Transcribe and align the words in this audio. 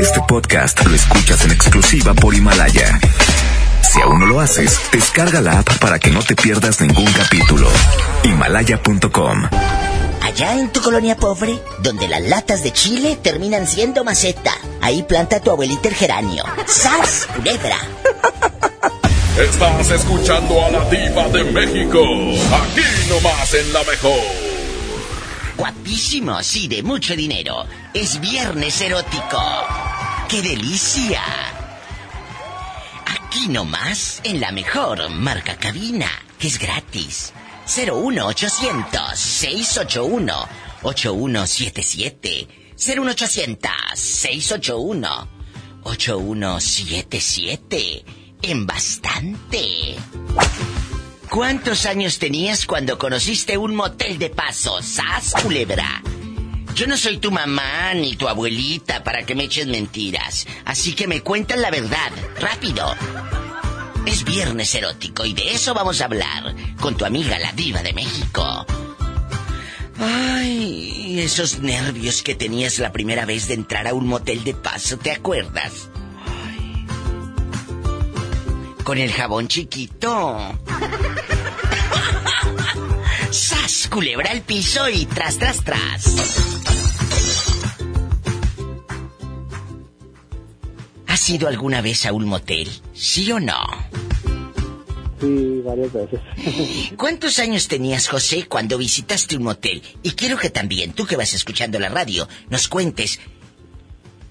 Este 0.00 0.20
podcast 0.28 0.84
lo 0.84 0.94
escuchas 0.94 1.44
en 1.44 1.52
exclusiva 1.52 2.12
por 2.14 2.34
Himalaya. 2.34 2.98
Si 3.82 4.00
aún 4.00 4.20
no 4.20 4.26
lo 4.26 4.40
haces, 4.40 4.78
descarga 4.92 5.40
la 5.40 5.60
app 5.60 5.78
para 5.78 5.98
que 5.98 6.10
no 6.10 6.22
te 6.22 6.34
pierdas 6.36 6.80
ningún 6.80 7.10
capítulo. 7.12 7.68
Himalaya.com 8.22 9.48
Allá 10.22 10.58
en 10.58 10.70
tu 10.70 10.82
colonia 10.82 11.16
pobre, 11.16 11.58
donde 11.82 12.08
las 12.08 12.22
latas 12.22 12.62
de 12.62 12.72
chile 12.72 13.18
terminan 13.22 13.66
siendo 13.66 14.04
maceta, 14.04 14.52
ahí 14.82 15.02
planta 15.02 15.40
tu 15.40 15.50
abuelita 15.50 15.88
el 15.88 15.94
geranio. 15.94 16.44
¡Sas, 16.66 17.26
culebra! 17.34 17.78
Estás 19.38 19.90
escuchando 19.90 20.64
a 20.64 20.70
la 20.70 20.84
diva 20.90 21.28
de 21.28 21.44
México, 21.44 22.00
aquí 22.00 22.82
nomás 23.08 23.54
en 23.54 23.72
la 23.72 23.82
mejor. 23.84 24.56
Guapísimos 25.56 26.54
y 26.56 26.68
de 26.68 26.82
mucho 26.82 27.16
dinero. 27.16 27.64
Es 27.94 28.20
viernes 28.20 28.78
erótico. 28.80 29.40
¡Qué 30.28 30.42
delicia! 30.42 31.22
Aquí 33.06 33.46
nomás, 33.48 34.20
en 34.24 34.40
la 34.40 34.50
mejor 34.50 35.08
marca 35.10 35.56
cabina, 35.56 36.10
que 36.36 36.48
es 36.48 36.58
gratis. 36.58 37.32
01800 37.66 39.16
681 39.16 40.48
8177 40.82 42.48
01800 42.76 43.70
681 43.94 45.28
8177 45.84 48.04
En 48.42 48.66
bastante. 48.66 49.94
¿Cuántos 51.30 51.86
años 51.86 52.18
tenías 52.18 52.66
cuando 52.66 52.98
conociste 52.98 53.56
un 53.56 53.76
motel 53.76 54.18
de 54.18 54.30
paso? 54.30 54.82
¡Sas, 54.82 55.34
culebra! 55.40 56.02
Yo 56.76 56.86
no 56.86 56.96
soy 56.98 57.16
tu 57.16 57.32
mamá 57.32 57.94
ni 57.94 58.16
tu 58.16 58.28
abuelita 58.28 59.02
para 59.02 59.24
que 59.24 59.34
me 59.34 59.44
eches 59.44 59.66
mentiras. 59.66 60.46
Así 60.66 60.92
que 60.92 61.06
me 61.06 61.22
cuentan 61.22 61.62
la 61.62 61.70
verdad. 61.70 62.12
¡Rápido! 62.38 62.94
Es 64.04 64.24
viernes 64.24 64.74
erótico 64.74 65.24
y 65.24 65.32
de 65.32 65.54
eso 65.54 65.72
vamos 65.72 66.02
a 66.02 66.04
hablar 66.04 66.54
con 66.78 66.94
tu 66.94 67.06
amiga 67.06 67.38
la 67.38 67.50
diva 67.52 67.82
de 67.82 67.94
México. 67.94 68.66
Ay, 69.98 71.18
esos 71.18 71.60
nervios 71.60 72.22
que 72.22 72.34
tenías 72.34 72.78
la 72.78 72.92
primera 72.92 73.24
vez 73.24 73.48
de 73.48 73.54
entrar 73.54 73.86
a 73.86 73.94
un 73.94 74.06
motel 74.06 74.44
de 74.44 74.52
paso, 74.52 74.98
¿te 74.98 75.12
acuerdas? 75.12 75.88
Ay. 76.26 76.86
Con 78.84 78.98
el 78.98 79.12
jabón 79.12 79.48
chiquito. 79.48 80.58
¡Sas! 83.30 83.88
Culebra 83.90 84.30
al 84.30 84.42
piso 84.42 84.90
y 84.90 85.06
tras, 85.06 85.38
tras, 85.38 85.64
tras. 85.64 86.55
¿Has 91.16 91.30
ido 91.30 91.48
alguna 91.48 91.80
vez 91.80 92.04
a 92.04 92.12
un 92.12 92.26
motel? 92.26 92.68
¿Sí 92.92 93.32
o 93.32 93.40
no? 93.40 93.56
Sí, 95.18 95.62
varias 95.64 95.90
veces. 95.90 96.20
¿Cuántos 96.98 97.38
años 97.38 97.68
tenías, 97.68 98.06
José, 98.06 98.44
cuando 98.46 98.76
visitaste 98.76 99.38
un 99.38 99.44
motel? 99.44 99.80
Y 100.02 100.10
quiero 100.10 100.36
que 100.36 100.50
también, 100.50 100.92
tú 100.92 101.06
que 101.06 101.16
vas 101.16 101.32
escuchando 101.32 101.78
la 101.78 101.88
radio, 101.88 102.28
nos 102.50 102.68
cuentes 102.68 103.18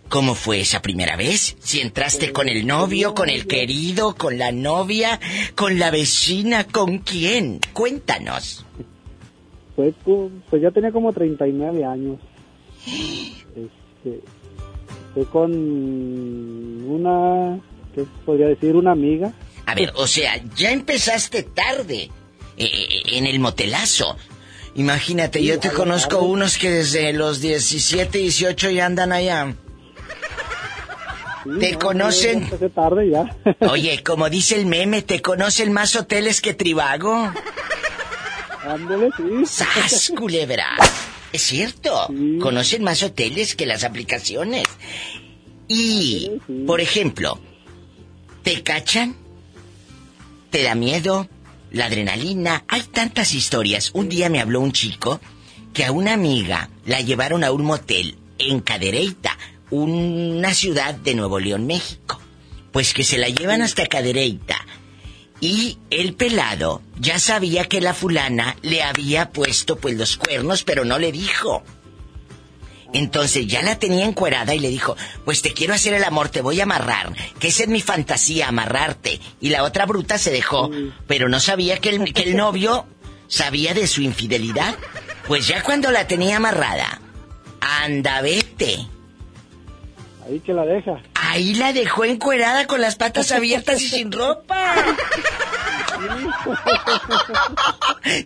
cómo 0.09 0.35
fue 0.35 0.59
esa 0.59 0.83
primera 0.83 1.15
vez. 1.15 1.57
Si 1.57 1.81
entraste 1.81 2.31
con 2.31 2.49
el 2.49 2.67
novio, 2.67 3.15
con 3.15 3.29
el 3.29 3.47
querido, 3.47 4.13
con 4.13 4.37
la 4.37 4.51
novia, 4.51 5.19
con 5.55 5.79
la 5.79 5.89
vecina, 5.89 6.65
¿con 6.65 6.99
quién? 6.99 7.61
Cuéntanos. 7.73 8.63
Pues, 9.75 9.95
pues 10.05 10.61
ya 10.61 10.69
tenía 10.69 10.91
como 10.91 11.11
39 11.11 11.83
años. 11.83 12.19
Este, 14.05 14.21
fue 15.15 15.25
con 15.25 15.51
una, 16.87 17.57
¿qué 17.95 18.05
podría 18.25 18.49
decir? 18.49 18.75
Una 18.75 18.91
amiga. 18.91 19.31
A 19.65 19.73
ver, 19.73 19.93
o 19.95 20.05
sea, 20.05 20.39
ya 20.55 20.71
empezaste 20.71 21.43
tarde 21.43 22.11
eh, 22.57 22.65
eh, 22.65 23.01
en 23.13 23.25
el 23.25 23.39
motelazo. 23.39 24.17
Imagínate, 24.75 25.41
yo 25.41 25.57
te 25.57 25.71
conozco 25.71 26.19
unos 26.19 26.57
que 26.57 26.69
desde 26.69 27.13
los 27.13 27.39
17, 27.39 28.17
18 28.17 28.69
ya 28.71 28.85
andan 28.85 29.13
allá. 29.13 29.55
¿Te 31.59 31.77
conocen? 31.77 32.49
tarde 32.73 33.09
ya. 33.09 33.37
Oye, 33.69 34.03
como 34.03 34.29
dice 34.29 34.59
el 34.59 34.65
meme, 34.65 35.01
¿te 35.01 35.21
conocen 35.21 35.71
más 35.71 35.95
hoteles 35.95 36.41
que 36.41 36.53
Tribago? 36.53 37.31
Ándale, 38.67 39.09
sí. 39.15 39.45
¡Sas, 39.45 40.11
culebra! 40.17 40.67
Es 41.35 41.41
cierto, 41.41 42.07
conocen 42.39 42.81
más 42.81 43.03
hoteles 43.03 43.57
que 43.57 43.65
las 43.65 43.83
aplicaciones. 43.83 44.63
Y, 45.67 46.31
por 46.65 46.79
ejemplo, 46.79 47.41
¿te 48.41 48.63
cachan? 48.63 49.17
¿Te 50.49 50.63
da 50.63 50.75
miedo? 50.75 51.27
¿La 51.71 51.87
adrenalina? 51.87 52.63
Hay 52.69 52.83
tantas 52.83 53.33
historias. 53.33 53.91
Un 53.93 54.07
día 54.07 54.29
me 54.29 54.39
habló 54.39 54.61
un 54.61 54.71
chico 54.71 55.19
que 55.73 55.83
a 55.83 55.91
una 55.91 56.13
amiga 56.13 56.69
la 56.85 57.01
llevaron 57.01 57.43
a 57.43 57.51
un 57.51 57.65
motel 57.65 58.17
en 58.37 58.61
Cadereyta, 58.61 59.37
una 59.71 60.53
ciudad 60.53 60.95
de 60.95 61.15
Nuevo 61.15 61.37
León, 61.37 61.67
México. 61.67 62.17
Pues 62.71 62.93
que 62.93 63.03
se 63.03 63.17
la 63.17 63.27
llevan 63.27 63.61
hasta 63.61 63.87
Cadereyta. 63.87 64.54
Y 65.45 65.77
el 65.91 66.15
pelado 66.15 66.81
ya 66.99 67.19
sabía 67.19 67.65
que 67.65 67.79
la 67.79 67.93
fulana 67.93 68.57
le 68.63 68.81
había 68.81 69.29
puesto 69.29 69.75
pues 69.75 69.95
los 69.95 70.17
cuernos, 70.17 70.63
pero 70.63 70.85
no 70.85 70.97
le 70.97 71.11
dijo. 71.11 71.63
Entonces 72.93 73.45
ya 73.45 73.61
la 73.61 73.77
tenía 73.77 74.05
encuerada 74.05 74.55
y 74.55 74.59
le 74.59 74.69
dijo, 74.69 74.97
pues 75.23 75.43
te 75.43 75.53
quiero 75.53 75.75
hacer 75.75 75.93
el 75.93 76.03
amor, 76.03 76.29
te 76.29 76.41
voy 76.41 76.61
a 76.61 76.63
amarrar, 76.63 77.13
que 77.37 77.49
esa 77.49 77.61
es 77.61 77.69
mi 77.69 77.79
fantasía, 77.79 78.47
amarrarte. 78.47 79.19
Y 79.39 79.49
la 79.49 79.61
otra 79.61 79.85
bruta 79.85 80.17
se 80.17 80.31
dejó, 80.31 80.71
pero 81.05 81.29
no 81.29 81.39
sabía 81.39 81.77
que 81.77 81.89
el, 81.89 82.11
que 82.11 82.23
el 82.23 82.37
novio 82.37 82.87
sabía 83.27 83.75
de 83.75 83.85
su 83.85 84.01
infidelidad. 84.01 84.75
Pues 85.27 85.45
ya 85.47 85.61
cuando 85.61 85.91
la 85.91 86.07
tenía 86.07 86.37
amarrada, 86.37 87.01
anda, 87.61 88.19
vete. 88.21 88.87
Ahí 90.25 90.39
que 90.39 90.53
la 90.53 90.65
deja. 90.65 91.01
Ahí 91.13 91.55
la 91.55 91.71
dejó 91.73 92.03
encuerada 92.05 92.65
con 92.67 92.81
las 92.81 92.95
patas 92.95 93.31
abiertas 93.31 93.81
y 93.81 93.89
sin 93.89 94.11
ropa. 94.11 94.73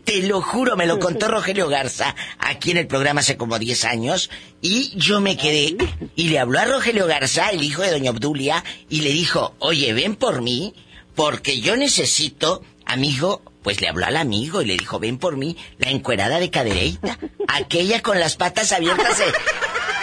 Te 0.04 0.24
lo 0.24 0.42
juro, 0.42 0.76
me 0.76 0.88
lo 0.88 1.00
contó 1.00 1.28
Rogelio 1.28 1.68
Garza 1.68 2.16
aquí 2.40 2.72
en 2.72 2.78
el 2.78 2.88
programa 2.88 3.20
hace 3.22 3.38
como 3.38 3.60
10 3.60 3.86
años 3.86 4.30
y 4.62 4.92
yo 4.98 5.22
me 5.22 5.38
quedé 5.38 5.78
y 6.16 6.30
le 6.30 6.40
habló 6.40 6.60
a 6.60 6.66
Rogelio 6.66 7.08
Garza, 7.08 7.50
el 7.50 7.64
hijo 7.64 7.82
de 7.82 7.92
doña 7.92 8.12
Obdulia, 8.12 8.64
y 8.90 9.02
le 9.02 9.12
dijo, 9.12 9.56
oye, 9.60 9.94
ven 9.94 10.16
por 10.16 10.42
mí 10.42 10.74
porque 11.16 11.60
yo 11.60 11.76
necesito, 11.76 12.64
amigo, 12.86 13.42
pues 13.64 13.82
le 13.82 13.90
habló 13.90 14.06
al 14.06 14.18
amigo 14.18 14.62
y 14.62 14.66
le 14.66 14.78
dijo, 14.78 15.00
ven 15.00 15.18
por 15.18 15.38
mí, 15.38 15.58
la 15.78 15.90
encuerada 15.90 16.40
de 16.40 16.50
cadereita, 16.50 17.20
aquella 17.48 18.02
con 18.02 18.20
las 18.20 18.36
patas 18.36 18.72
abiertas 18.72 19.22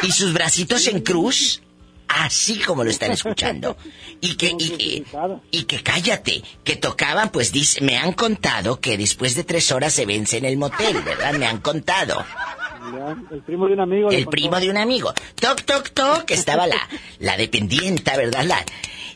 y 0.03 0.13
sus 0.13 0.33
bracitos 0.33 0.87
en 0.89 1.01
cruz. 1.01 1.63
Así 2.09 2.59
como 2.61 2.85
lo 2.85 2.91
están 2.91 3.13
escuchando. 3.13 3.77
Y 4.21 4.37
que, 4.37 4.55
y, 4.59 5.05
y, 5.51 5.65
que 5.65 5.83
cállate, 5.83 6.43
que 6.65 6.77
tocaban, 6.77 7.31
pues 7.31 7.53
dice, 7.53 7.81
me 7.83 7.97
han 7.99 8.13
contado 8.13 8.81
que 8.81 8.97
después 8.97 9.35
de 9.35 9.45
tres 9.45 9.73
horas 9.73 9.93
se 9.93 10.07
vence 10.07 10.39
en 10.39 10.45
el 10.45 10.57
motel, 10.57 11.03
¿verdad? 11.03 11.35
Me 11.35 11.47
han 11.47 11.59
contado. 11.59 12.25
el 13.31 13.43
primo 13.43 13.67
de 13.67 13.75
un 13.75 13.81
amigo. 13.81 14.11
El 14.11 14.27
primo 14.27 14.59
de 14.61 14.71
un 14.71 14.77
amigo. 14.77 15.13
Toc, 15.35 15.63
toc, 15.63 15.91
toc, 15.91 16.31
estaba 16.31 16.67
la, 16.67 16.89
la 17.19 17.37
dependienta, 17.37 18.17
¿verdad? 18.17 18.45
La, 18.45 18.65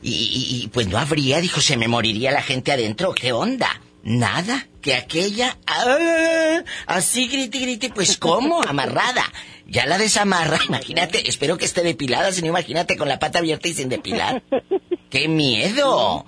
y, 0.03 0.62
y, 0.62 0.69
pues 0.69 0.89
no 0.89 0.99
habría, 0.99 1.41
dijo, 1.41 1.61
se 1.61 1.77
me 1.77 1.87
moriría 1.89 2.33
la 2.33 2.43
gente 2.43 2.72
adentro. 2.72 3.12
¿Qué 3.12 3.33
onda? 3.33 3.69
Nada, 4.03 4.67
que 4.81 4.95
aquella, 4.95 5.59
¡ah! 5.67 6.62
así 6.87 7.28
grite, 7.28 7.59
grite, 7.59 7.91
pues 7.91 8.17
¿cómo? 8.17 8.62
Amarrada. 8.62 9.25
Ya 9.71 9.87
la 9.87 9.99
desamarra, 9.99 10.59
imagínate, 10.69 11.29
espero 11.31 11.57
que 11.57 11.65
esté 11.65 11.83
depilada, 11.83 12.33
si 12.33 12.43
no 12.43 12.49
imagínate 12.49 12.97
con 12.97 13.09
la 13.09 13.21
pata 13.21 13.39
abierta 13.39 13.69
y 13.69 13.75
sin 13.75 13.89
depilar. 13.89 14.43
¡Qué 15.11 15.28
miedo! 15.28 16.27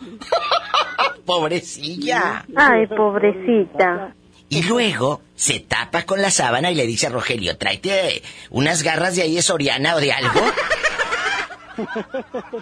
Pobrecilla. 1.27 2.44
Ay, 2.56 2.87
pobrecita. 2.89 4.15
Y 4.49 4.65
luego 4.65 5.23
se 5.37 5.61
tapa 5.61 6.03
con 6.03 6.21
la 6.21 6.31
sábana 6.31 6.71
y 6.71 6.75
le 6.75 6.87
dice 6.87 7.06
a 7.06 7.11
Rogelio, 7.11 7.56
tráete 7.56 8.23
unas 8.50 8.83
garras 8.83 9.15
de 9.15 9.23
ahí 9.23 9.37
de 9.37 9.43
Soriana 9.43 9.95
o 9.95 10.00
de 10.00 10.12
algo. 10.12 10.41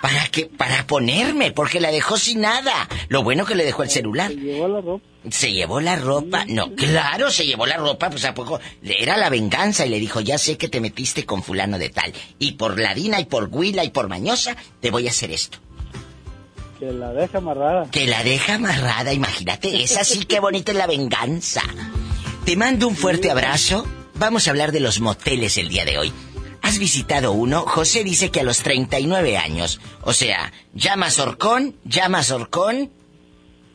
¿Para 0.00 0.28
qué? 0.28 0.46
Para 0.46 0.86
ponerme, 0.86 1.52
porque 1.52 1.80
la 1.80 1.90
dejó 1.90 2.16
sin 2.16 2.40
nada. 2.40 2.88
Lo 3.08 3.22
bueno 3.22 3.44
que 3.44 3.54
le 3.54 3.64
dejó 3.64 3.82
el 3.82 3.90
celular. 3.90 4.30
Se 4.30 4.36
llevó 4.36 4.68
la 4.68 4.80
ropa. 4.80 5.04
Se 5.30 5.52
llevó 5.52 5.80
la 5.80 5.96
ropa. 5.96 6.44
No, 6.46 6.74
claro, 6.74 7.30
se 7.30 7.46
llevó 7.46 7.66
la 7.66 7.76
ropa, 7.76 8.10
pues 8.10 8.24
a 8.24 8.34
poco. 8.34 8.60
Era 8.82 9.16
la 9.16 9.28
venganza 9.28 9.84
y 9.86 9.90
le 9.90 10.00
dijo, 10.00 10.20
ya 10.20 10.38
sé 10.38 10.56
que 10.56 10.68
te 10.68 10.80
metiste 10.80 11.26
con 11.26 11.42
fulano 11.42 11.78
de 11.78 11.90
tal. 11.90 12.12
Y 12.38 12.52
por 12.52 12.78
Ladina 12.78 13.20
y 13.20 13.26
por 13.26 13.48
Huila 13.50 13.84
y 13.84 13.90
por 13.90 14.08
Mañosa, 14.08 14.56
te 14.80 14.90
voy 14.90 15.06
a 15.06 15.10
hacer 15.10 15.30
esto. 15.30 15.58
Que 16.78 16.92
la 16.92 17.12
deja 17.12 17.38
amarrada. 17.38 17.90
Que 17.90 18.06
la 18.06 18.22
deja 18.22 18.54
amarrada, 18.54 19.12
imagínate. 19.12 19.82
Es 19.82 19.98
así 19.98 20.24
que 20.24 20.40
bonita 20.40 20.72
es 20.72 20.78
la 20.78 20.86
venganza. 20.86 21.62
Te 22.46 22.56
mando 22.56 22.88
un 22.88 22.96
fuerte 22.96 23.30
abrazo. 23.30 23.86
Vamos 24.14 24.46
a 24.46 24.50
hablar 24.50 24.72
de 24.72 24.80
los 24.80 25.00
moteles 25.00 25.58
el 25.58 25.68
día 25.68 25.84
de 25.84 25.98
hoy. 25.98 26.12
¿Has 26.70 26.78
visitado 26.78 27.32
uno? 27.32 27.62
José 27.62 28.04
dice 28.04 28.30
que 28.30 28.38
a 28.38 28.44
los 28.44 28.62
39 28.62 29.36
años. 29.36 29.80
O 30.02 30.12
sea, 30.12 30.52
llamas 30.72 31.18
Orcón, 31.18 31.74
llamas 31.82 32.30
Orcón. 32.30 32.92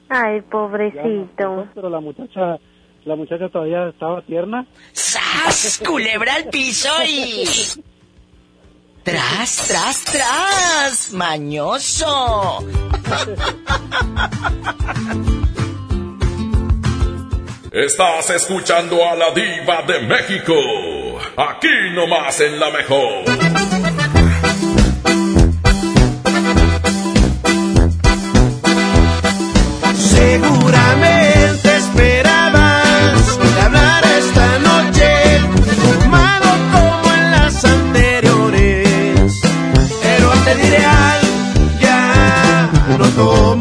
Ay, 0.07 0.39
pobrecito. 0.39 1.67
Pero 1.75 1.89
la 1.89 1.99
muchacha, 1.99 2.57
la 3.03 3.17
muchacha 3.17 3.49
todavía 3.49 3.89
estaba 3.89 4.21
tierna. 4.21 4.65
¡Sas! 4.93 5.81
Culebra 5.85 6.35
al 6.35 6.45
piso 6.45 6.87
y... 7.05 7.43
¡Tras, 9.03 9.67
tras, 9.67 10.05
tras! 10.05 11.11
¡Mañoso! 11.11 12.65
Estás 17.73 18.29
escuchando 18.29 19.03
a 19.05 19.15
la 19.15 19.31
diva 19.31 19.81
de 19.81 19.99
México. 19.99 21.04
Aquí 21.37 21.67
nomás 21.93 22.39
en 22.39 22.57
la 22.57 22.69
mejor. 22.71 23.25
Seguramente 29.95 31.75
esperabas 31.75 33.37
que 33.37 33.61
hablara 33.61 34.17
esta 34.17 34.59
noche, 34.59 35.39
fumado 35.99 36.49
como 36.71 37.13
en 37.13 37.31
las 37.31 37.65
anteriores. 37.65 39.41
Pero 40.01 40.29
te 40.45 40.55
diré 40.55 40.85
algo, 40.85 41.79
ya 41.81 42.71
no 42.97 43.07
tomo. 43.09 43.54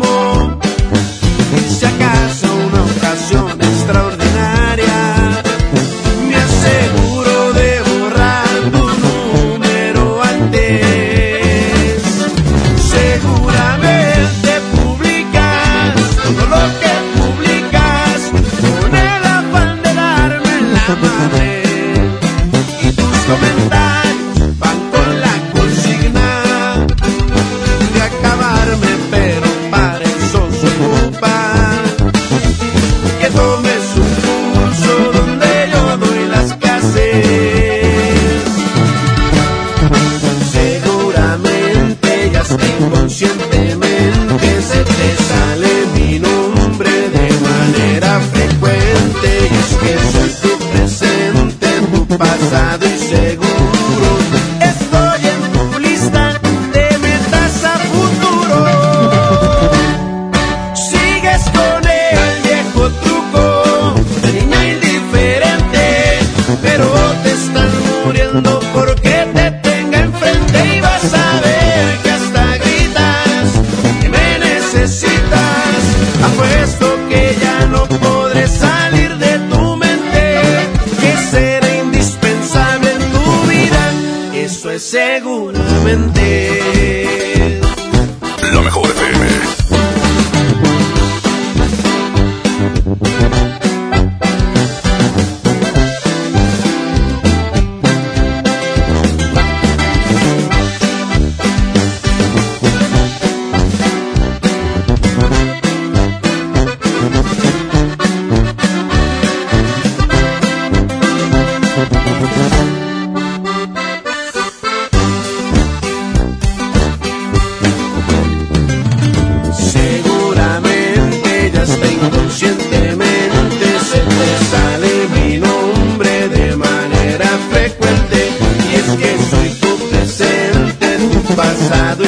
Tu 131.68 132.03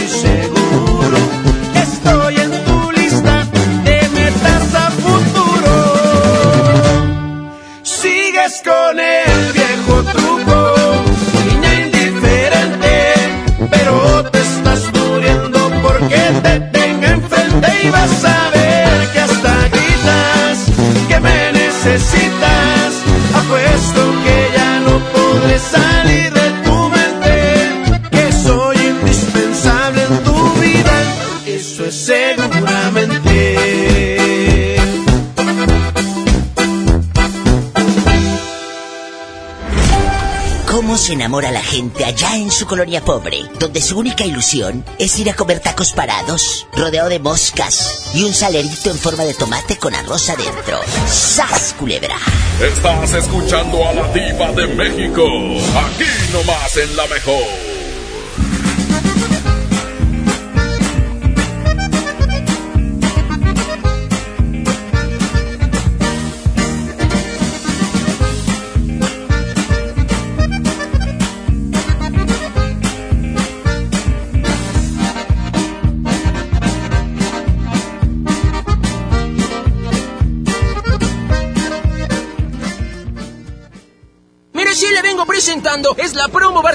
allá 42.05 42.37
en 42.37 42.51
su 42.51 42.67
colonia 42.67 43.03
pobre, 43.03 43.43
donde 43.59 43.83
su 43.83 43.99
única 43.99 44.25
ilusión 44.25 44.85
es 44.99 45.19
ir 45.19 45.29
a 45.29 45.35
comer 45.35 45.61
tacos 45.61 45.93
parados, 45.93 46.67
rodeado 46.75 47.09
de 47.11 47.19
moscas 47.19 48.03
y 48.15 48.25
un 48.25 48.33
salerito 48.33 48.91
en 48.91 48.99
forma 48.99 49.25
de 49.25 49.35
tomate 49.35 49.77
con 49.77 49.95
arroz 49.95 50.31
adentro? 50.31 50.81
¡Sas, 51.06 51.75
culebra! 51.79 52.17
Estás 52.61 53.13
escuchando 53.13 53.87
a 53.87 53.93
la 53.93 54.13
diva 54.13 54.53
de 54.53 54.67
México. 54.69 55.23
Aquí 55.25 56.33
nomás 56.33 56.77
en 56.79 56.97
la 56.97 57.06
mejor. 57.09 57.66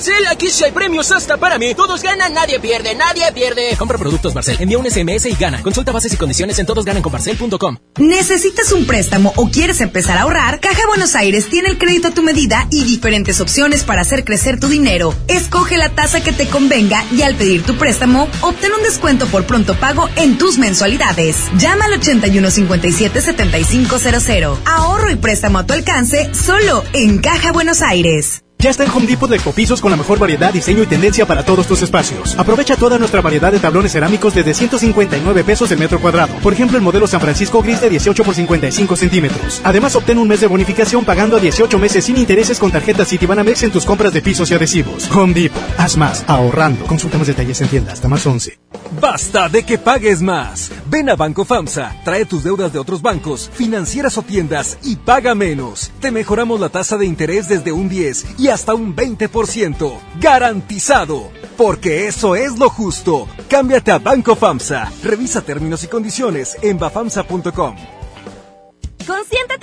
Barcel. 0.01 0.25
Aquí 0.31 0.49
sí 0.49 0.63
hay 0.63 0.71
premios 0.71 1.11
hasta 1.11 1.37
para 1.37 1.59
mí. 1.59 1.75
Todos 1.75 2.01
ganan, 2.01 2.33
nadie 2.33 2.59
pierde, 2.59 2.95
nadie 2.95 3.31
pierde. 3.33 3.75
Compra 3.77 3.99
productos 3.99 4.33
Barcel, 4.33 4.57
envía 4.59 4.79
un 4.79 4.89
SMS 4.89 5.27
y 5.27 5.35
gana. 5.35 5.61
Consulta 5.61 5.91
bases 5.91 6.11
y 6.13 6.17
condiciones 6.17 6.57
en 6.57 6.65
todosgananconbarcel.com. 6.65 7.77
¿Necesitas 7.99 8.71
un 8.71 8.87
préstamo 8.87 9.31
o 9.35 9.51
quieres 9.51 9.79
empezar 9.79 10.17
a 10.17 10.23
ahorrar? 10.23 10.59
Caja 10.59 10.87
Buenos 10.87 11.13
Aires 11.15 11.49
tiene 11.49 11.69
el 11.69 11.77
crédito 11.77 12.07
a 12.07 12.11
tu 12.11 12.23
medida 12.23 12.65
y 12.71 12.83
diferentes 12.83 13.39
opciones 13.41 13.83
para 13.83 14.01
hacer 14.01 14.25
crecer 14.25 14.59
tu 14.59 14.69
dinero. 14.69 15.13
Escoge 15.27 15.77
la 15.77 15.89
tasa 15.89 16.23
que 16.23 16.33
te 16.33 16.47
convenga 16.47 17.05
y 17.11 17.21
al 17.21 17.35
pedir 17.35 17.61
tu 17.63 17.77
préstamo, 17.77 18.27
obtén 18.41 18.73
un 18.73 18.81
descuento 18.81 19.27
por 19.27 19.45
pronto 19.45 19.75
pago 19.75 20.09
en 20.15 20.39
tus 20.39 20.57
mensualidades. 20.57 21.35
Llama 21.57 21.85
al 21.85 22.01
8157-7500. 22.01 24.57
Ahorro 24.65 25.11
y 25.11 25.17
préstamo 25.17 25.59
a 25.59 25.67
tu 25.67 25.73
alcance 25.73 26.33
solo 26.33 26.83
en 26.93 27.19
Caja 27.19 27.51
Buenos 27.51 27.83
Aires. 27.83 28.41
Ya 28.61 28.69
está 28.69 28.83
el 28.83 28.91
Home 28.91 29.07
Depot 29.07 29.27
de 29.27 29.37
Ecopisos 29.37 29.81
con 29.81 29.89
la 29.89 29.97
mejor 29.97 30.19
variedad, 30.19 30.53
diseño 30.53 30.83
y 30.83 30.85
tendencia 30.85 31.25
para 31.25 31.43
todos 31.43 31.65
tus 31.65 31.81
espacios. 31.81 32.37
Aprovecha 32.37 32.75
toda 32.75 32.99
nuestra 32.99 33.19
variedad 33.19 33.51
de 33.51 33.57
tablones 33.57 33.91
cerámicos 33.91 34.35
desde 34.35 34.53
159 34.53 35.43
pesos 35.43 35.71
el 35.71 35.79
metro 35.79 35.99
cuadrado. 35.99 36.35
Por 36.43 36.53
ejemplo, 36.53 36.77
el 36.77 36.83
modelo 36.83 37.07
San 37.07 37.21
Francisco 37.21 37.63
Gris 37.63 37.81
de 37.81 37.89
18 37.89 38.23
por 38.23 38.35
55 38.35 38.95
centímetros. 38.95 39.61
Además, 39.63 39.95
obtén 39.95 40.19
un 40.19 40.27
mes 40.27 40.41
de 40.41 40.47
bonificación 40.47 41.03
pagando 41.03 41.37
a 41.37 41.39
18 41.39 41.79
meses 41.79 42.05
sin 42.05 42.17
intereses 42.17 42.59
con 42.59 42.71
tarjeta 42.71 43.03
Citibanamex 43.03 43.63
en 43.63 43.71
tus 43.71 43.83
compras 43.83 44.13
de 44.13 44.21
pisos 44.21 44.51
y 44.51 44.53
adhesivos. 44.53 45.09
Home 45.09 45.33
Depot. 45.33 45.59
Haz 45.79 45.97
más, 45.97 46.23
ahorrando. 46.27 46.85
Consulta 46.85 47.17
más 47.17 47.25
detalles 47.25 47.59
en 47.61 47.67
tienda 47.67 47.93
hasta 47.93 48.07
más 48.07 48.23
11. 48.27 48.59
Basta 48.99 49.47
de 49.47 49.63
que 49.63 49.77
pagues 49.77 50.21
más. 50.21 50.69
Ven 50.87 51.09
a 51.09 51.15
Banco 51.15 51.45
FAMSA, 51.45 51.95
trae 52.03 52.25
tus 52.25 52.43
deudas 52.43 52.73
de 52.73 52.79
otros 52.79 53.01
bancos, 53.01 53.49
financieras 53.53 54.17
o 54.17 54.21
tiendas 54.21 54.77
y 54.83 54.97
paga 54.97 55.33
menos. 55.33 55.91
Te 56.01 56.11
mejoramos 56.11 56.59
la 56.59 56.69
tasa 56.69 56.97
de 56.97 57.05
interés 57.05 57.47
desde 57.47 57.71
un 57.71 57.87
10 57.87 58.25
y 58.37 58.49
hasta 58.51 58.73
un 58.73 58.95
20%. 58.95 59.91
Garantizado. 60.19 61.31
Porque 61.57 62.07
eso 62.07 62.35
es 62.35 62.57
lo 62.57 62.69
justo. 62.69 63.27
Cámbiate 63.49 63.91
a 63.91 63.99
Banco 63.99 64.35
FAMSA. 64.35 64.91
Revisa 65.03 65.41
términos 65.41 65.83
y 65.83 65.87
condiciones 65.87 66.57
en 66.61 66.77
bafamsa.com. 66.77 68.00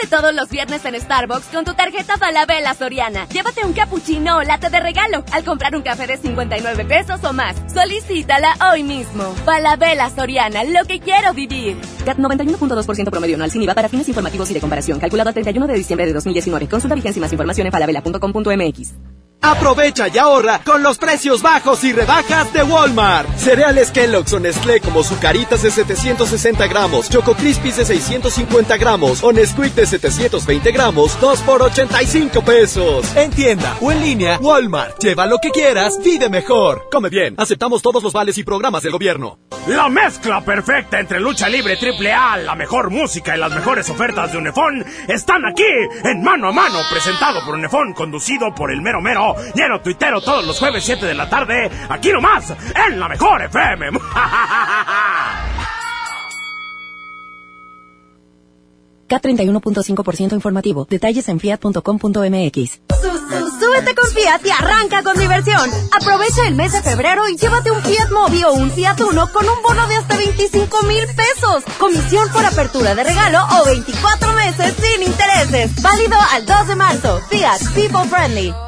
Todos 0.06 0.34
los 0.34 0.48
viernes 0.48 0.84
en 0.84 0.98
Starbucks 0.98 1.46
con 1.46 1.64
tu 1.64 1.74
tarjeta 1.74 2.16
Falabella 2.16 2.72
Soriana. 2.74 3.26
Llévate 3.28 3.64
un 3.66 3.72
cappuccino 3.72 4.38
o 4.38 4.42
latte 4.42 4.70
de 4.70 4.80
regalo 4.80 5.24
al 5.32 5.44
comprar 5.44 5.74
un 5.76 5.82
café 5.82 6.06
de 6.06 6.16
59 6.16 6.84
pesos 6.84 7.22
o 7.24 7.32
más. 7.32 7.56
Solicítala 7.72 8.54
hoy 8.72 8.82
mismo. 8.84 9.24
Falabella 9.44 10.08
Soriana, 10.10 10.64
lo 10.64 10.84
que 10.86 11.00
quiero 11.00 11.34
vivir. 11.34 11.76
CAT 12.04 12.18
91.2% 12.18 13.10
promedio 13.10 13.34
anual 13.34 13.50
sin 13.50 13.62
IVA 13.62 13.74
para 13.74 13.88
fines 13.88 14.08
informativos 14.08 14.50
y 14.50 14.54
de 14.54 14.60
comparación. 14.60 14.98
Calculado 14.98 15.28
el 15.28 15.34
31 15.34 15.66
de 15.66 15.74
diciembre 15.74 16.06
de 16.06 16.12
2019. 16.14 16.68
Consulta 16.68 16.94
vigencia 16.94 17.20
y 17.20 17.22
más 17.22 17.32
información 17.32 17.66
en 17.66 17.72
falabella.com.mx. 17.72 18.94
Aprovecha 19.40 20.09
y 20.09 20.18
ahorra 20.18 20.61
con 20.64 20.83
los 20.83 20.99
precios 20.99 21.42
bajos 21.42 21.85
y 21.85 21.92
rebajas 21.92 22.52
de 22.52 22.64
Walmart. 22.64 23.28
Cereales 23.37 23.92
Kellogg's 23.92 24.33
o 24.33 24.40
Nestlé 24.40 24.80
como 24.80 25.04
Zucaritas 25.04 25.62
de 25.62 25.71
760 25.71 26.66
gramos, 26.66 27.09
Choco 27.09 27.35
Crispies 27.35 27.76
de 27.76 27.85
650 27.85 28.76
gramos 28.76 29.23
o 29.23 29.33
Nesquik 29.33 29.75
de 29.75 29.87
720 29.87 30.73
gramos, 30.73 31.21
2 31.21 31.40
por 31.42 31.62
85 31.62 32.42
pesos. 32.42 33.16
En 33.16 33.30
tienda 33.30 33.76
o 33.80 33.92
en 33.92 34.00
línea, 34.00 34.38
Walmart. 34.40 34.99
Lleva 34.99 35.26
lo 35.26 35.38
que 35.38 35.50
quieras, 35.50 35.99
vive 36.02 36.28
mejor. 36.28 36.88
Come 36.90 37.09
bien, 37.09 37.35
aceptamos 37.38 37.80
todos 37.80 38.02
los 38.02 38.12
vales 38.12 38.37
y 38.38 38.45
programas 38.45 38.83
del 38.83 38.92
gobierno. 38.92 39.38
La 39.68 39.88
mezcla 39.88 40.40
perfecta 40.40 40.99
entre 40.99 41.21
lucha 41.21 41.49
libre 41.49 41.76
triple 41.76 42.12
A, 42.12 42.38
la 42.38 42.54
mejor 42.54 42.90
música 42.90 43.37
y 43.37 43.38
las 43.38 43.54
mejores 43.54 43.88
ofertas 43.90 44.33
de 44.33 44.38
Unefón 44.38 44.85
están 45.07 45.45
aquí 45.45 45.62
en 46.04 46.23
Mano 46.23 46.49
a 46.49 46.52
Mano, 46.52 46.78
presentado 46.90 47.45
por 47.45 47.54
Unefón, 47.54 47.92
conducido 47.92 48.54
por 48.54 48.73
el 48.73 48.80
mero 48.80 49.00
mero 49.00 49.27
lleno 49.54 49.80
tuitero 49.80 50.20
todos 50.20 50.44
los 50.44 50.58
jueves 50.58 50.85
7 50.85 51.06
de 51.06 51.14
la 51.14 51.28
tarde, 51.28 51.70
aquí 51.88 52.12
nomás, 52.12 52.52
en 52.87 52.99
la 52.99 53.08
mejor 53.08 53.42
FM. 53.42 53.90
K31.5% 59.08 60.32
informativo. 60.35 60.87
Detalles 60.88 61.28
en 61.28 61.40
fiat.com.mx. 61.40 62.80
Súbete 63.61 63.94
con 63.94 64.11
Fiat 64.12 64.44
y 64.44 64.50
arranca 64.50 65.02
con 65.02 65.18
diversión. 65.18 65.70
Aprovecha 65.92 66.47
el 66.47 66.54
mes 66.54 66.73
de 66.73 66.82
febrero 66.82 67.28
y 67.28 67.37
llévate 67.37 67.70
un 67.70 67.82
Fiat 67.82 68.11
Mobi 68.11 68.44
o 68.44 68.52
un 68.52 68.70
Fiat 68.70 69.00
Uno 69.00 69.30
con 69.32 69.49
un 69.49 69.62
bono 69.62 69.87
de 69.88 69.97
hasta 69.97 70.16
25 70.16 70.82
mil 70.85 71.04
pesos. 71.16 71.64
Comisión 71.78 72.28
por 72.32 72.44
apertura 72.44 72.94
de 72.94 73.04
regalo 73.04 73.40
o 73.61 73.64
24 73.66 74.32
meses 74.35 74.75
sin 74.80 75.02
intereses. 75.02 75.82
Válido 75.82 76.16
al 76.32 76.47
2 76.47 76.68
de 76.68 76.76
marzo. 76.76 77.20
Fiat 77.30 77.61
People 77.75 78.04
Friendly. 78.08 78.67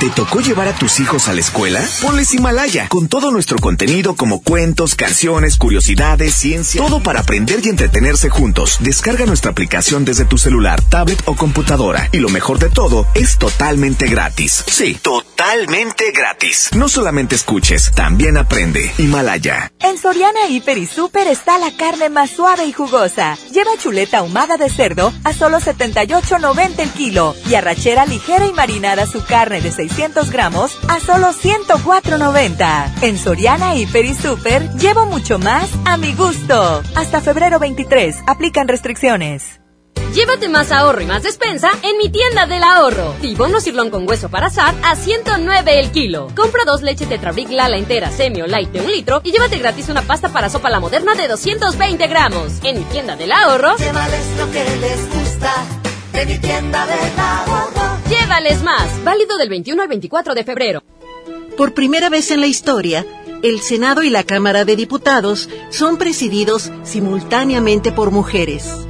¿Te 0.00 0.08
tocó 0.08 0.40
llevar 0.40 0.66
a 0.66 0.72
tus 0.72 0.98
hijos 0.98 1.28
a 1.28 1.34
la 1.34 1.40
escuela? 1.40 1.86
Ponles 2.00 2.32
Himalaya, 2.32 2.88
con 2.88 3.08
todo 3.08 3.30
nuestro 3.30 3.58
contenido 3.58 4.16
como 4.16 4.40
cuentos, 4.42 4.94
canciones, 4.94 5.58
curiosidades, 5.58 6.34
ciencia, 6.34 6.80
todo 6.80 7.02
para 7.02 7.20
aprender 7.20 7.60
y 7.62 7.68
entretenerse 7.68 8.30
juntos. 8.30 8.78
Descarga 8.80 9.26
nuestra 9.26 9.50
aplicación 9.50 10.06
desde 10.06 10.24
tu 10.24 10.38
celular, 10.38 10.80
tablet 10.80 11.22
o 11.26 11.36
computadora. 11.36 12.08
Y 12.12 12.20
lo 12.20 12.30
mejor 12.30 12.58
de 12.58 12.70
todo, 12.70 13.06
es 13.14 13.36
totalmente 13.36 14.06
gratis. 14.06 14.64
Sí, 14.68 14.94
totalmente 14.94 16.12
gratis. 16.12 16.70
No 16.74 16.88
solamente 16.88 17.34
escuches, 17.34 17.92
también 17.94 18.38
aprende. 18.38 18.90
Himalaya. 18.96 19.70
En 19.80 19.98
Soriana 19.98 20.48
Hiper 20.48 20.78
y 20.78 20.86
Super 20.86 21.28
está 21.28 21.58
la 21.58 21.76
carne 21.76 22.08
más 22.08 22.30
suave 22.30 22.64
y 22.64 22.72
jugosa. 22.72 23.36
Lleva 23.52 23.72
chuleta 23.78 24.20
ahumada 24.20 24.56
de 24.56 24.70
cerdo 24.70 25.12
a 25.24 25.34
solo 25.34 25.58
78.90 25.58 26.78
el 26.78 26.90
kilo 26.92 27.36
y 27.50 27.54
arrachera 27.54 28.06
ligera 28.06 28.46
y 28.46 28.54
marinada 28.54 29.06
su 29.06 29.22
carne 29.22 29.60
de 29.60 29.70
6 29.70 29.89
600 29.90 30.30
gramos 30.30 30.78
a 30.88 31.00
solo 31.00 31.32
104.90. 31.32 33.02
En 33.02 33.18
Soriana 33.18 33.74
Hiper 33.74 34.04
y 34.04 34.14
Super 34.14 34.70
llevo 34.74 35.06
mucho 35.06 35.38
más 35.38 35.68
a 35.84 35.96
mi 35.96 36.14
gusto. 36.14 36.82
Hasta 36.94 37.20
febrero 37.20 37.58
23. 37.58 38.22
Aplican 38.26 38.68
restricciones. 38.68 39.60
Llévate 40.14 40.48
más 40.48 40.72
ahorro 40.72 41.00
y 41.02 41.06
más 41.06 41.22
despensa 41.22 41.70
en 41.82 41.96
mi 41.98 42.08
tienda 42.08 42.46
del 42.46 42.62
ahorro. 42.62 43.14
Tibono 43.20 43.60
sirlón 43.60 43.90
con 43.90 44.08
hueso 44.08 44.28
para 44.28 44.46
asar 44.46 44.74
a 44.84 44.94
109 44.94 45.80
el 45.80 45.90
kilo. 45.90 46.28
Compra 46.36 46.64
dos 46.64 46.82
leches 46.82 47.08
Tetrabric 47.08 47.50
Lala 47.50 47.76
entera, 47.76 48.10
semi 48.10 48.42
o 48.42 48.46
light 48.46 48.70
de 48.70 48.80
un 48.80 48.90
litro 48.90 49.20
y 49.24 49.32
llévate 49.32 49.58
gratis 49.58 49.88
una 49.88 50.02
pasta 50.02 50.28
para 50.28 50.48
sopa 50.48 50.70
la 50.70 50.80
moderna 50.80 51.14
de 51.14 51.28
220 51.28 52.06
gramos. 52.06 52.60
En 52.62 52.78
mi 52.78 52.84
tienda 52.84 53.16
del 53.16 53.32
ahorro. 53.32 53.76
Llévales 53.76 54.26
lo 54.38 54.50
que 54.50 54.64
les 54.80 55.14
gusta 55.14 55.79
de 56.12 56.26
mi 56.26 56.38
tienda 56.38 56.86
del 56.86 57.18
ahorro. 57.18 57.98
Llévales 58.08 58.62
más. 58.62 59.04
Válido 59.04 59.36
del 59.38 59.48
21 59.48 59.82
al 59.82 59.88
24 59.88 60.34
de 60.34 60.44
febrero. 60.44 60.82
Por 61.56 61.74
primera 61.74 62.08
vez 62.08 62.30
en 62.30 62.40
la 62.40 62.46
historia, 62.46 63.04
el 63.42 63.60
Senado 63.60 64.02
y 64.02 64.10
la 64.10 64.24
Cámara 64.24 64.64
de 64.64 64.76
Diputados 64.76 65.48
son 65.70 65.96
presididos 65.96 66.70
simultáneamente 66.82 67.92
por 67.92 68.10
mujeres. 68.10 68.86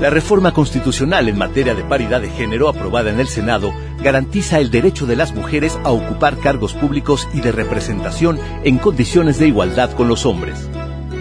La 0.00 0.08
reforma 0.08 0.54
constitucional 0.54 1.28
en 1.28 1.36
materia 1.36 1.74
de 1.74 1.84
paridad 1.84 2.22
de 2.22 2.30
género 2.30 2.68
aprobada 2.68 3.10
en 3.10 3.20
el 3.20 3.28
Senado 3.28 3.74
garantiza 4.02 4.58
el 4.58 4.70
derecho 4.70 5.04
de 5.04 5.16
las 5.16 5.34
mujeres 5.34 5.78
a 5.84 5.90
ocupar 5.90 6.38
cargos 6.38 6.72
públicos 6.72 7.28
y 7.34 7.42
de 7.42 7.52
representación 7.52 8.40
en 8.64 8.78
condiciones 8.78 9.38
de 9.38 9.48
igualdad 9.48 9.92
con 9.92 10.08
los 10.08 10.24
hombres. 10.24 10.70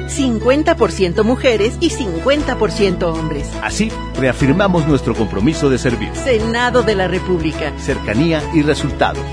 50% 0.09 1.23
mujeres 1.23 1.77
y 1.79 1.89
50% 1.89 3.03
hombres. 3.03 3.49
Así, 3.61 3.91
reafirmamos 4.15 4.87
nuestro 4.87 5.15
compromiso 5.15 5.69
de 5.69 5.77
servir. 5.77 6.15
Senado 6.15 6.83
de 6.83 6.95
la 6.95 7.07
República. 7.07 7.73
Cercanía 7.79 8.41
y 8.53 8.61
resultados. 8.61 9.23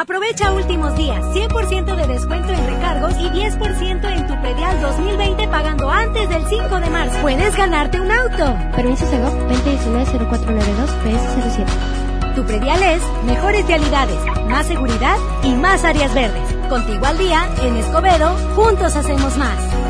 Aprovecha 0.00 0.52
últimos 0.52 0.96
días, 0.96 1.22
100% 1.34 1.96
de 1.96 2.06
descuento 2.06 2.52
en 2.52 2.66
recargos 2.66 3.12
y 3.18 3.28
10% 3.28 4.16
en 4.16 4.26
tu 4.26 4.40
predial 4.40 4.80
2020 4.80 5.48
pagando 5.48 5.90
antes 5.90 6.28
del 6.28 6.42
5 6.46 6.80
de 6.80 6.90
marzo. 6.90 7.20
Puedes 7.20 7.56
ganarte 7.56 8.00
un 8.00 8.10
auto. 8.10 8.56
Permiso 8.76 9.04
Segov 9.06 9.34
2019-0492 9.48 10.86
PS07. 11.04 12.34
Tu 12.34 12.44
predial 12.44 12.82
es 12.82 13.02
mejores 13.26 13.66
realidades, 13.66 14.18
más 14.48 14.66
seguridad 14.66 15.16
y 15.42 15.52
más 15.54 15.84
áreas 15.84 16.14
verdes. 16.14 16.56
Contigo 16.68 17.04
al 17.04 17.18
día, 17.18 17.46
en 17.62 17.76
Escobedo, 17.76 18.34
juntos 18.54 18.94
hacemos 18.94 19.36
más. 19.36 19.89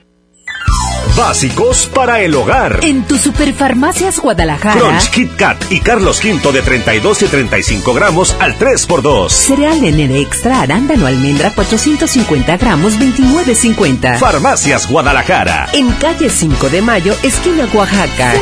Básicos 1.21 1.85
para 1.93 2.21
el 2.21 2.33
hogar. 2.33 2.79
En 2.81 3.03
tu 3.03 3.15
Superfarmacias 3.15 4.19
Guadalajara. 4.19 4.79
Crunch, 4.79 5.11
Kit 5.11 5.35
Kat 5.35 5.71
y 5.71 5.79
Carlos 5.79 6.19
V 6.23 6.51
de 6.51 6.63
32 6.63 7.21
y 7.21 7.25
35 7.27 7.93
gramos 7.93 8.35
al 8.39 8.57
3x2. 8.57 9.29
Cereal 9.29 9.83
en 9.83 9.99
extra 10.15 10.61
arándano 10.61 11.05
almendra 11.05 11.53
450 11.53 12.57
gramos 12.57 12.99
29.50. 12.99 14.17
Farmacias 14.17 14.89
Guadalajara. 14.89 15.69
En 15.73 15.91
calle 15.91 16.27
5 16.27 16.69
de 16.69 16.81
Mayo, 16.81 17.15
esquina 17.21 17.67
Oaxaca. 17.71 18.33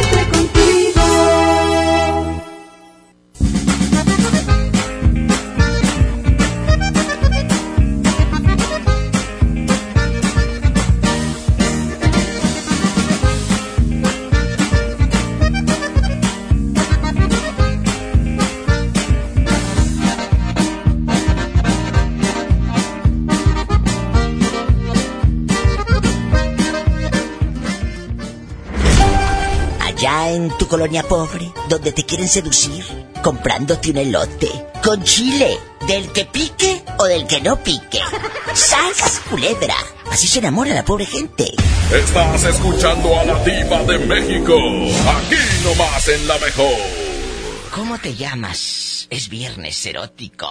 En 30.49 30.57
tu 30.57 30.67
colonia 30.67 31.03
pobre, 31.03 31.51
donde 31.67 31.91
te 31.91 32.03
quieren 32.03 32.27
seducir, 32.27 32.83
comprándote 33.21 33.91
un 33.91 33.97
elote 33.97 34.49
con 34.83 35.03
chile, 35.03 35.57
del 35.87 36.11
que 36.11 36.25
pique 36.25 36.81
o 36.97 37.05
del 37.05 37.27
que 37.27 37.39
no 37.41 37.57
pique. 37.57 37.99
¡Sas, 38.53 39.21
culebra! 39.29 39.75
Así 40.09 40.27
se 40.27 40.39
enamora 40.39 40.73
la 40.73 40.83
pobre 40.83 41.05
gente. 41.05 41.51
Estás 41.93 42.43
escuchando 42.45 43.19
a 43.19 43.25
la 43.25 43.43
diva 43.43 43.83
de 43.83 43.99
México, 43.99 44.55
aquí 44.55 45.35
nomás 45.63 46.07
en 46.07 46.27
la 46.27 46.37
mejor. 46.39 46.77
¿Cómo 47.73 47.99
te 47.99 48.15
llamas? 48.15 49.07
Es 49.11 49.29
viernes 49.29 49.85
erótico. 49.85 50.49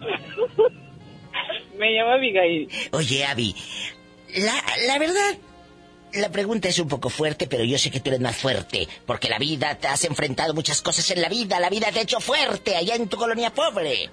Me 1.78 1.90
llamo 1.92 2.12
Abigail. 2.12 2.68
Oye, 2.92 3.24
Abby, 3.24 3.56
la, 4.36 4.62
la 4.86 4.98
verdad, 4.98 5.38
la 6.14 6.30
pregunta 6.30 6.68
es 6.68 6.78
un 6.78 6.88
poco 6.88 7.08
fuerte, 7.10 7.46
pero 7.46 7.64
yo 7.64 7.78
sé 7.78 7.90
que 7.90 8.00
tú 8.00 8.10
eres 8.10 8.20
más 8.20 8.36
fuerte, 8.36 8.88
porque 9.06 9.28
la 9.28 9.38
vida 9.38 9.76
te 9.76 9.88
has 9.88 10.04
enfrentado 10.04 10.54
muchas 10.54 10.82
cosas 10.82 11.10
en 11.10 11.20
la 11.22 11.28
vida, 11.28 11.60
la 11.60 11.70
vida 11.70 11.90
te 11.92 12.00
ha 12.00 12.02
hecho 12.02 12.20
fuerte 12.20 12.76
allá 12.76 12.94
en 12.96 13.08
tu 13.08 13.16
colonia 13.16 13.52
pobre. 13.52 14.10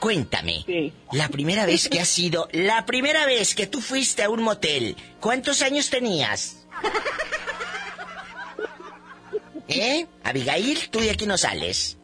Cuéntame, 0.00 0.64
la 1.12 1.28
primera 1.28 1.66
vez 1.66 1.88
que 1.88 1.98
has 2.00 2.18
ido, 2.18 2.48
la 2.52 2.86
primera 2.86 3.26
vez 3.26 3.54
que 3.54 3.66
tú 3.66 3.80
fuiste 3.80 4.22
a 4.22 4.30
un 4.30 4.42
motel, 4.42 4.96
¿cuántos 5.20 5.60
años 5.62 5.90
tenías? 5.90 6.66
¿Eh? 9.68 10.06
Abigail, 10.22 10.88
tú 10.90 11.00
de 11.00 11.10
aquí 11.10 11.26
no 11.26 11.36
sales. 11.36 11.98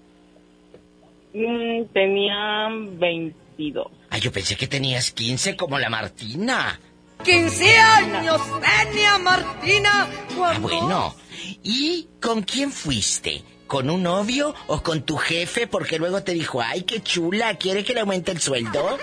Mm, 1.33 1.85
tenía 1.93 2.69
22. 2.71 3.87
Ah, 4.11 4.19
yo 4.19 4.31
pensé 4.33 4.57
que 4.57 4.67
tenías 4.67 5.13
15 5.13 5.57
como 5.57 5.79
la 5.79 5.89
Martina. 5.89 6.79
15 7.25 7.79
años 7.79 8.41
tenía 8.61 9.19
Martina 9.19 10.09
Ah, 10.41 10.59
bueno. 10.61 11.15
¿Y 11.63 12.09
con 12.21 12.43
quién 12.43 12.71
fuiste? 12.71 13.43
¿Con 13.67 13.89
un 13.89 14.03
novio 14.03 14.55
o 14.67 14.83
con 14.83 15.03
tu 15.03 15.17
jefe? 15.17 15.67
Porque 15.67 15.99
luego 15.99 16.23
te 16.23 16.33
dijo, 16.33 16.61
ay, 16.61 16.83
qué 16.83 17.03
chula, 17.03 17.57
¿quiere 17.57 17.83
que 17.85 17.95
le 17.95 18.01
aumente 18.01 18.31
el 18.31 18.41
sueldo? 18.41 18.99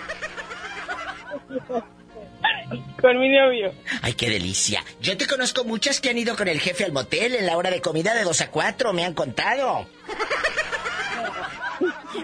Con 3.02 3.20
mi 3.20 3.30
novio. 3.30 3.74
Ay, 4.02 4.14
qué 4.14 4.30
delicia. 4.30 4.84
Yo 5.02 5.18
te 5.18 5.28
conozco 5.28 5.64
muchas 5.64 6.00
que 6.00 6.10
han 6.10 6.18
ido 6.18 6.36
con 6.36 6.48
el 6.48 6.60
jefe 6.60 6.84
al 6.86 6.92
motel 6.92 7.36
en 7.36 7.46
la 7.46 7.58
hora 7.58 7.72
de 7.72 7.82
comida 7.82 8.14
de 8.14 8.24
2 8.24 8.42
a 8.42 8.52
4, 8.52 8.94
me 8.94 9.04
han 9.06 9.14
contado. 9.14 9.88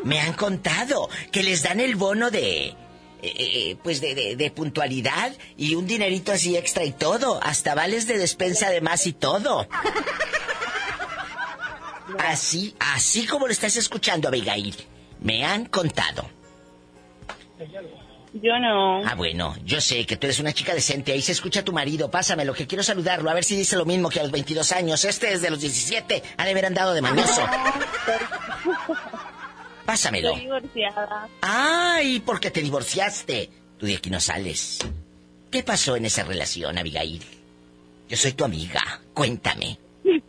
Me 0.04 0.20
han 0.22 0.34
contado 0.34 1.10
que 1.32 1.44
les 1.44 1.64
dan 1.64 1.80
el 1.80 1.96
bono 1.96 2.30
de... 2.30 2.76
eh, 3.22 3.34
eh, 3.72 3.78
pues 3.84 4.02
de, 4.02 4.14
de- 4.16 4.36
de 4.36 4.52
puntualidad 4.52 5.32
y 5.58 5.76
un 5.76 5.88
dinerito 5.88 6.32
así 6.32 6.56
extra 6.58 6.84
y 6.84 6.92
todo, 6.92 7.40
hasta 7.44 7.76
vales 7.76 8.08
de 8.08 8.18
despensa 8.18 8.70
de 8.70 8.82
más 8.82 9.06
y 9.08 9.14
todo. 9.14 9.68
Así, 12.20 12.76
así 12.80 13.26
como 13.28 13.48
lo 13.48 13.52
estás 13.52 13.76
escuchando, 13.76 14.28
Abigail. 14.30 14.76
Me 15.20 15.46
han 15.46 15.66
contado. 15.66 16.30
Yo 18.34 18.60
no. 18.60 19.04
Ah, 19.06 19.16
bueno, 19.16 19.56
yo 19.66 19.82
sé 19.82 20.06
que 20.06 20.16
tú 20.16 20.28
eres 20.28 20.40
una 20.40 20.54
chica 20.54 20.74
decente. 20.76 21.12
Ahí 21.12 21.22
se 21.24 21.32
escucha 21.32 21.62
a 21.62 21.64
tu 21.66 21.74
marido. 21.74 22.12
Pásamelo, 22.12 22.54
que 22.54 22.68
quiero 22.68 22.84
saludarlo. 22.84 23.30
A 23.30 23.34
ver 23.34 23.44
si 23.44 23.56
dice 23.56 23.76
lo 23.76 23.86
mismo 23.86 24.10
que 24.10 24.20
a 24.20 24.24
los 24.24 24.32
22 24.32 24.72
años. 24.74 25.04
Este 25.06 25.34
es 25.34 25.42
de 25.42 25.50
los 25.50 25.60
17. 25.60 26.22
Ha 26.38 26.46
de 26.46 26.52
haber 26.52 26.66
andado 26.68 26.94
de 26.94 27.02
mañoso. 27.02 27.42
Pásamelo. 29.88 30.30
Estoy 30.34 30.44
divorciada. 30.44 31.30
Ay, 31.42 32.20
¿por 32.20 32.40
qué 32.40 32.52
te 32.52 32.62
divorciaste? 32.62 33.50
Tú 33.80 33.86
de 33.88 33.96
aquí 33.96 34.10
no 34.12 34.20
sales. 34.20 34.78
¿Qué 35.50 35.64
pasó 35.64 35.96
en 35.96 36.06
esa 36.06 36.24
relación, 36.24 36.78
Abigail? 36.78 37.24
Yo 38.10 38.18
soy 38.18 38.34
tu 38.34 38.44
amiga. 38.44 39.02
Cuéntame. 39.16 39.80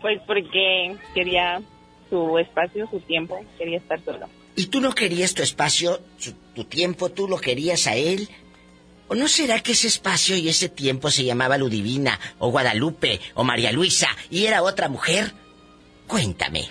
Pues 0.00 0.18
porque 0.26 0.96
quería 1.14 1.60
su 2.08 2.38
espacio, 2.38 2.88
su 2.90 3.00
tiempo. 3.00 3.38
Quería 3.58 3.76
estar 3.76 4.02
solo. 4.02 4.30
¿Y 4.56 4.66
tú 4.68 4.80
no 4.80 4.94
querías 4.94 5.34
tu 5.34 5.42
espacio, 5.42 6.00
su- 6.16 6.32
tu 6.54 6.64
tiempo, 6.64 7.10
tú 7.10 7.28
lo 7.28 7.36
querías 7.36 7.86
a 7.86 7.96
él? 7.96 8.26
¿O 9.08 9.14
no 9.14 9.28
será 9.28 9.60
que 9.60 9.72
ese 9.72 9.88
espacio 9.88 10.36
y 10.38 10.48
ese 10.48 10.70
tiempo 10.70 11.10
se 11.10 11.24
llamaba 11.24 11.58
Ludivina, 11.58 12.18
o 12.38 12.50
Guadalupe, 12.50 13.20
o 13.34 13.44
María 13.44 13.72
Luisa, 13.72 14.08
y 14.30 14.46
era 14.46 14.62
otra 14.62 14.88
mujer? 14.88 15.34
Cuéntame. 16.06 16.66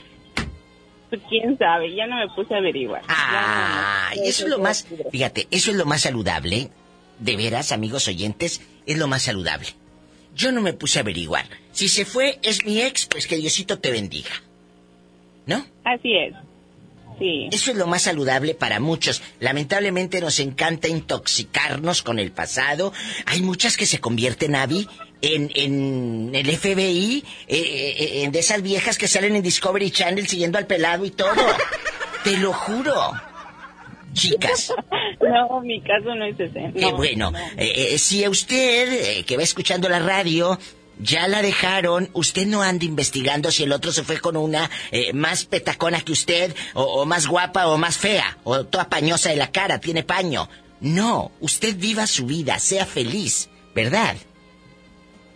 Pues 1.10 1.22
quién 1.28 1.58
sabe, 1.58 1.96
ya 1.96 2.06
no 2.06 2.18
me 2.18 2.28
puse 2.36 2.54
a 2.54 2.58
averiguar. 2.58 3.02
Ah, 3.08 4.12
y 4.16 4.28
eso 4.28 4.44
es 4.44 4.50
lo 4.50 4.60
más, 4.60 4.88
fíjate, 5.12 5.48
eso 5.50 5.72
es 5.72 5.78
lo 5.78 5.86
más 5.86 6.02
saludable. 6.02 6.70
De 7.18 7.36
veras, 7.36 7.72
amigos 7.72 8.08
oyentes, 8.08 8.62
es 8.86 8.98
lo 8.98 9.08
más 9.08 9.24
saludable. 9.24 9.68
Yo 10.36 10.52
no 10.52 10.62
me 10.62 10.74
puse 10.74 11.00
a 11.00 11.02
averiguar. 11.02 11.46
Si 11.72 11.90
se 11.90 12.06
fue, 12.06 12.40
es 12.44 12.64
mi 12.66 12.82
ex, 12.82 13.08
pues 13.08 13.28
que 13.28 13.38
Diosito 13.38 13.80
te 13.80 13.92
bendiga. 13.92 14.30
¿No? 15.46 15.66
Así 15.84 16.16
es. 16.16 16.34
Sí. 17.18 17.50
Eso 17.52 17.72
es 17.72 17.78
lo 17.78 17.88
más 17.88 18.04
saludable 18.04 18.54
para 18.54 18.80
muchos. 18.80 19.22
Lamentablemente 19.42 20.22
nos 20.22 20.40
encanta 20.40 20.88
intoxicarnos 20.88 22.04
con 22.04 22.20
el 22.20 22.32
pasado. 22.32 22.94
Hay 23.26 23.42
muchas 23.42 23.76
que 23.76 23.86
se 23.86 24.00
convierten, 24.00 24.56
Abby, 24.56 24.88
en, 25.22 25.52
en 25.56 26.32
el 26.34 26.58
FBI, 26.58 27.24
eh, 27.48 27.58
eh, 27.58 28.24
en 28.24 28.32
de 28.32 28.40
esas 28.40 28.62
viejas 28.62 28.98
que 28.98 29.08
salen 29.08 29.36
en 29.36 29.42
Discovery 29.42 29.92
Channel 29.92 30.28
siguiendo 30.28 30.58
al 30.58 30.68
pelado 30.68 31.06
y 31.06 31.12
todo. 31.12 31.34
Te 32.24 32.38
lo 32.38 32.54
juro. 32.54 33.14
Chicas. 34.14 34.74
No, 35.22 35.60
mi 35.62 35.82
caso 35.82 36.16
no 36.16 36.26
es 36.26 36.40
ese. 36.40 36.72
No, 36.76 36.96
bueno. 36.96 37.30
no. 37.30 37.38
Eh, 37.58 37.94
eh, 37.94 37.98
si 38.00 38.24
a 38.24 38.30
usted, 38.30 39.20
eh, 39.20 39.24
que 39.26 39.36
va 39.36 39.44
escuchando 39.44 39.90
la 39.90 40.00
radio, 40.00 40.58
ya 40.98 41.28
la 41.28 41.42
dejaron, 41.42 42.10
usted 42.14 42.48
no 42.48 42.62
anda 42.62 42.86
investigando 42.86 43.52
si 43.52 43.64
el 43.64 43.74
otro 43.74 43.92
se 43.92 44.04
fue 44.04 44.20
con 44.20 44.38
una 44.38 44.72
eh, 44.92 45.14
más 45.14 45.46
petacona 45.46 46.02
que 46.02 46.14
usted, 46.14 46.56
o, 46.74 46.84
o 46.84 47.06
más 47.06 47.28
guapa 47.28 47.68
o 47.68 47.78
más 47.78 47.98
fea, 47.98 48.38
o 48.44 48.66
toda 48.66 48.90
pañosa 48.90 49.30
de 49.30 49.36
la 49.36 49.52
cara, 49.52 49.80
tiene 49.80 50.04
paño. 50.04 50.50
No, 50.80 51.32
usted 51.42 51.76
viva 51.76 52.08
su 52.08 52.26
vida, 52.26 52.60
sea 52.60 52.86
feliz, 52.86 53.50
¿verdad? 53.76 54.16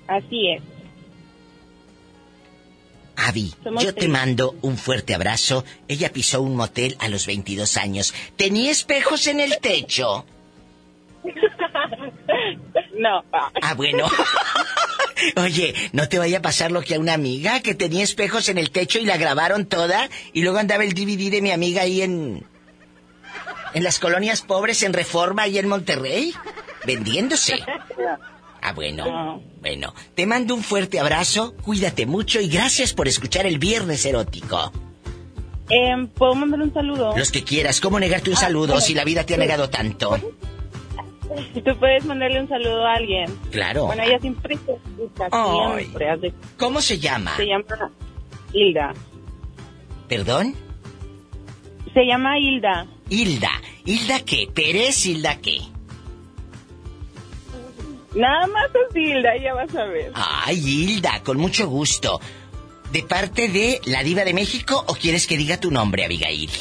Así 0.07 0.51
es. 0.51 0.61
Avi, 3.15 3.53
Somos 3.63 3.83
yo 3.83 3.93
te 3.93 4.07
mando 4.07 4.55
un 4.61 4.77
fuerte 4.77 5.13
abrazo. 5.13 5.63
Ella 5.87 6.11
pisó 6.11 6.41
un 6.41 6.55
motel 6.55 6.97
a 6.99 7.09
los 7.09 7.27
22 7.27 7.77
años. 7.77 8.13
¿Tenía 8.35 8.71
espejos 8.71 9.27
en 9.27 9.39
el 9.39 9.57
techo? 9.59 10.25
No. 12.95 13.23
Ah, 13.31 13.73
bueno. 13.75 14.05
Oye, 15.35 15.73
¿no 15.93 16.07
te 16.07 16.19
vaya 16.19 16.37
a 16.37 16.41
pasar 16.41 16.71
lo 16.71 16.81
que 16.81 16.95
a 16.95 16.99
una 16.99 17.13
amiga 17.13 17.59
que 17.61 17.73
tenía 17.73 18.03
espejos 18.03 18.49
en 18.49 18.57
el 18.57 18.71
techo 18.71 18.99
y 18.99 19.05
la 19.05 19.17
grabaron 19.17 19.65
toda 19.65 20.09
y 20.31 20.41
luego 20.43 20.59
andaba 20.59 20.83
el 20.83 20.93
DVD 20.93 21.31
de 21.31 21.41
mi 21.41 21.51
amiga 21.51 21.81
ahí 21.81 22.01
en 22.01 22.45
en 23.73 23.83
las 23.83 23.99
colonias 23.99 24.41
pobres 24.43 24.83
en 24.83 24.93
Reforma 24.93 25.47
y 25.47 25.57
en 25.57 25.67
Monterrey 25.67 26.33
vendiéndose? 26.85 27.59
Ah, 28.63 28.71
bueno. 28.71 29.41
Bueno, 29.59 29.93
te 30.15 30.25
mando 30.25 30.55
un 30.55 30.63
fuerte 30.63 30.99
abrazo, 30.99 31.53
cuídate 31.63 32.05
mucho 32.05 32.39
y 32.39 32.47
gracias 32.47 32.93
por 32.93 33.09
escuchar 33.09 33.45
el 33.45 33.59
Viernes 33.59 34.05
Erótico. 34.05 34.71
Em, 35.69 36.07
¿Puedo 36.07 36.35
mandar 36.35 36.61
un 36.61 36.73
saludo? 36.73 37.13
Los 37.17 37.31
que 37.31 37.43
quieras, 37.43 37.81
¿cómo 37.81 37.99
negarte 37.99 38.29
un 38.29 38.37
saludo 38.37 38.79
si 38.79 38.93
la 38.93 39.03
vida 39.03 39.25
te 39.25 39.33
ha 39.33 39.37
negado 39.37 39.69
tanto? 39.69 40.17
Tú 41.53 41.77
puedes 41.77 42.05
mandarle 42.05 42.41
un 42.41 42.47
saludo 42.47 42.85
a 42.85 42.93
alguien. 42.93 43.25
Claro. 43.51 43.87
Bueno, 43.87 44.03
ella 44.03 44.19
siempre 44.19 44.57
se 44.65 44.73
escucha 44.73 45.29
siempre. 45.29 46.33
¿Cómo 46.57 46.81
se 46.81 46.99
llama? 46.99 47.35
Se 47.35 47.45
llama 47.45 47.91
Hilda. 48.53 48.93
¿Perdón? 50.07 50.55
Se 51.93 52.05
llama 52.05 52.39
Hilda. 52.39 52.87
Hilda. 53.09 53.51
¿Hilda 53.85 54.19
qué? 54.21 54.47
¿Pérez? 54.53 55.05
¿Hilda 55.05 55.39
qué? 55.41 55.59
Nada 58.15 58.47
más 58.47 58.65
es 58.65 58.95
Hilda, 58.95 59.37
ya 59.37 59.53
vas 59.53 59.73
a 59.75 59.85
ver. 59.85 60.11
Ay, 60.15 60.57
Hilda, 60.57 61.21
con 61.23 61.37
mucho 61.37 61.67
gusto. 61.67 62.19
¿De 62.91 63.01
parte 63.01 63.47
de 63.47 63.81
la 63.85 64.03
diva 64.03 64.23
de 64.23 64.33
México 64.33 64.83
o 64.87 64.93
quieres 64.93 65.25
que 65.25 65.35
diga 65.35 65.59
tu 65.59 65.71
nombre, 65.71 66.05
Abigail? 66.05 66.51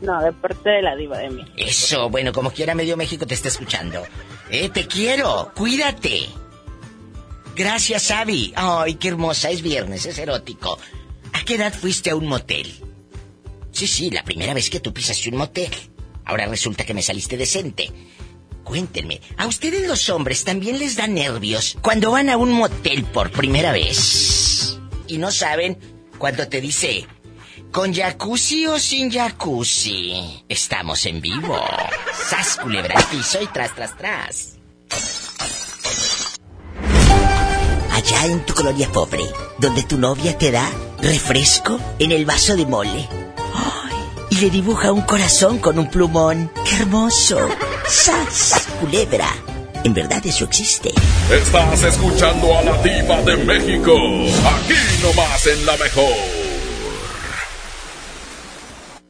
No, 0.00 0.20
de 0.20 0.32
parte 0.32 0.68
de 0.68 0.82
la 0.82 0.96
diva 0.96 1.18
de 1.18 1.30
mí. 1.30 1.44
Eso, 1.56 2.10
bueno, 2.10 2.32
como 2.32 2.50
quiera 2.50 2.74
medio 2.74 2.96
México 2.96 3.26
te 3.26 3.34
está 3.34 3.48
escuchando. 3.48 4.04
Eh, 4.50 4.68
te 4.68 4.86
quiero, 4.86 5.52
cuídate. 5.54 6.28
Gracias, 7.54 8.10
Abby. 8.10 8.52
Ay, 8.56 8.96
qué 8.96 9.08
hermosa, 9.08 9.50
es 9.50 9.62
viernes, 9.62 10.06
es 10.06 10.18
erótico. 10.18 10.78
¿A 11.32 11.44
qué 11.44 11.54
edad 11.54 11.72
fuiste 11.72 12.10
a 12.10 12.16
un 12.16 12.26
motel? 12.26 12.74
Sí, 13.70 13.86
sí, 13.86 14.10
la 14.10 14.24
primera 14.24 14.54
vez 14.54 14.70
que 14.70 14.80
tú 14.80 14.92
pisaste 14.92 15.30
un 15.30 15.36
motel. 15.36 15.70
Ahora 16.24 16.46
resulta 16.46 16.84
que 16.84 16.94
me 16.94 17.02
saliste 17.02 17.36
decente. 17.36 17.90
Cuéntenme, 18.64 19.20
¿a 19.36 19.46
ustedes 19.46 19.86
los 19.86 20.08
hombres 20.08 20.42
también 20.42 20.78
les 20.78 20.96
da 20.96 21.06
nervios 21.06 21.76
cuando 21.82 22.10
van 22.10 22.30
a 22.30 22.38
un 22.38 22.50
motel 22.50 23.04
por 23.04 23.30
primera 23.30 23.72
vez? 23.72 24.78
Y 25.06 25.18
no 25.18 25.30
saben 25.30 25.78
cuando 26.18 26.48
te 26.48 26.62
dice, 26.62 27.06
¿con 27.70 27.92
jacuzzi 27.92 28.66
o 28.66 28.78
sin 28.78 29.12
jacuzzi? 29.12 30.44
Estamos 30.48 31.04
en 31.04 31.20
vivo. 31.20 31.62
Sas 32.28 32.56
culebra 32.56 32.94
piso 33.10 33.40
y 33.42 33.46
tras, 33.48 33.74
tras, 33.74 33.96
tras. 33.98 34.54
Allá 37.92 38.26
en 38.26 38.46
tu 38.46 38.54
colonia 38.54 38.90
pobre, 38.90 39.24
donde 39.58 39.82
tu 39.82 39.98
novia 39.98 40.36
te 40.38 40.50
da 40.50 40.68
refresco 41.00 41.78
en 41.98 42.12
el 42.12 42.24
vaso 42.24 42.56
de 42.56 42.64
mole. 42.64 43.08
Y 44.30 44.36
le 44.36 44.48
dibuja 44.48 44.90
un 44.90 45.02
corazón 45.02 45.58
con 45.58 45.78
un 45.78 45.90
plumón. 45.90 46.50
¡Qué 46.64 46.76
hermoso! 46.76 47.38
¡Sas! 47.88 48.66
Culebra. 48.80 49.28
En 49.84 49.92
verdad 49.92 50.24
eso 50.24 50.44
existe. 50.44 50.90
Estás 51.30 51.82
escuchando 51.82 52.56
a 52.56 52.62
la 52.62 52.82
diva 52.82 53.20
de 53.22 53.36
México. 53.36 53.92
Aquí 53.94 54.74
nomás 55.02 55.46
en 55.46 55.66
la 55.66 55.76
mejor. 55.76 56.44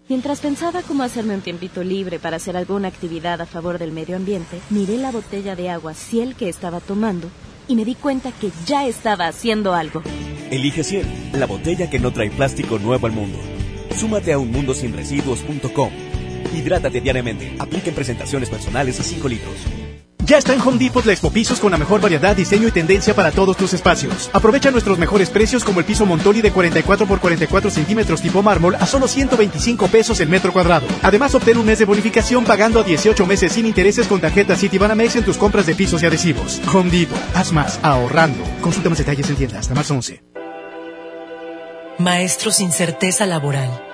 Mientras 0.09 0.41
pensaba 0.41 0.83
cómo 0.83 1.03
hacerme 1.03 1.35
un 1.35 1.41
tiempito 1.41 1.83
libre 1.83 2.19
para 2.19 2.37
hacer 2.37 2.57
alguna 2.57 2.89
actividad 2.89 3.41
a 3.41 3.47
favor 3.47 3.79
del 3.79 3.93
medio 3.93 4.17
ambiente, 4.17 4.61
miré 4.71 4.99
la 4.99 5.11
botella 5.13 5.57
de 5.57 5.71
agua 5.71 5.95
Ciel 5.95 6.35
que 6.35 6.49
estaba 6.49 6.81
tomando 6.81 7.31
y 7.69 7.77
me 7.77 7.85
di 7.85 7.95
cuenta 7.95 8.33
que 8.33 8.51
ya 8.67 8.87
estaba 8.87 9.29
haciendo 9.29 9.73
algo. 9.73 10.03
Elige 10.51 10.85
Ciel, 10.85 11.07
la 11.33 11.47
botella 11.47 11.89
que 11.89 11.99
no 11.99 12.13
trae 12.13 12.31
plástico 12.31 12.79
nuevo 12.79 13.07
al 13.07 13.13
mundo. 13.13 13.39
Súmate 13.97 14.33
a 14.33 14.39
unmundosinresiduos.com. 14.39 16.14
Hidrátate 16.55 17.01
diariamente. 17.01 17.57
Apliquen 17.59 17.95
presentaciones 17.95 18.49
personales 18.49 19.01
a 19.01 19.03
5 19.03 19.29
litros. 19.29 19.55
Ya 20.27 20.39
está 20.39 20.55
en 20.55 20.61
Home 20.63 20.79
Depot 20.79 21.05
la 21.05 21.13
Expo 21.13 21.31
Pisos 21.31 21.61
con 21.61 21.71
la 21.71 21.77
mejor 21.77 22.01
variedad, 22.01 22.35
diseño 22.35 22.67
y 22.69 22.71
tendencia 22.71 23.15
para 23.15 23.31
todos 23.31 23.59
tus 23.59 23.75
espacios. 23.75 24.31
Aprovecha 24.33 24.71
nuestros 24.71 24.99
mejores 24.99 25.29
precios 25.29 25.63
como 25.65 25.81
el 25.81 25.87
piso 25.87 26.07
Montoli 26.07 26.41
de 26.41 26.51
44 26.51 27.07
por 27.07 27.21
44 27.21 27.71
centímetros 27.71 28.23
tipo 28.23 28.43
mármol 28.43 28.75
a 28.77 28.87
solo 28.87 29.07
125 29.07 29.89
pesos 29.89 30.21
el 30.21 30.31
metro 30.31 30.51
cuadrado. 30.51 30.87
Además, 31.03 31.35
obtén 31.35 31.59
un 31.59 31.67
mes 31.67 31.79
de 31.79 31.85
bonificación 31.85 32.45
pagando 32.45 32.81
a 32.81 32.85
18 32.85 33.27
meses 33.27 33.53
sin 33.53 33.67
intereses 33.67 34.07
con 34.07 34.19
tarjeta 34.19 34.57
Citibanamex 34.57 35.17
en 35.17 35.25
tus 35.25 35.37
compras 35.37 35.67
de 35.67 35.75
pisos 35.75 36.03
y 36.03 36.07
adhesivos. 36.07 36.63
Home 36.73 36.91
Depot. 36.91 37.19
Haz 37.35 37.53
más 37.53 37.79
ahorrando. 37.83 38.43
Consulta 38.63 38.89
más 38.89 38.99
detalles 38.99 39.29
en 39.29 39.37
tienda 39.37 39.59
hasta 39.59 39.75
marzo 39.75 39.93
11. 39.93 40.23
Maestros 41.99 42.57
sin 42.57 42.73
certeza 42.73 43.27
laboral. 43.27 43.94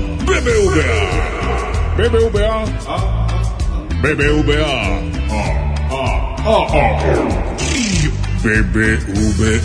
BBVA. 0.25 1.01
BBVA. 1.97 2.65
BBVA. 4.01 5.01
BBVA. 8.43 9.61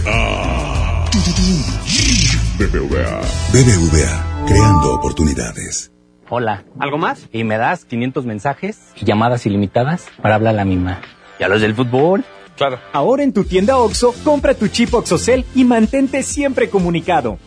BBVA. 2.58 3.20
BBVA, 3.52 4.44
creando 4.46 4.94
oportunidades. 4.94 5.92
Hola. 6.28 6.64
¿Algo 6.78 6.98
más? 6.98 7.28
Y 7.32 7.44
me 7.44 7.58
das 7.58 7.84
500 7.84 8.24
mensajes 8.24 8.78
y 8.96 9.04
llamadas 9.04 9.46
ilimitadas 9.46 10.06
para 10.22 10.36
hablar 10.36 10.54
a 10.54 10.56
la 10.56 10.64
misma. 10.64 11.00
¿Y 11.38 11.44
a 11.44 11.48
los 11.48 11.60
del 11.60 11.74
fútbol? 11.74 12.24
Claro. 12.56 12.80
Ahora 12.92 13.22
en 13.22 13.32
tu 13.34 13.44
tienda 13.44 13.76
OXO, 13.76 14.14
compra 14.24 14.54
tu 14.54 14.68
chip 14.68 14.94
OXOCEL 14.94 15.44
y 15.54 15.64
mantente 15.64 16.22
siempre 16.22 16.70
comunicado. 16.70 17.38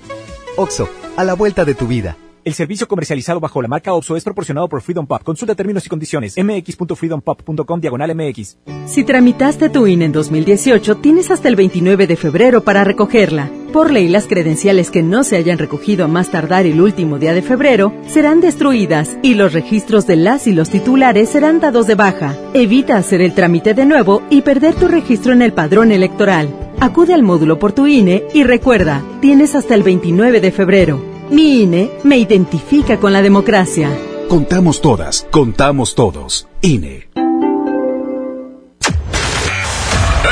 OXO, 0.58 0.88
a 1.17 1.24
la 1.24 1.34
vuelta 1.34 1.65
de 1.65 1.74
tu 1.74 1.88
vida. 1.88 2.15
El 2.45 2.54
servicio 2.54 2.88
comercializado 2.88 3.39
bajo 3.39 3.62
la 3.62 3.67
marca 3.67 3.93
OXO 3.93 4.15
es 4.15 4.23
proporcionado 4.23 4.69
por 4.69 4.82
Freedom 4.82 5.06
Pop. 5.06 5.23
Consulta 5.23 5.56
términos 5.56 5.86
y 5.86 5.89
condiciones. 5.89 6.36
mx.freedompop.com 6.38 7.82
diagonal 7.82 8.15
mx. 8.15 8.58
Si 8.86 9.04
tramitaste 9.04 9.69
tu 9.69 9.88
INE 9.88 10.06
en 10.06 10.12
2018, 10.13 10.97
tienes 10.97 11.32
hasta 11.32 11.49
el 11.49 11.56
29 11.56 12.08
de 12.08 12.15
febrero 12.15 12.63
para 12.63 12.84
recogerla. 12.84 13.52
Por 13.73 13.91
ley, 13.91 14.08
las 14.08 14.25
credenciales 14.25 14.89
que 14.89 15.04
no 15.04 15.23
se 15.23 15.36
hayan 15.36 15.60
recogido 15.60 16.06
a 16.06 16.08
más 16.08 16.32
tardar 16.32 16.65
el 16.65 16.82
último 16.82 17.19
día 17.19 17.34
de 17.34 17.41
febrero 17.41 17.93
serán 18.08 18.41
destruidas 18.41 19.17
y 19.21 19.36
los 19.36 19.54
registros 19.54 20.08
de 20.08 20.15
las 20.15 20.47
y 20.47 20.54
los 20.54 20.69
titulares 20.69 21.30
serán 21.30 21.60
dados 21.60 21.86
de 21.88 21.95
baja. 21.95 22.36
Evita 22.54 22.97
hacer 22.97 23.21
el 23.21 23.36
trámite 23.36 23.73
de 23.73 23.86
nuevo 23.86 24.23
y 24.30 24.41
perder 24.41 24.75
tu 24.75 24.88
registro 24.88 25.34
en 25.34 25.41
el 25.41 25.54
padrón 25.54 25.91
electoral. 25.91 26.49
Acude 26.80 27.13
al 27.13 27.21
módulo 27.21 27.60
por 27.60 27.73
tu 27.73 27.86
INE 27.86 28.23
y 28.34 28.43
recuerda, 28.43 29.04
tienes 29.19 29.54
hasta 29.54 29.75
el 29.75 29.84
29 29.84 30.39
de 30.39 30.52
febrero. 30.52 31.09
Mi 31.32 31.62
INE 31.62 31.92
me 32.04 32.18
identifica 32.18 33.00
con 33.00 33.13
la 33.13 33.22
democracia. 33.22 33.89
Contamos 34.28 34.82
todas, 34.82 35.28
contamos 35.30 35.94
todos. 35.94 36.48
INE. 36.62 37.08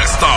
Esta 0.03 0.36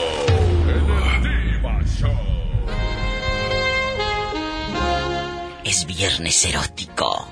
Viernes 6.05 6.43
erótico. 6.45 7.31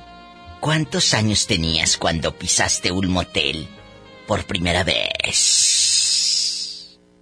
¿Cuántos 0.59 1.15
años 1.15 1.47
tenías 1.47 1.97
cuando 1.97 2.35
pisaste 2.37 2.91
un 2.91 3.09
motel 3.09 3.67
por 4.27 4.45
primera 4.45 4.83
vez? 4.83 5.39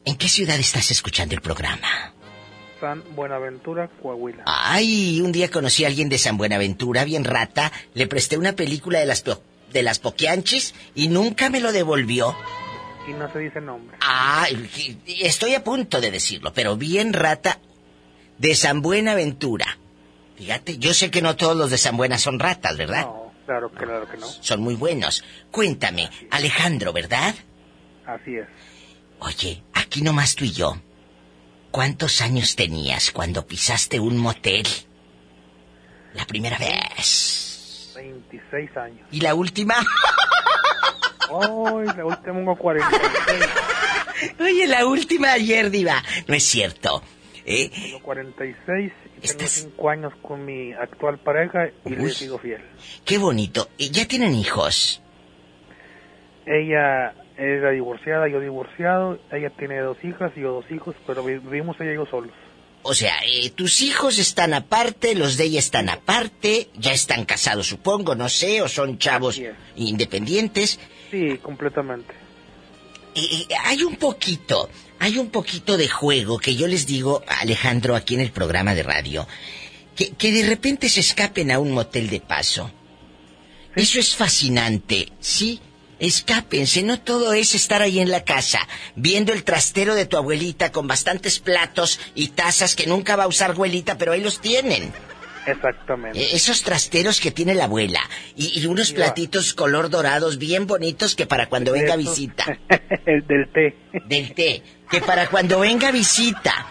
¿En 0.03 0.17
qué 0.17 0.27
ciudad 0.27 0.59
estás 0.59 0.91
escuchando 0.91 1.35
el 1.35 1.41
programa? 1.41 2.13
San 2.81 3.01
Buenaventura, 3.15 3.89
Coahuila. 4.01 4.43
Ay, 4.45 5.21
un 5.21 5.31
día 5.31 5.49
conocí 5.49 5.85
a 5.85 5.87
alguien 5.87 6.09
de 6.09 6.17
San 6.17 6.35
Buenaventura, 6.35 7.05
bien 7.05 7.23
rata, 7.23 7.71
le 7.93 8.07
presté 8.07 8.37
una 8.37 8.51
película 8.51 8.99
de 8.99 9.05
las 9.05 9.21
po- 9.21 9.41
de 9.71 9.83
las 9.83 9.99
Poquianchis 9.99 10.73
y 10.95 11.07
nunca 11.07 11.49
me 11.49 11.61
lo 11.61 11.71
devolvió. 11.71 12.35
Y 13.07 13.11
no 13.13 13.31
se 13.31 13.39
dice 13.39 13.61
nombre. 13.61 13.95
Ah, 14.01 14.47
estoy 15.07 15.53
a 15.53 15.63
punto 15.63 16.01
de 16.01 16.11
decirlo, 16.11 16.51
pero 16.53 16.75
bien 16.75 17.13
rata 17.13 17.61
de 18.37 18.53
San 18.53 18.81
Buenaventura. 18.81 19.77
Fíjate, 20.37 20.77
yo 20.77 20.93
sé 20.93 21.09
que 21.11 21.21
no 21.21 21.35
todos 21.35 21.57
los 21.57 21.71
de 21.71 21.77
San 21.77 21.97
Buena 21.97 22.17
son 22.17 22.39
ratas, 22.39 22.77
¿verdad? 22.77 23.01
No, 23.01 23.31
claro, 23.45 23.71
que- 23.71 23.77
claro 23.85 24.07
que 24.09 24.17
no. 24.17 24.27
Son 24.27 24.61
muy 24.61 24.75
buenos. 24.75 25.23
Cuéntame, 25.51 26.09
Alejandro, 26.31 26.93
¿verdad? 26.93 27.33
Así 28.05 28.35
es. 28.35 28.47
Oye, 29.19 29.63
aquí 29.73 30.01
nomás 30.01 30.35
tú 30.35 30.45
y 30.45 30.51
yo. 30.51 30.77
¿Cuántos 31.71 32.21
años 32.21 32.55
tenías 32.55 33.11
cuando 33.11 33.45
pisaste 33.47 33.99
un 33.99 34.17
motel? 34.17 34.67
La 36.13 36.25
primera 36.25 36.57
vez. 36.57 37.91
26 37.95 38.77
años. 38.77 39.07
¿Y 39.11 39.21
la 39.21 39.33
última? 39.35 39.75
Ay, 41.29 41.85
la 41.97 42.05
última 42.05 42.21
tengo 42.23 42.55
46. 42.55 43.45
Oye, 44.39 44.67
la 44.67 44.85
última 44.85 45.33
ayer, 45.33 45.69
Diva. 45.69 46.01
No 46.27 46.35
es 46.35 46.43
cierto. 46.43 47.03
¿Eh? 47.45 47.69
Tengo 47.69 48.01
46 48.01 48.91
tengo 49.21 49.47
5 49.47 49.89
años 49.89 50.13
con 50.21 50.45
mi 50.45 50.73
actual 50.73 51.17
pareja 51.19 51.69
y 51.85 51.89
le 51.89 52.03
Uy. 52.03 52.11
sigo 52.11 52.37
fiel. 52.39 52.61
Qué 53.05 53.17
bonito. 53.17 53.69
¿Y 53.77 53.89
¿Ya 53.91 54.07
tienen 54.07 54.33
hijos? 54.35 55.01
Ella 56.45 57.13
es 57.37 57.61
la 57.61 57.71
divorciada, 57.71 58.27
yo 58.29 58.39
divorciado. 58.39 59.19
Ella 59.31 59.49
tiene 59.57 59.79
dos 59.79 59.97
hijas 60.03 60.31
y 60.35 60.41
yo 60.41 60.53
dos 60.53 60.71
hijos, 60.71 60.95
pero 61.05 61.23
vi- 61.23 61.37
vivimos 61.39 61.75
ella 61.79 61.91
y 61.91 61.95
yo 61.95 62.05
solos. 62.05 62.31
O 62.83 62.93
sea, 62.93 63.15
eh, 63.25 63.49
tus 63.49 63.81
hijos 63.81 64.17
están 64.17 64.53
aparte, 64.53 65.13
los 65.13 65.35
de 65.35 65.45
ella 65.45 65.59
están 65.59 65.89
aparte, 65.89 66.69
ya 66.75 66.93
están 66.93 67.25
casados, 67.25 67.67
supongo, 67.67 68.15
no 68.15 68.29
sé, 68.29 68.61
o 68.61 68.69
son 68.69 68.97
chavos 68.97 69.41
independientes. 69.75 70.79
Sí, 71.11 71.37
completamente. 71.41 72.13
Eh, 73.15 73.47
hay 73.65 73.83
un 73.83 73.95
poquito, 73.97 74.69
hay 74.99 75.17
un 75.17 75.29
poquito 75.29 75.77
de 75.77 75.87
juego 75.87 76.39
que 76.39 76.55
yo 76.55 76.67
les 76.67 76.85
digo, 76.85 77.23
Alejandro, 77.27 77.95
aquí 77.95 78.15
en 78.15 78.21
el 78.21 78.31
programa 78.31 78.73
de 78.75 78.83
radio, 78.83 79.27
que, 79.95 80.11
que 80.11 80.31
de 80.31 80.47
repente 80.47 80.89
se 80.89 81.01
escapen 81.01 81.51
a 81.51 81.59
un 81.59 81.71
motel 81.71 82.09
de 82.09 82.19
paso. 82.19 82.71
Eso 83.75 83.99
es 83.99 84.15
fascinante, 84.15 85.09
¿sí? 85.19 85.61
Escápense, 85.99 86.83
no 86.83 86.99
todo 86.99 87.33
es 87.33 87.55
estar 87.55 87.81
ahí 87.81 87.99
en 87.99 88.11
la 88.11 88.23
casa, 88.23 88.67
viendo 88.95 89.33
el 89.33 89.43
trastero 89.43 89.95
de 89.95 90.05
tu 90.05 90.17
abuelita 90.17 90.71
con 90.71 90.87
bastantes 90.87 91.39
platos 91.39 91.99
y 92.13 92.29
tazas 92.29 92.75
que 92.75 92.85
nunca 92.85 93.15
va 93.15 93.23
a 93.23 93.27
usar 93.27 93.51
abuelita, 93.51 93.97
pero 93.97 94.11
ahí 94.13 94.21
los 94.21 94.39
tienen. 94.39 94.93
Exactamente. 95.47 96.19
Eh, 96.19 96.29
Esos 96.33 96.61
trasteros 96.63 97.19
que 97.21 97.31
tiene 97.31 97.55
la 97.55 97.65
abuela 97.65 98.01
y, 98.35 98.59
y 98.59 98.65
unos 98.65 98.91
platitos 98.91 99.53
color 99.53 99.89
dorados 99.89 100.37
bien 100.37 100.67
bonitos 100.67 101.15
que 101.15 101.25
para 101.25 101.47
cuando 101.47 101.71
venga 101.73 101.95
visita. 101.95 102.57
El 103.05 103.25
del 103.27 103.49
té. 103.49 103.75
Del 104.05 104.33
té. 104.33 104.61
Que 104.89 105.01
para 105.01 105.27
cuando 105.27 105.59
venga 105.59 105.91
visita. 105.91 106.67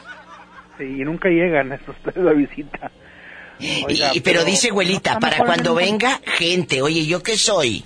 Sí, 0.78 0.84
y 0.84 1.04
nunca 1.04 1.28
llegan 1.28 1.72
estos 1.72 1.96
tres 2.02 2.16
a 2.18 2.32
visita. 2.32 2.90
Oiga, 3.86 4.10
y, 4.14 4.20
pero, 4.20 4.44
dice 4.44 4.68
abuelita, 4.68 5.14
no, 5.14 5.20
para 5.20 5.38
cuando 5.38 5.70
no- 5.70 5.76
venga 5.76 6.20
gente. 6.26 6.82
Oye, 6.82 7.06
¿yo 7.06 7.22
qué 7.22 7.38
soy? 7.38 7.82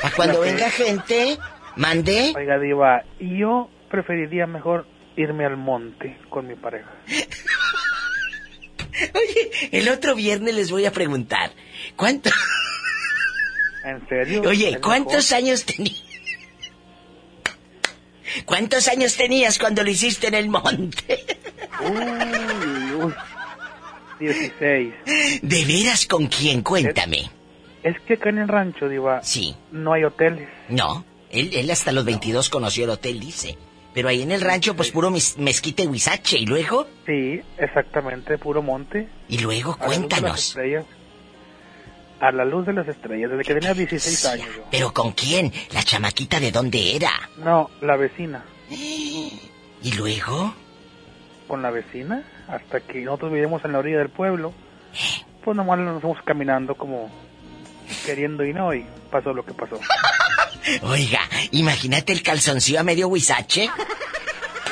Para 0.00 0.14
cuando 0.14 0.40
venga 0.40 0.70
gente, 0.70 1.38
mande. 1.76 2.34
Oiga, 2.36 2.58
Diva, 2.58 3.02
yo 3.18 3.70
preferiría 3.90 4.46
mejor 4.46 4.86
irme 5.16 5.46
al 5.46 5.56
monte 5.56 6.18
con 6.28 6.46
mi 6.46 6.54
pareja. 6.54 6.90
El 9.70 9.88
otro 9.88 10.14
viernes 10.14 10.54
les 10.54 10.70
voy 10.70 10.84
a 10.86 10.92
preguntar. 10.92 11.52
¿Cuánto? 11.96 12.30
¿En 13.84 14.06
serio? 14.08 14.42
Oye, 14.46 14.78
¿cuántos 14.80 15.30
mejor. 15.30 15.36
años 15.44 15.64
tenías? 15.64 16.02
¿Cuántos 18.46 18.88
años 18.88 19.16
tenías 19.16 19.58
cuando 19.58 19.82
lo 19.82 19.90
hiciste 19.90 20.28
en 20.28 20.34
el 20.34 20.48
monte? 20.48 21.24
Uy, 21.80 22.92
uy. 23.04 23.14
16. 24.20 24.94
¿De 25.42 25.64
veras 25.64 26.06
con 26.06 26.26
quién? 26.28 26.62
Cuéntame. 26.62 27.30
Es 27.82 27.98
que 28.06 28.14
acá 28.14 28.28
en 28.30 28.38
el 28.38 28.48
rancho, 28.48 28.88
Diva, 28.88 29.20
Sí. 29.22 29.56
no 29.72 29.92
hay 29.92 30.04
hoteles. 30.04 30.48
No, 30.68 31.04
él, 31.30 31.50
él 31.52 31.70
hasta 31.70 31.90
los 31.92 32.04
22 32.04 32.48
conoció 32.48 32.84
el 32.84 32.90
hotel, 32.90 33.18
dice. 33.18 33.58
Pero 33.94 34.08
ahí 34.08 34.22
en 34.22 34.32
el 34.32 34.40
rancho, 34.40 34.74
pues 34.74 34.90
puro 34.90 35.10
mezquite 35.10 35.86
huizache. 35.86 36.38
¿Y 36.38 36.46
luego? 36.46 36.86
Sí, 37.06 37.40
exactamente, 37.58 38.38
puro 38.38 38.62
monte. 38.62 39.08
Y 39.28 39.38
luego, 39.38 39.76
A 39.78 39.78
la 39.78 39.84
luz 39.86 39.94
de 39.94 39.98
las 40.00 40.08
cuéntanos. 40.08 40.48
estrellas. 40.48 40.84
A 42.20 42.30
la 42.32 42.44
luz 42.44 42.66
de 42.66 42.72
las 42.72 42.88
estrellas, 42.88 43.30
desde 43.30 43.42
que 43.44 43.54
tenía 43.54 43.74
16 43.74 44.24
años 44.26 44.46
yo. 44.56 44.64
¿Pero 44.70 44.92
con 44.94 45.12
quién? 45.12 45.52
¿La 45.72 45.82
chamaquita 45.82 46.38
de 46.40 46.52
dónde 46.52 46.96
era? 46.96 47.10
No, 47.38 47.68
la 47.80 47.96
vecina. 47.96 48.44
¿Y 48.70 49.92
luego? 49.96 50.54
Con 51.48 51.60
la 51.62 51.70
vecina, 51.70 52.22
hasta 52.48 52.80
que 52.80 53.00
nosotros 53.00 53.32
vivíamos 53.32 53.64
en 53.64 53.72
la 53.72 53.78
orilla 53.80 53.98
del 53.98 54.10
pueblo. 54.10 54.52
Pues 55.44 55.56
nomás 55.56 55.76
nos 55.80 56.00
fuimos 56.00 56.22
caminando 56.24 56.76
como 56.76 57.10
queriendo 58.06 58.44
y 58.44 58.52
no, 58.54 58.72
y 58.72 58.86
pasó 59.10 59.34
lo 59.34 59.44
que 59.44 59.52
pasó. 59.52 59.74
Oiga, 60.82 61.20
imagínate 61.50 62.12
el 62.12 62.22
calzoncillo 62.22 62.80
a 62.80 62.84
medio 62.84 63.08
huizache. 63.08 63.68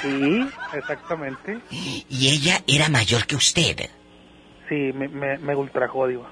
Sí, 0.03 0.47
exactamente. 0.75 1.59
Y 1.71 2.29
ella 2.29 2.63
era 2.67 2.89
mayor 2.89 3.27
que 3.27 3.37
usted. 3.37 3.91
Sí, 4.69 4.93
me, 4.95 5.09
me, 5.09 5.37
me 5.39 5.57
ultrajó, 5.57 6.07
Diva. 6.07 6.31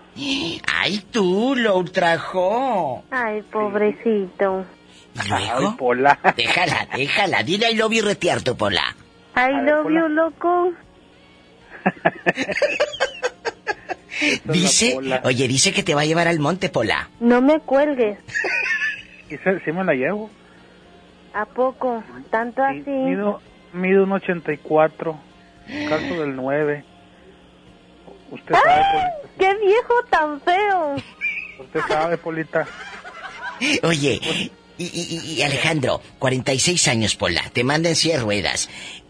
¡Ay, 0.73 1.03
tú 1.11 1.55
lo 1.57 1.77
ultrajó! 1.77 3.05
Ay, 3.11 3.42
pobrecito. 3.42 4.64
¿Y 5.25 5.29
luego? 5.29 5.77
Pola. 5.77 6.18
Déjala, 6.37 6.87
déjala. 6.94 7.42
Dile 7.42 7.73
I 7.73 7.75
love 7.75 7.92
you 7.92 8.05
retearto, 8.05 8.57
Pola. 8.57 8.94
I 9.37 9.51
love 9.64 9.87
you, 9.90 10.09
loco. 10.09 10.73
Dice, 14.44 14.92
Pola. 14.94 15.21
oye, 15.25 15.47
dice 15.47 15.73
que 15.73 15.83
te 15.83 15.94
va 15.94 16.03
a 16.03 16.05
llevar 16.05 16.27
al 16.29 16.40
monte, 16.40 16.68
Pola. 16.68 17.09
No 17.21 17.40
me 17.40 17.61
cuelgues. 17.61 18.18
Y 19.31 19.37
se- 19.38 19.61
sí 19.64 19.73
me 19.73 19.85
la 19.85 19.95
llevo. 19.95 20.31
¿A 21.35 21.45
poco? 21.45 22.03
¿Tanto 22.31 22.62
así? 22.62 22.83
Mido, 22.88 23.41
mido 23.73 24.05
un 24.05 24.12
84, 24.12 25.19
calzo 25.88 26.21
del 26.21 26.35
9. 26.37 26.85
Usted 28.31 28.55
sabe, 28.55 28.71
¡Ay! 28.73 29.09
¡Qué 29.38 29.55
viejo 29.64 29.95
tan 30.11 30.41
feo! 30.41 30.97
Polita. 30.97 31.62
Usted 31.62 31.81
sabe, 31.88 32.19
Polita. 32.19 32.67
Oye, 33.83 34.21
y, 34.23 34.53
y- 34.79 34.87
y- 34.87 35.35
y 35.38 35.43
Alejandro, 35.43 36.01
46 36.19 36.88
años, 36.88 37.17
Pola, 37.17 37.43
te 37.53 37.64
manda 37.64 37.88
en 37.88 37.97
silla 37.97 38.17
de 38.19 38.23
ruedas. 38.23 38.69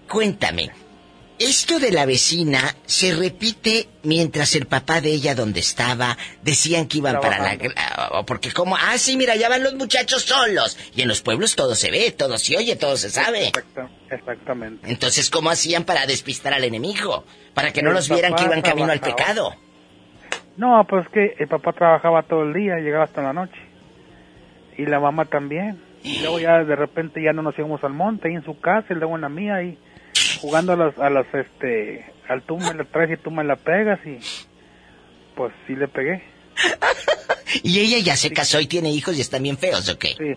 Cuéntame, 0.08 0.70
Esto 1.38 1.78
de 1.78 1.92
la 1.92 2.04
vecina 2.04 2.58
se 2.84 3.14
repite 3.14 3.88
mientras 4.02 4.56
el 4.56 4.66
papá 4.66 5.00
de 5.00 5.10
ella 5.10 5.36
donde 5.36 5.60
estaba 5.60 6.16
decían 6.42 6.88
que 6.88 6.98
iban 6.98 7.20
para 7.20 7.38
la 7.38 8.24
porque 8.26 8.50
como 8.50 8.76
ah 8.76 8.98
sí 8.98 9.16
mira 9.16 9.36
ya 9.36 9.48
van 9.48 9.62
los 9.62 9.74
muchachos 9.74 10.22
solos 10.22 10.76
y 10.96 11.02
en 11.02 11.08
los 11.08 11.22
pueblos 11.22 11.54
todo 11.54 11.76
se 11.76 11.92
ve 11.92 12.10
todo 12.10 12.38
se 12.38 12.56
oye 12.56 12.74
todo 12.74 12.96
se 12.96 13.10
sabe. 13.10 13.52
Exactamente. 14.10 14.90
Entonces 14.90 15.30
cómo 15.30 15.50
hacían 15.50 15.84
para 15.84 16.06
despistar 16.06 16.54
al 16.54 16.64
enemigo 16.64 17.24
para 17.54 17.72
que 17.72 17.82
no 17.82 17.92
los 17.92 18.08
vieran 18.08 18.34
que 18.34 18.44
iban 18.44 18.60
camino 18.60 18.90
al 18.90 19.00
pecado. 19.00 19.54
No 20.56 20.84
pues 20.88 21.08
que 21.10 21.36
el 21.38 21.46
papá 21.46 21.72
trabajaba 21.72 22.24
todo 22.24 22.42
el 22.42 22.52
día 22.52 22.78
llegaba 22.78 23.04
hasta 23.04 23.22
la 23.22 23.32
noche. 23.32 23.60
Y 24.76 24.86
la 24.86 24.98
mamá 24.98 25.24
también. 25.24 25.80
Y 26.02 26.20
luego 26.20 26.40
ya 26.40 26.64
de 26.64 26.76
repente 26.76 27.22
ya 27.22 27.32
no 27.32 27.42
nos 27.42 27.56
íbamos 27.58 27.82
al 27.84 27.92
monte 27.92 28.28
ahí 28.28 28.34
en 28.34 28.44
su 28.44 28.58
casa 28.58 28.88
y 28.90 28.94
luego 28.94 29.14
en 29.14 29.22
la 29.22 29.28
mía 29.28 29.62
y 29.62 29.78
jugando 30.40 30.72
a 30.72 30.76
las, 30.76 30.98
a 30.98 31.10
las 31.10 31.26
este, 31.34 32.12
al 32.28 32.42
tú 32.42 32.58
me 32.58 32.74
la 32.74 32.84
traes 32.84 33.12
y 33.12 33.22
tú 33.22 33.30
me 33.30 33.44
la 33.44 33.56
pegas 33.56 34.00
y 34.06 34.18
pues 35.34 35.52
sí 35.66 35.74
le 35.74 35.88
pegué. 35.88 36.22
¿Y 37.62 37.80
ella 37.80 37.98
ya 37.98 38.16
se 38.16 38.32
casó 38.32 38.60
y 38.60 38.66
tiene 38.66 38.90
hijos 38.90 39.16
y 39.16 39.20
están 39.20 39.42
bien 39.42 39.58
feos 39.58 39.88
o 39.88 39.98
qué? 39.98 40.14
Sí. 40.18 40.34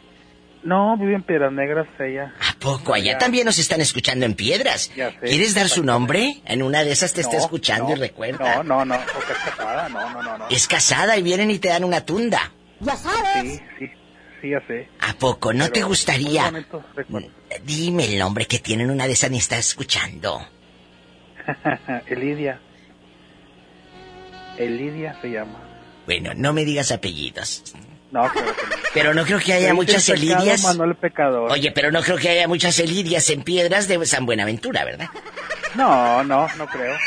No, 0.63 0.95
vive 0.95 1.15
en 1.15 1.23
Piedras 1.23 1.51
Negras 1.51 1.87
ella. 1.99 2.35
¿A 2.39 2.53
poco? 2.59 2.93
Allá 2.93 3.17
también 3.17 3.45
nos 3.45 3.57
están 3.57 3.81
escuchando 3.81 4.25
en 4.25 4.35
Piedras. 4.35 4.91
¿Quieres 4.93 5.55
dar 5.55 5.67
su 5.69 5.83
nombre? 5.83 6.41
En 6.45 6.61
una 6.61 6.83
de 6.83 6.91
esas 6.91 7.13
te 7.13 7.21
está 7.21 7.37
escuchando 7.37 7.93
y 7.93 7.95
recuerda. 7.95 8.57
No, 8.57 8.63
no, 8.63 8.85
no, 8.85 8.99
porque 9.13 9.33
es 9.33 9.39
casada, 9.39 9.89
no, 9.89 10.09
no, 10.11 10.21
no, 10.21 10.37
no. 10.37 10.47
Es 10.49 10.67
casada 10.67 11.17
y 11.17 11.23
vienen 11.23 11.49
y 11.49 11.57
te 11.57 11.69
dan 11.69 11.83
una 11.83 12.05
tunda. 12.05 12.51
Ya 12.79 12.95
sabes. 12.95 13.43
Sí, 13.43 13.61
sí, 13.79 13.91
sí, 14.41 14.49
ya 14.49 14.61
sé. 14.67 14.89
¿A 14.99 15.13
poco? 15.13 15.53
¿No 15.53 15.69
te 15.69 15.83
gustaría? 15.83 16.51
Dime 17.63 18.05
el 18.05 18.19
nombre 18.19 18.45
que 18.47 18.59
tienen 18.59 18.89
una 18.89 19.05
de 19.07 19.13
esas 19.13 19.31
ni 19.31 19.37
está 19.37 19.57
escuchando. 19.57 20.41
Elidia. 22.07 22.59
Elidia 24.57 25.19
se 25.21 25.31
llama. 25.31 25.59
Bueno, 26.05 26.31
no 26.35 26.53
me 26.53 26.65
digas 26.65 26.91
apellidos. 26.91 27.75
No, 28.11 28.29
Pero 28.93 29.13
no 29.13 29.23
creo 29.23 29.39
que 29.39 29.53
haya 29.53 29.73
muchas 29.73 30.09
Elidias. 30.09 30.63
Manuel 30.63 30.95
Pecador. 30.95 31.49
Oye, 31.49 31.71
pero 31.71 31.91
no 31.91 32.01
creo 32.01 32.17
que 32.17 32.29
haya 32.29 32.47
muchas 32.47 32.77
Elidias 32.79 33.29
en 33.29 33.43
piedras 33.43 33.87
de 33.87 34.05
San 34.05 34.25
Buenaventura, 34.25 34.83
¿verdad? 34.83 35.07
No, 35.75 36.21
no, 36.25 36.45
no 36.57 36.67
creo. 36.67 36.97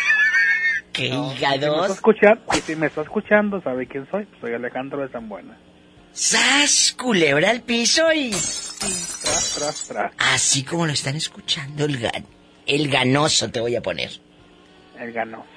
¿Qué 0.95 1.11
no, 1.11 1.35
hígados? 1.35 2.01
y 2.55 2.61
si 2.61 2.77
me 2.77 2.87
está 2.87 3.03
escuchando, 3.03 3.61
¿sabe 3.61 3.87
quién 3.87 4.09
soy? 4.11 4.27
Soy 4.41 4.55
Alejandro 4.55 5.03
de 5.03 5.11
San 5.11 5.29
Buena. 5.29 5.59
¡Sas! 6.15 6.95
Culebra 6.97 7.51
al 7.51 7.63
piso 7.63 8.13
y... 8.13 8.31
Tras, 8.31 9.55
tras, 9.59 9.85
tras. 9.89 10.13
Así 10.19 10.63
como 10.63 10.87
lo 10.87 10.93
están 10.93 11.17
escuchando, 11.17 11.85
el, 11.85 11.99
gan... 11.99 12.25
el 12.67 12.89
ganoso 12.89 13.51
te 13.51 13.61
voy 13.61 13.75
a 13.75 13.83
poner. 13.83 14.11
El 14.99 15.13
ganoso. 15.13 15.49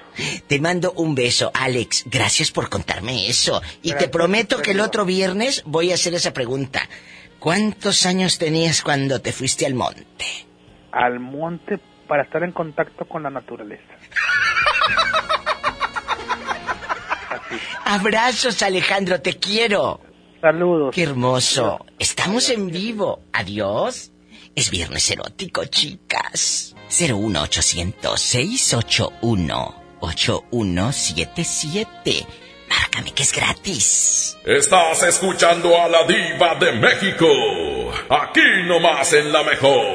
Te 0.48 0.60
mando 0.60 0.92
un 0.92 1.14
beso, 1.14 1.52
Alex. 1.54 2.04
Gracias 2.06 2.50
por 2.50 2.68
contarme 2.68 3.28
eso. 3.28 3.62
Y 3.82 3.92
te 3.92 4.08
prometo 4.08 4.60
que 4.60 4.72
el 4.72 4.80
otro 4.80 5.04
viernes 5.04 5.62
voy 5.64 5.92
a 5.92 5.94
hacer 5.94 6.14
esa 6.14 6.32
pregunta. 6.32 6.88
¿Cuántos 7.38 8.04
años 8.04 8.38
tenías 8.38 8.82
cuando 8.82 9.20
te 9.20 9.32
fuiste 9.32 9.64
al 9.64 9.74
monte? 9.74 10.26
Al 10.90 11.20
monte 11.20 11.78
para 12.08 12.24
estar 12.24 12.42
en 12.42 12.50
contacto 12.50 13.04
con 13.04 13.22
la 13.22 13.30
naturaleza. 13.30 13.84
Abrazos, 17.84 18.60
Alejandro, 18.62 19.20
te 19.20 19.38
quiero. 19.38 20.00
Saludos. 20.40 20.94
Qué 20.94 21.02
hermoso. 21.02 21.84
Estamos 21.98 22.48
en 22.50 22.68
vivo. 22.68 23.24
Adiós. 23.32 24.12
Es 24.54 24.70
viernes 24.70 25.10
erótico, 25.10 25.64
chicas. 25.66 26.76
01800 26.88 28.20
681 28.20 29.74
8177. 30.00 32.26
Márcame 32.68 33.12
que 33.12 33.22
es 33.22 33.32
gratis. 33.32 34.36
Estás 34.44 35.02
escuchando 35.02 35.74
a 35.80 35.88
la 35.88 36.04
diva 36.04 36.54
de 36.56 36.72
México. 36.72 37.26
Aquí 38.08 38.42
nomás 38.66 39.12
en 39.14 39.32
la 39.32 39.42
mejor. 39.42 39.94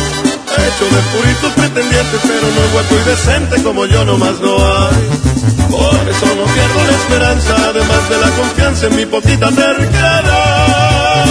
Hecho 0.57 0.85
de 0.85 1.01
puritos 1.15 1.51
pretendientes, 1.53 2.19
pero 2.23 2.47
no 2.47 2.71
guapo 2.73 2.95
y 2.95 3.09
decente 3.09 3.63
como 3.63 3.85
yo 3.85 4.03
nomás 4.03 4.39
no 4.41 4.57
hay. 4.57 5.09
Por 5.69 6.09
eso 6.09 6.25
no 6.35 6.43
pierdo 6.53 6.85
la 6.85 6.91
esperanza, 6.91 7.55
además 7.69 8.09
de 8.09 8.17
la 8.17 8.29
confianza 8.31 8.87
en 8.87 8.95
mi 8.97 9.05
poquita 9.05 9.49
terquedad. 9.49 11.30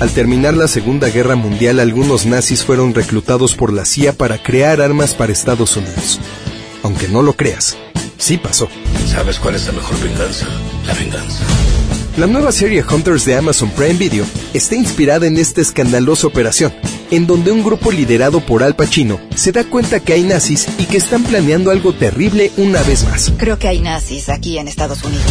Al 0.00 0.08
terminar 0.12 0.54
la 0.54 0.66
Segunda 0.66 1.10
Guerra 1.10 1.36
Mundial, 1.36 1.78
algunos 1.78 2.24
nazis 2.24 2.64
fueron 2.64 2.94
reclutados 2.94 3.54
por 3.54 3.70
la 3.70 3.84
CIA 3.84 4.14
para 4.14 4.42
crear 4.42 4.80
armas 4.80 5.14
para 5.14 5.30
Estados 5.30 5.76
Unidos. 5.76 6.18
Aunque 6.82 7.06
no 7.06 7.20
lo 7.20 7.34
creas, 7.34 7.76
sí 8.16 8.38
pasó. 8.38 8.66
¿Sabes 9.06 9.38
cuál 9.38 9.56
es 9.56 9.66
la 9.66 9.72
mejor 9.72 10.00
venganza? 10.02 10.46
La 10.86 10.94
venganza. 10.94 11.44
La 12.16 12.26
nueva 12.26 12.50
serie 12.50 12.82
Hunters 12.82 13.26
de 13.26 13.36
Amazon 13.36 13.70
Prime 13.72 13.98
Video 13.98 14.24
está 14.54 14.74
inspirada 14.74 15.26
en 15.26 15.36
esta 15.36 15.60
escandalosa 15.60 16.28
operación, 16.28 16.72
en 17.10 17.26
donde 17.26 17.52
un 17.52 17.62
grupo 17.62 17.92
liderado 17.92 18.40
por 18.40 18.62
Al 18.62 18.74
Pacino 18.74 19.20
se 19.34 19.52
da 19.52 19.64
cuenta 19.64 20.00
que 20.00 20.14
hay 20.14 20.22
nazis 20.22 20.66
y 20.78 20.86
que 20.86 20.96
están 20.96 21.24
planeando 21.24 21.70
algo 21.70 21.92
terrible 21.92 22.50
una 22.56 22.82
vez 22.84 23.04
más. 23.04 23.34
Creo 23.36 23.58
que 23.58 23.68
hay 23.68 23.80
nazis 23.80 24.30
aquí 24.30 24.56
en 24.56 24.66
Estados 24.66 25.04
Unidos 25.04 25.30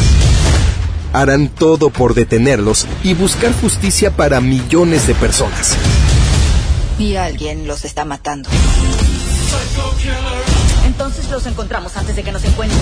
harán 1.14 1.49
todo 1.49 1.89
por 1.89 2.14
detenerlos 2.14 2.88
y 3.03 3.14
buscar 3.14 3.53
justicia 3.60 4.12
para 4.12 4.41
millones 4.41 5.07
de 5.07 5.16
personas. 5.16 5.76
Y 6.97 7.16
alguien 7.16 7.68
los 7.68 7.86
está 7.86 8.05
matando. 8.05 8.49
Entonces 10.86 11.30
los 11.30 11.45
encontramos 11.45 11.95
antes 11.97 12.16
de 12.16 12.24
que 12.24 12.32
nos 12.32 12.43
encuentren. 12.43 12.82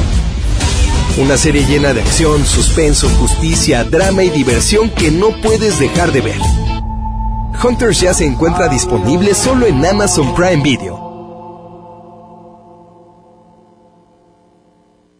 Una 1.18 1.38
serie 1.38 1.66
llena 1.66 1.94
de 1.94 2.02
acción, 2.02 2.46
suspenso, 2.46 3.10
justicia, 3.10 3.84
drama 3.84 4.24
y 4.24 4.30
diversión 4.30 4.90
que 4.90 5.12
no 5.12 5.30
puedes 5.42 5.80
dejar 5.80 6.12
de 6.12 6.22
ver. 6.22 6.42
Hunters 7.64 8.02
ya 8.02 8.14
se 8.14 8.26
encuentra 8.26 8.68
disponible 8.68 9.34
solo 9.34 9.66
en 9.66 9.84
Amazon 9.84 10.36
Prime 10.36 10.62
Video. 10.62 11.07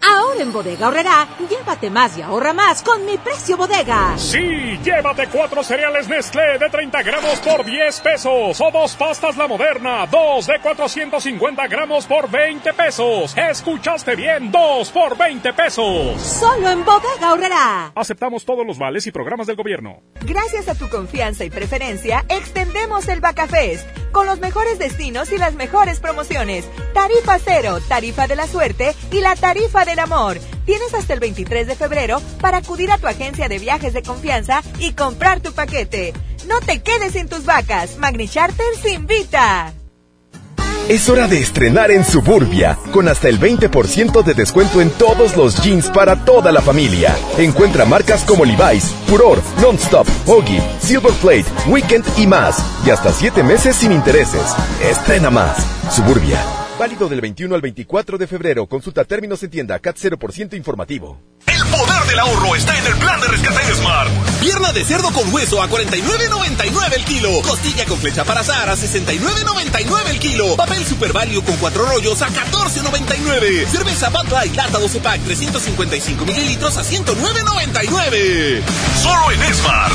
Ahora 0.00 0.42
en 0.42 0.52
Bodega 0.52 0.88
Horrera, 0.88 1.28
llévate 1.48 1.90
más 1.90 2.16
y 2.16 2.22
ahorra 2.22 2.52
más 2.52 2.82
con 2.82 3.04
mi 3.04 3.18
precio 3.18 3.56
bodega. 3.56 4.16
Sí, 4.16 4.78
llévate 4.84 5.26
cuatro 5.28 5.62
cereales 5.62 6.08
Nestlé 6.08 6.58
de 6.58 6.70
30 6.70 7.02
gramos 7.02 7.38
por 7.40 7.64
10 7.64 8.00
pesos 8.00 8.60
o 8.60 8.70
dos 8.70 8.94
pastas 8.94 9.36
La 9.36 9.48
Moderna, 9.48 10.06
dos 10.06 10.46
de 10.46 10.60
450 10.60 11.66
gramos 11.66 12.06
por 12.06 12.30
20 12.30 12.72
pesos. 12.74 13.36
Escuchaste 13.36 14.14
bien, 14.16 14.50
dos 14.52 14.90
por 14.90 15.16
20 15.16 15.52
pesos. 15.52 16.20
Solo 16.22 16.70
en 16.70 16.84
Bodega 16.84 17.32
Horrera. 17.32 17.92
Aceptamos 17.94 18.44
todos 18.44 18.66
los 18.66 18.78
vales 18.78 19.06
y 19.06 19.12
programas 19.12 19.46
del 19.46 19.56
gobierno. 19.56 20.02
Gracias 20.20 20.68
a 20.68 20.74
tu 20.74 20.88
confianza 20.88 21.44
y 21.44 21.50
preferencia, 21.50 22.24
extendemos 22.28 23.08
el 23.08 23.20
Bacafest 23.20 23.86
con 24.12 24.26
los 24.26 24.40
mejores 24.40 24.78
destinos 24.78 25.32
y 25.32 25.38
las 25.38 25.54
mejores 25.54 26.00
promociones. 26.00 26.66
Tarifa 26.94 27.38
cero, 27.38 27.78
tarifa 27.88 28.26
de 28.26 28.36
la 28.36 28.46
suerte 28.46 28.94
y 29.10 29.20
la 29.20 29.36
tarifa 29.36 29.84
de 29.84 29.87
del 29.88 29.98
amor. 29.98 30.38
Tienes 30.66 30.94
hasta 30.94 31.14
el 31.14 31.20
23 31.20 31.66
de 31.66 31.74
febrero 31.74 32.20
para 32.40 32.58
acudir 32.58 32.92
a 32.92 32.98
tu 32.98 33.06
agencia 33.06 33.48
de 33.48 33.58
viajes 33.58 33.94
de 33.94 34.02
confianza 34.02 34.62
y 34.78 34.92
comprar 34.92 35.40
tu 35.40 35.52
paquete. 35.52 36.12
No 36.46 36.60
te 36.60 36.80
quedes 36.82 37.12
sin 37.12 37.28
tus 37.28 37.44
vacas. 37.44 37.96
Magni 37.98 38.28
Charter 38.28 38.66
se 38.80 38.90
invita. 38.90 39.72
Es 40.88 41.06
hora 41.10 41.28
de 41.28 41.38
estrenar 41.38 41.90
en 41.90 42.02
Suburbia, 42.02 42.78
con 42.92 43.08
hasta 43.08 43.28
el 43.28 43.38
20% 43.38 44.22
de 44.22 44.32
descuento 44.32 44.80
en 44.80 44.88
todos 44.88 45.36
los 45.36 45.62
jeans 45.62 45.88
para 45.90 46.24
toda 46.24 46.50
la 46.50 46.62
familia. 46.62 47.14
Encuentra 47.36 47.84
marcas 47.84 48.24
como 48.24 48.46
Levi's, 48.46 48.84
Furor, 49.06 49.38
Nonstop, 49.60 50.06
Silver 50.24 50.62
Silverplate, 50.80 51.44
Weekend 51.66 52.06
y 52.16 52.26
más. 52.26 52.64
Y 52.86 52.90
hasta 52.90 53.12
7 53.12 53.42
meses 53.42 53.76
sin 53.76 53.92
intereses. 53.92 54.54
Estrena 54.82 55.30
más. 55.30 55.58
Suburbia, 55.94 56.42
Válido 56.78 57.08
del 57.08 57.20
21 57.20 57.56
al 57.56 57.60
24 57.60 58.18
de 58.18 58.26
febrero. 58.28 58.66
Consulta 58.66 59.04
términos 59.04 59.42
en 59.42 59.50
tienda 59.50 59.80
CAT 59.80 59.96
0% 59.96 60.56
informativo. 60.56 61.20
El 61.44 61.60
poder 61.66 62.06
del 62.06 62.18
ahorro 62.20 62.54
está 62.54 62.78
en 62.78 62.86
el 62.86 62.94
plan 62.94 63.20
de 63.20 63.26
rescate 63.26 63.74
Smart. 63.74 64.08
Pierna 64.40 64.72
de 64.72 64.84
cerdo 64.84 65.10
con 65.10 65.34
hueso 65.34 65.60
a 65.60 65.68
49.99 65.68 66.94
el 66.94 67.04
kilo. 67.04 67.42
Costilla 67.42 67.84
con 67.84 67.98
flecha 67.98 68.24
para 68.24 68.40
azar 68.40 68.70
a 68.70 68.76
69.99 68.76 70.10
el 70.10 70.20
kilo. 70.20 70.54
Papel 70.54 70.84
Super 70.86 71.12
Value 71.12 71.42
con 71.42 71.56
cuatro 71.56 71.84
rollos 71.84 72.22
a 72.22 72.28
14.99. 72.28 73.66
Cerveza 73.66 74.10
Bud 74.10 74.30
Light 74.30 74.54
lata 74.54 74.78
12 74.78 75.00
pack 75.00 75.20
355 75.22 76.24
mililitros 76.26 76.76
a 76.76 76.84
109.99. 76.84 78.62
Solo 79.02 79.32
en 79.32 79.54
Smart. 79.54 79.94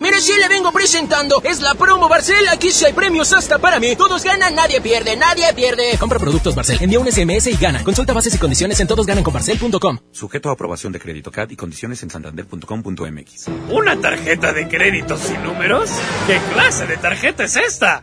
Mire, 0.00 0.20
si 0.20 0.36
le 0.36 0.48
vengo 0.48 0.70
presentando, 0.72 1.42
es 1.42 1.60
la 1.60 1.74
promo 1.74 2.08
Barcel. 2.08 2.48
Aquí 2.48 2.70
sí 2.70 2.84
hay 2.84 2.92
premios 2.92 3.32
hasta 3.32 3.58
para 3.58 3.80
mí. 3.80 3.96
Todos 3.96 4.22
ganan, 4.22 4.54
nadie 4.54 4.80
pierde, 4.80 5.16
nadie 5.16 5.52
pierde. 5.54 5.96
Compra 5.98 6.18
productos 6.18 6.54
Barcel, 6.54 6.78
envía 6.80 7.00
un 7.00 7.10
SMS 7.10 7.48
y 7.48 7.56
gana. 7.56 7.82
Consulta 7.82 8.12
bases 8.12 8.34
y 8.34 8.38
condiciones 8.38 8.78
en 8.80 8.86
todosgananconbarcel.com. 8.86 9.98
Sujeto 10.12 10.50
a 10.50 10.52
aprobación 10.52 10.92
de 10.92 11.00
crédito 11.00 11.30
CAD 11.32 11.50
y 11.50 11.56
condiciones 11.56 12.02
en 12.02 12.10
santander.com.mx. 12.10 13.48
¿Una 13.70 14.00
tarjeta 14.00 14.52
de 14.52 14.68
crédito 14.68 15.16
sin 15.16 15.42
números? 15.42 15.90
¿Qué 16.26 16.38
clase 16.52 16.86
de 16.86 16.96
tarjeta 16.96 17.44
es 17.44 17.56
esta? 17.56 18.02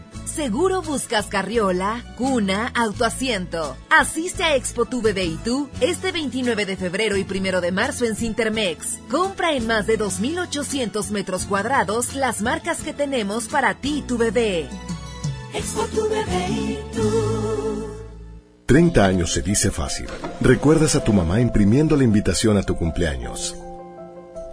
Seguro 0.35 0.81
buscas 0.81 1.25
carriola, 1.25 2.05
cuna, 2.15 2.71
autoasiento. 2.73 3.75
Asiste 3.89 4.43
a 4.43 4.55
Expo 4.55 4.85
Tu 4.85 5.01
Bebé 5.01 5.25
y 5.25 5.35
tú 5.35 5.69
este 5.81 6.13
29 6.13 6.65
de 6.65 6.77
febrero 6.77 7.17
y 7.17 7.27
1 7.29 7.59
de 7.59 7.71
marzo 7.73 8.05
en 8.05 8.15
Cintermex. 8.15 8.99
Compra 9.09 9.53
en 9.53 9.67
más 9.67 9.87
de 9.87 9.99
2.800 9.99 11.09
metros 11.09 11.45
cuadrados 11.45 12.15
las 12.15 12.41
marcas 12.41 12.81
que 12.81 12.93
tenemos 12.93 13.49
para 13.49 13.73
ti 13.73 13.97
y 13.99 14.01
tu 14.03 14.17
bebé. 14.17 14.69
Expo 15.53 15.83
Tu 15.93 16.03
Bebé 16.03 16.47
y 16.49 16.79
tú. 16.93 17.87
30 18.67 19.05
años 19.05 19.33
se 19.33 19.41
dice 19.41 19.69
fácil. 19.69 20.07
Recuerdas 20.39 20.95
a 20.95 21.03
tu 21.03 21.11
mamá 21.11 21.41
imprimiendo 21.41 21.97
la 21.97 22.05
invitación 22.05 22.57
a 22.57 22.63
tu 22.63 22.77
cumpleaños. 22.77 23.57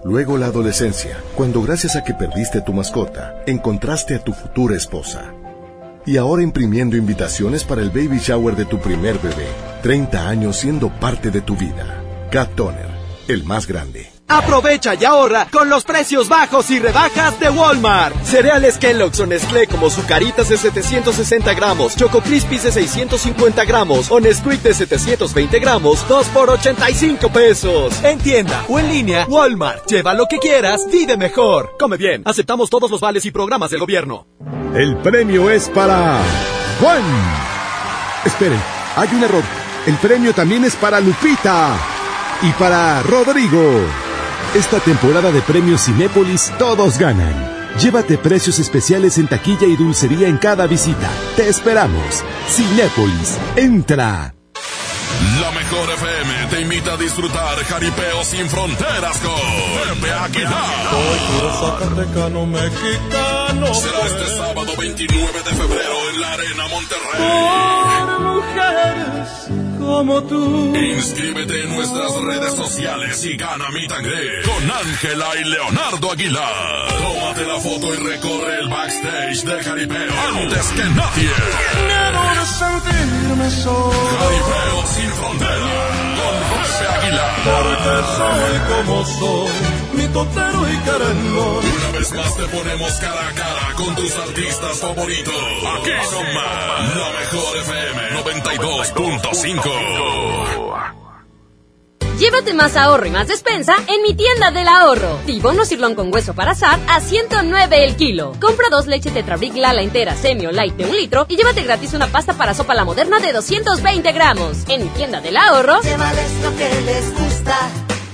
Luego 0.04 0.38
la 0.38 0.46
adolescencia, 0.46 1.18
cuando 1.36 1.62
gracias 1.62 1.94
a 1.94 2.02
que 2.02 2.14
perdiste 2.14 2.62
tu 2.62 2.72
mascota, 2.72 3.42
encontraste 3.46 4.16
a 4.16 4.24
tu 4.24 4.32
futura 4.32 4.76
esposa 4.76 5.34
y 6.08 6.16
ahora 6.16 6.42
imprimiendo 6.42 6.96
invitaciones 6.96 7.64
para 7.64 7.82
el 7.82 7.90
baby 7.90 8.18
shower 8.18 8.56
de 8.56 8.64
tu 8.64 8.80
primer 8.80 9.18
bebé. 9.18 9.46
30 9.82 10.26
años 10.26 10.56
siendo 10.56 10.88
parte 10.88 11.30
de 11.30 11.42
tu 11.42 11.54
vida. 11.54 12.02
Cat 12.30 12.54
Toner, 12.54 12.88
el 13.28 13.44
más 13.44 13.66
grande. 13.66 14.17
Aprovecha 14.28 14.94
y 14.94 15.06
ahorra 15.06 15.46
con 15.50 15.70
los 15.70 15.84
precios 15.84 16.28
bajos 16.28 16.70
y 16.70 16.78
rebajas 16.78 17.40
de 17.40 17.48
Walmart. 17.48 18.14
Cereales 18.24 18.76
Kellogg's 18.76 19.18
o 19.20 19.26
Nestlé 19.26 19.66
como 19.66 19.88
Zucaritas 19.88 20.50
de 20.50 20.58
760 20.58 21.54
gramos, 21.54 21.96
Choco 21.96 22.20
Crispies 22.20 22.64
de 22.64 22.72
650 22.72 23.64
gramos 23.64 24.10
o 24.10 24.20
de 24.20 24.34
720 24.34 25.58
gramos, 25.60 26.06
2 26.06 26.26
por 26.28 26.50
85 26.50 27.30
pesos. 27.30 28.04
En 28.04 28.18
tienda 28.18 28.64
o 28.68 28.78
en 28.78 28.88
línea, 28.88 29.26
Walmart. 29.28 29.86
Lleva 29.86 30.12
lo 30.12 30.26
que 30.26 30.38
quieras, 30.38 30.86
vive 30.92 31.16
mejor. 31.16 31.76
Come 31.78 31.96
bien, 31.96 32.22
aceptamos 32.26 32.68
todos 32.68 32.90
los 32.90 33.00
vales 33.00 33.24
y 33.24 33.30
programas 33.30 33.70
del 33.70 33.80
gobierno. 33.80 34.26
El 34.74 34.98
premio 34.98 35.50
es 35.50 35.70
para 35.70 36.20
Juan. 36.80 37.02
Esperen, 38.26 38.60
hay 38.94 39.08
un 39.10 39.24
error. 39.24 39.42
El 39.86 39.94
premio 39.96 40.34
también 40.34 40.64
es 40.64 40.76
para 40.76 41.00
Lupita 41.00 41.74
y 42.42 42.50
para 42.52 43.02
Rodrigo. 43.02 44.07
Esta 44.54 44.80
temporada 44.80 45.30
de 45.30 45.42
premios 45.42 45.84
Cinépolis 45.84 46.50
todos 46.58 46.98
ganan. 46.98 47.34
Llévate 47.78 48.16
precios 48.16 48.58
especiales 48.58 49.18
en 49.18 49.28
taquilla 49.28 49.66
y 49.66 49.76
dulcería 49.76 50.26
en 50.26 50.38
cada 50.38 50.66
visita. 50.66 51.10
Te 51.36 51.48
esperamos. 51.48 52.24
Cinépolis, 52.48 53.36
entra. 53.56 54.34
La 55.40 55.50
mejor 55.50 55.90
FM 55.90 56.46
te 56.48 56.60
invita 56.62 56.94
a 56.94 56.96
disfrutar 56.96 57.62
Jaripeo 57.64 58.24
sin 58.24 58.48
fronteras 58.48 59.18
con 59.18 60.00
Pepe 60.00 60.12
Aguilar. 60.12 60.64
Zacatecano 61.60 62.46
mexicano. 62.46 63.47
Será 63.48 64.00
este 64.06 64.26
sábado 64.36 64.72
29 64.76 65.42
de 65.42 65.50
febrero 65.54 66.10
en 66.12 66.20
la 66.20 66.32
Arena 66.32 66.68
Monterrey. 66.68 67.18
Por 67.18 68.20
mujeres 68.20 69.28
como 69.78 70.22
tú. 70.24 70.76
Inscríbete 70.76 71.62
en 71.62 71.74
nuestras 71.74 72.12
redes 72.22 72.54
sociales 72.54 73.24
y 73.24 73.36
gana 73.36 73.70
mi 73.70 73.88
tangre 73.88 74.42
con 74.44 74.70
Ángela 74.70 75.28
y 75.40 75.44
Leonardo 75.44 76.12
Aguilar. 76.12 76.88
Tómate 76.88 77.46
la 77.46 77.60
foto 77.60 77.94
y 77.94 77.96
recorre 77.96 78.58
el 78.60 78.68
backstage 78.68 79.44
de 79.44 79.64
Jaripeo 79.64 80.12
antes 80.28 80.66
que 80.68 80.84
nadie. 80.84 81.30
Quiero 81.72 82.46
sentirme 82.46 83.50
solo. 83.50 83.92
Jaripeo 84.18 84.86
sin 84.94 85.10
frontera 85.12 85.72
con 86.18 86.34
José 86.50 86.86
Aguilar. 86.86 87.34
Porque 87.44 87.96
soy 88.18 88.84
como 88.84 89.04
soy, 89.06 89.50
mi 89.98 90.08
totero 90.08 90.66
y 90.70 90.76
querendón. 90.78 91.58
Una 91.58 91.90
vez 91.98 92.10
más 92.12 92.34
te 92.36 92.46
ponemos 92.46 92.92
cara 92.92 93.28
a 93.28 93.32
cara 93.32 93.74
con 93.76 93.94
tus 93.96 94.16
artistas 94.16 94.78
favoritos. 94.78 95.34
Aquí 95.34 95.90
nomás, 96.12 96.96
la 96.96 97.10
mejor 97.18 97.58
FM 97.58 98.22
92.5. 98.22 100.98
Llévate 102.18 102.52
más 102.52 102.76
ahorro 102.76 103.06
y 103.06 103.10
más 103.10 103.28
despensa 103.28 103.76
en 103.86 104.02
mi 104.02 104.12
tienda 104.14 104.50
del 104.50 104.66
ahorro. 104.66 105.20
Tibono 105.24 105.64
sirlón 105.64 105.94
con 105.94 106.12
hueso 106.12 106.34
para 106.34 106.50
asar 106.50 106.80
a 106.88 107.00
109 107.00 107.84
el 107.84 107.94
kilo. 107.94 108.32
Compra 108.40 108.66
dos 108.70 108.88
leches 108.88 109.14
Tetrabric 109.14 109.54
Lala 109.54 109.82
entera, 109.82 110.16
semi 110.16 110.44
o 110.46 110.50
light 110.50 110.74
de 110.74 110.86
un 110.86 110.96
litro 110.96 111.26
y 111.28 111.36
llévate 111.36 111.62
gratis 111.62 111.94
una 111.94 112.08
pasta 112.08 112.34
para 112.34 112.54
sopa 112.54 112.74
la 112.74 112.84
moderna 112.84 113.20
de 113.20 113.32
220 113.32 114.10
gramos. 114.12 114.64
En 114.68 114.82
mi 114.82 114.88
tienda 114.90 115.20
del 115.20 115.36
ahorro. 115.36 115.80
Llévales 115.82 116.32
lo 116.42 116.56
que 116.56 116.68
les 116.86 117.14
gusta 117.14 117.56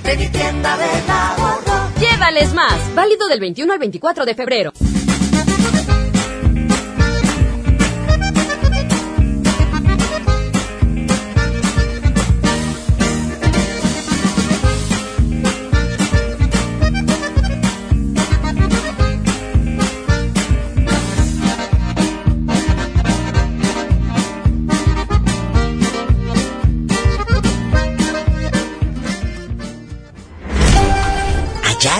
de 0.04 0.16
mi 0.18 0.28
tienda 0.28 0.76
del 0.76 1.10
ahorro. 1.10 1.73
Llévales 2.00 2.52
más. 2.54 2.94
Válido 2.94 3.28
del 3.28 3.40
21 3.40 3.72
al 3.72 3.78
24 3.78 4.24
de 4.24 4.34
febrero. 4.34 4.72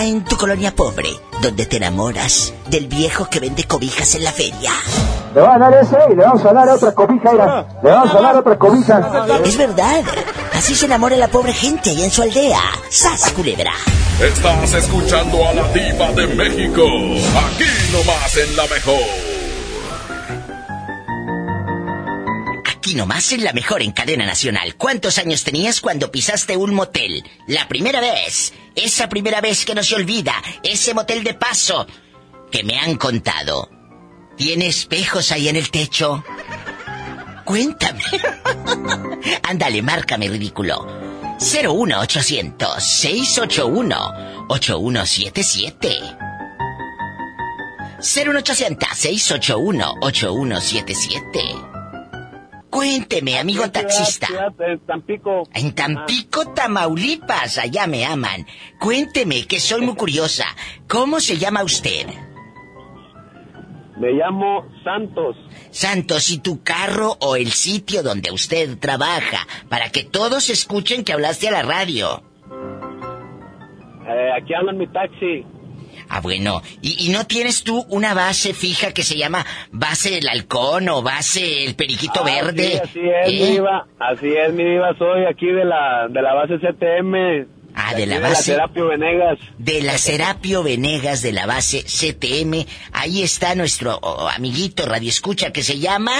En 0.05 0.23
tu 0.23 0.37
colonia 0.37 0.73
pobre, 0.73 1.09
donde 1.41 1.65
te 1.65 1.77
enamoras 1.77 2.53
del 2.67 2.87
viejo 2.87 3.29
que 3.29 3.39
vende 3.39 3.63
cobijas 3.63 4.15
en 4.15 4.23
la 4.23 4.31
feria. 4.31 4.71
Le 5.33 5.41
van 5.41 5.61
a 5.61 5.69
dar 5.69 5.83
ese 5.83 5.97
y 6.11 6.15
le 6.15 6.23
vamos 6.23 6.45
a 6.45 6.53
dar 6.53 6.69
otra 6.69 6.93
cobija, 6.93 7.31
era. 7.31 7.67
Le 7.83 7.89
vamos 7.89 8.15
a 8.15 8.21
dar 8.21 8.35
otra 8.37 8.57
cobija. 8.57 9.25
Es 9.43 9.57
verdad. 9.57 10.03
Así 10.53 10.75
se 10.75 10.85
enamora 10.85 11.17
la 11.17 11.27
pobre 11.27 11.53
gente 11.53 11.89
allá 11.89 12.05
en 12.05 12.11
su 12.11 12.21
aldea. 12.21 12.61
¡Sas, 12.89 13.31
culebra! 13.31 13.73
Estás 14.21 14.73
escuchando 14.73 15.45
a 15.45 15.53
la 15.53 15.67
diva 15.73 16.11
de 16.13 16.27
México. 16.27 16.83
Aquí 16.85 17.65
nomás 17.91 18.37
en 18.37 18.55
la 18.55 18.63
mejor. 18.67 19.35
Aquí 22.77 22.95
nomás 22.95 23.31
en 23.33 23.43
la 23.43 23.51
mejor 23.51 23.81
en 23.81 23.91
cadena 23.91 24.25
nacional. 24.25 24.75
¿Cuántos 24.75 25.17
años 25.17 25.43
tenías 25.43 25.81
cuando 25.81 26.11
pisaste 26.11 26.55
un 26.55 26.73
motel? 26.73 27.23
La 27.47 27.67
primera 27.67 27.99
vez. 27.99 28.53
Esa 28.75 29.07
primera 29.09 29.41
vez 29.41 29.65
que 29.65 29.73
no 29.75 29.83
se 29.83 29.95
olvida. 29.95 30.33
Ese 30.63 30.93
motel 30.93 31.23
de 31.23 31.33
paso. 31.33 31.87
Que 32.51 32.63
me 32.63 32.77
han 32.79 32.95
contado. 32.95 33.69
¿Tiene 34.37 34.67
espejos 34.67 35.31
ahí 35.31 35.47
en 35.47 35.55
el 35.55 35.71
techo? 35.71 36.23
Cuéntame. 37.45 38.03
Ándale, 39.43 39.81
márcame, 39.81 40.27
ridículo. 40.27 40.85
01800 41.39 42.83
681 42.83 44.13
8177 52.75 52.83
01800 52.83 52.83
681 52.83 52.83
8177 52.83 53.05
Cuénteme, 53.15 53.39
amigo 53.39 53.71
taxista. 53.71 54.27
En 54.59 54.79
Tampico. 54.79 55.43
En 55.53 55.73
Tampico, 55.73 56.49
Tamaulipas, 56.53 57.57
allá 57.57 57.87
me 57.87 58.03
aman. 58.03 58.45
Cuénteme, 58.79 59.47
que 59.47 59.61
soy 59.61 59.81
muy 59.81 59.95
curiosa. 59.95 60.43
¿Cómo 60.85 61.21
se 61.21 61.37
llama 61.37 61.63
usted? 61.63 62.05
Me 63.97 64.11
llamo 64.11 64.65
Santos. 64.83 65.37
Santos, 65.71 66.29
¿y 66.31 66.39
tu 66.39 66.63
carro 66.63 67.15
o 67.21 67.37
el 67.37 67.51
sitio 67.53 68.03
donde 68.03 68.31
usted 68.31 68.77
trabaja? 68.77 69.47
Para 69.69 69.89
que 69.89 70.03
todos 70.03 70.49
escuchen 70.49 71.05
que 71.05 71.13
hablaste 71.13 71.47
a 71.47 71.51
la 71.51 71.63
radio. 71.63 72.21
Eh, 74.05 74.29
aquí 74.37 74.53
hablo 74.53 74.71
en 74.71 74.77
mi 74.79 74.87
taxi. 74.87 75.45
Ah, 76.09 76.21
bueno. 76.21 76.61
¿Y, 76.81 77.05
¿Y, 77.05 77.09
no 77.09 77.25
tienes 77.27 77.63
tú 77.63 77.85
una 77.89 78.13
base 78.13 78.53
fija 78.53 78.91
que 78.93 79.03
se 79.03 79.17
llama 79.17 79.45
base 79.71 80.17
el 80.19 80.27
halcón 80.29 80.87
o 80.89 81.01
base 81.01 81.65
el 81.65 81.75
periquito 81.75 82.21
Ah, 82.21 82.23
verde? 82.23 82.81
sí, 82.93 82.99
así 82.99 82.99
es, 82.99 83.27
¿Eh? 83.27 83.31
mi 83.31 83.51
diva. 83.53 83.87
Así 83.99 84.27
es, 84.33 84.53
mi 84.53 84.63
diva. 84.63 84.95
Soy 84.97 85.25
aquí 85.25 85.47
de 85.47 85.65
la, 85.65 86.07
de 86.09 86.21
la 86.21 86.33
base 86.33 86.57
CTM. 86.59 87.47
Ah, 87.75 87.93
de 87.93 88.05
la 88.05 88.19
base. 88.19 88.43
Serapio 88.53 88.87
Venegas. 88.87 89.37
De 89.57 89.81
la 89.81 89.97
Serapio 89.97 90.63
Venegas 90.63 91.21
de 91.21 91.33
la 91.33 91.45
base 91.45 91.83
CTM. 91.83 92.65
Ahí 92.93 93.21
está 93.21 93.53
nuestro 93.55 93.99
oh, 94.01 94.29
amiguito 94.29 94.85
Radio 94.85 95.09
Escucha 95.09 95.51
que 95.51 95.61
se 95.63 95.79
llama. 95.79 96.13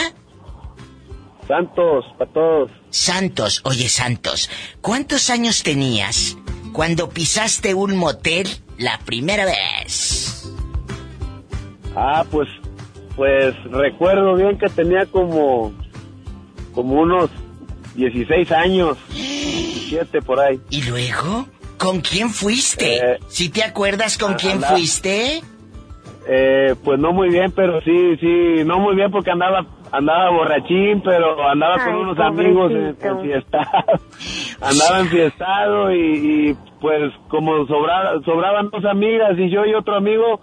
Santos, 1.48 2.06
para 2.18 2.32
todos. 2.32 2.72
Santos, 2.90 3.62
oye 3.66 3.88
Santos, 3.88 4.50
¿cuántos 4.82 5.30
años 5.30 5.62
tenías 5.64 6.38
cuando 6.74 7.10
pisaste 7.10 7.74
un 7.76 7.96
motel 7.98 8.48
la 8.78 9.00
primera 9.06 9.46
vez? 9.46 10.52
Ah, 11.96 12.26
pues, 12.30 12.50
pues 13.16 13.56
recuerdo 13.72 14.36
bien 14.36 14.58
que 14.58 14.68
tenía 14.68 15.06
como, 15.06 15.74
como 16.74 17.02
unos 17.02 17.30
16 17.96 18.52
años, 18.52 18.98
17 19.14 20.22
por 20.22 20.40
ahí. 20.40 20.60
¿Y 20.70 20.84
luego? 20.84 21.48
¿Con 21.78 22.02
quién 22.02 22.30
fuiste? 22.30 22.98
Eh, 22.98 23.20
¿Si 23.28 23.50
te 23.50 23.64
acuerdas 23.64 24.18
con 24.18 24.34
quién 24.36 24.62
fuiste? 24.62 25.42
Eh, 26.28 26.76
pues 26.84 27.00
no 27.00 27.14
muy 27.14 27.30
bien, 27.30 27.52
pero 27.52 27.82
sí, 27.82 28.18
sí, 28.20 28.64
no 28.66 28.80
muy 28.80 28.96
bien 28.96 29.12
porque 29.12 29.32
andaba, 29.32 29.66
andaba 29.98 30.30
borrachín, 30.32 31.02
pero 31.04 31.48
andaba 31.48 31.84
con 31.84 31.96
unos 31.96 32.20
amigos 32.20 32.72
en, 32.72 32.96
pobrecito. 32.96 33.08
enfiestado. 33.20 34.00
andaba 34.62 35.00
enfiestado 35.00 35.94
y, 35.94 36.50
y 36.50 36.58
pues 36.82 37.12
como 37.30 37.66
sobra- 37.68 38.24
sobraban 38.26 38.70
dos 38.70 38.86
amigas 38.86 39.32
y 39.38 39.50
yo 39.50 39.66
y 39.66 39.74
otro 39.74 39.96
amigo, 39.96 40.40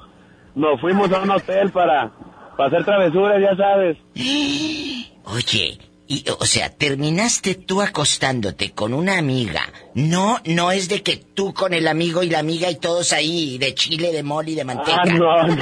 nos 0.54 0.80
fuimos 0.80 1.10
a 1.12 1.20
un 1.22 1.30
hotel 1.30 1.70
para, 1.70 2.10
para 2.56 2.68
hacer 2.68 2.84
travesuras, 2.84 3.40
ya 3.40 3.56
sabes. 3.56 3.96
Oye, 5.24 5.78
y, 6.08 6.24
o 6.38 6.44
sea, 6.44 6.68
terminaste 6.70 7.54
tú 7.54 7.80
acostándote 7.80 8.72
con 8.72 8.92
una 8.92 9.18
amiga. 9.18 9.62
No, 9.94 10.38
no 10.44 10.70
es 10.72 10.88
de 10.88 11.02
que 11.02 11.16
tú 11.16 11.54
con 11.54 11.72
el 11.74 11.86
amigo 11.88 12.22
y 12.22 12.28
la 12.28 12.40
amiga 12.40 12.70
y 12.70 12.76
todos 12.78 13.12
ahí 13.12 13.56
de 13.58 13.74
chile, 13.74 14.12
de 14.12 14.22
mole 14.22 14.50
y 14.50 14.54
de 14.56 14.64
manteca. 14.64 15.02
Ah, 15.02 15.06
no, 15.06 15.42
no, 15.46 15.56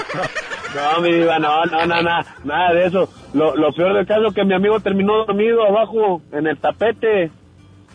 no, 0.75 1.01
mi 1.03 1.12
diva, 1.12 1.39
no, 1.39 1.64
no, 1.66 1.87
no, 1.87 2.03
nada, 2.03 2.25
nada 2.45 2.73
de 2.75 2.87
eso. 2.87 3.09
Lo, 3.35 3.57
lo 3.57 3.73
peor 3.73 3.95
del 3.95 4.07
caso 4.07 4.27
es 4.29 4.35
que 4.35 4.45
mi 4.45 4.55
amigo 4.55 4.81
terminó 4.81 5.25
dormido 5.25 5.64
abajo 5.66 6.23
en 6.33 6.47
el 6.47 6.59
tapete. 6.59 7.31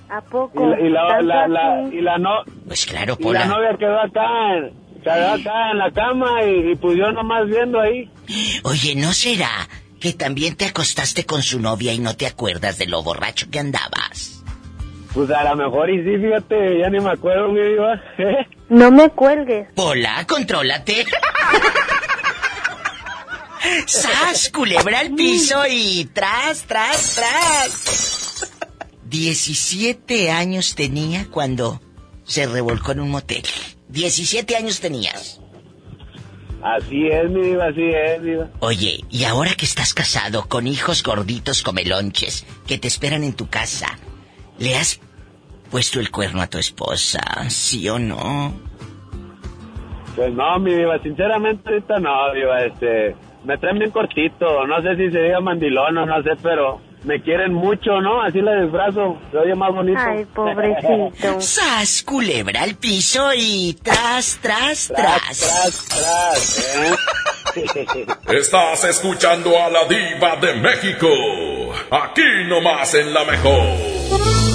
¿A 0.09 0.21
poco? 0.21 0.63
Y 0.63 0.69
la, 0.69 0.79
y 0.81 0.89
la, 0.89 1.07
¿Tanto 1.07 1.23
la, 1.25 1.47
la- 1.47 1.79
así? 1.85 1.95
y 1.97 2.01
la 2.01 2.17
no, 2.17 2.29
Pues 2.67 2.85
claro, 2.85 3.15
y 3.19 3.23
la 3.23 3.27
Pola. 3.27 3.45
novia 3.45 3.75
quedó 3.77 3.99
acá, 3.99 4.55
en- 4.57 5.01
quedó 5.01 5.29
acá 5.33 5.71
en 5.71 5.77
la 5.79 5.91
cama 5.91 6.43
y, 6.43 6.71
y 6.71 6.75
pues 6.75 6.97
yo 6.97 7.11
nomás 7.11 7.47
viendo 7.47 7.79
ahí. 7.79 8.09
Oye, 8.63 8.95
¿no 8.95 9.13
será 9.13 9.49
que 9.99 10.13
también 10.13 10.55
te 10.55 10.65
acostaste 10.65 11.25
con 11.25 11.41
su 11.41 11.59
novia 11.59 11.91
y 11.93 11.99
no 11.99 12.15
te 12.15 12.27
acuerdas 12.27 12.77
de 12.77 12.85
lo 12.85 13.01
borracho 13.01 13.47
que 13.49 13.59
andabas? 13.59 14.43
Pues 15.13 15.31
a 15.31 15.43
lo 15.45 15.55
mejor 15.55 15.89
y 15.89 16.03
sí, 16.03 16.17
fíjate, 16.23 16.77
ya 16.79 16.89
ni 16.89 16.99
me 16.99 17.11
acuerdo, 17.11 17.47
mi 17.49 17.61
diva. 17.61 17.99
No 18.69 18.89
me 18.89 19.09
cuelgues. 19.11 19.67
Pola, 19.75 20.25
contrólate. 20.27 21.05
¡Sas! 23.87 24.49
Culebra 24.49 24.99
al 24.99 25.13
piso 25.15 25.63
y 25.69 26.09
tras, 26.13 26.63
tras, 26.63 27.15
tras. 27.15 28.51
17 29.05 30.31
años 30.31 30.75
tenía 30.75 31.27
cuando 31.29 31.81
se 32.23 32.45
revolcó 32.47 32.91
en 32.91 33.01
un 33.01 33.11
motel. 33.11 33.43
17 33.89 34.55
años 34.55 34.79
tenías. 34.79 35.39
Así 36.61 37.07
es, 37.07 37.29
mi 37.29 37.41
diva, 37.41 37.67
así 37.67 37.83
es, 37.83 38.23
diva. 38.23 38.49
Oye, 38.59 39.03
y 39.11 39.23
ahora 39.25 39.53
que 39.55 39.65
estás 39.65 39.93
casado 39.93 40.47
con 40.47 40.65
hijos 40.65 41.03
gorditos 41.03 41.61
comelonches 41.61 42.45
que 42.65 42.79
te 42.79 42.87
esperan 42.87 43.23
en 43.23 43.33
tu 43.33 43.47
casa, 43.47 43.99
¿le 44.57 44.75
has 44.75 44.99
puesto 45.69 45.99
el 45.99 46.09
cuerno 46.09 46.41
a 46.41 46.47
tu 46.47 46.57
esposa? 46.57 47.21
¿Sí 47.49 47.87
o 47.87 47.99
no? 47.99 48.51
Pues 50.15 50.33
no, 50.33 50.59
mi 50.59 50.73
diva, 50.73 50.97
sinceramente 51.03 51.69
ahorita 51.69 51.99
no, 51.99 52.33
diva, 52.33 52.63
este, 52.63 53.15
me 53.45 53.57
traen 53.57 53.79
bien 53.79 53.91
cortito, 53.91 54.65
no 54.67 54.81
sé 54.81 54.95
si 54.95 55.11
se 55.11 55.19
diga 55.19 55.39
mandilón 55.39 55.97
o 55.97 56.05
no 56.05 56.23
sé, 56.23 56.31
pero 56.41 56.81
me 57.03 57.21
quieren 57.21 57.53
mucho, 57.53 58.01
¿no? 58.01 58.21
Así 58.21 58.41
la 58.41 58.61
disfrazo, 58.61 59.17
se 59.31 59.37
oye 59.37 59.55
más 59.55 59.73
bonito. 59.73 59.99
Ay, 59.99 60.25
pobrecito. 60.33 61.39
¡Sas! 61.39 62.03
Culebra 62.03 62.63
al 62.63 62.75
piso 62.75 63.29
y 63.35 63.77
tras, 63.81 64.39
tras, 64.41 64.91
tras. 64.95 65.85
tras, 65.87 66.75
¿eh? 66.75 66.95
Estás 68.27 68.83
escuchando 68.85 69.51
a 69.57 69.69
la 69.69 69.85
diva 69.85 70.35
de 70.37 70.55
México. 70.55 71.07
Aquí 71.91 72.23
nomás 72.47 72.93
en 72.95 73.13
la 73.13 73.23
mejor. 73.23 74.54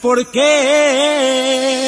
¿por 0.00 0.26
qué? 0.30 1.87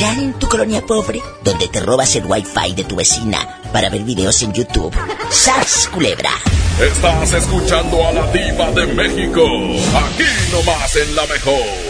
Allá 0.00 0.14
en 0.14 0.32
tu 0.32 0.48
colonia 0.48 0.80
pobre, 0.80 1.20
donde 1.44 1.68
te 1.68 1.78
robas 1.78 2.16
el 2.16 2.24
wifi 2.24 2.72
de 2.74 2.84
tu 2.84 2.96
vecina 2.96 3.60
para 3.70 3.90
ver 3.90 4.02
videos 4.02 4.40
en 4.40 4.50
YouTube. 4.54 4.96
¡Sas, 5.28 5.90
culebra! 5.92 6.30
Estás 6.80 7.34
escuchando 7.34 8.06
a 8.06 8.10
la 8.10 8.26
diva 8.32 8.70
de 8.70 8.86
México. 8.86 9.42
Aquí 9.94 10.24
nomás 10.52 10.96
en 10.96 11.14
la 11.14 11.26
mejor. 11.26 11.89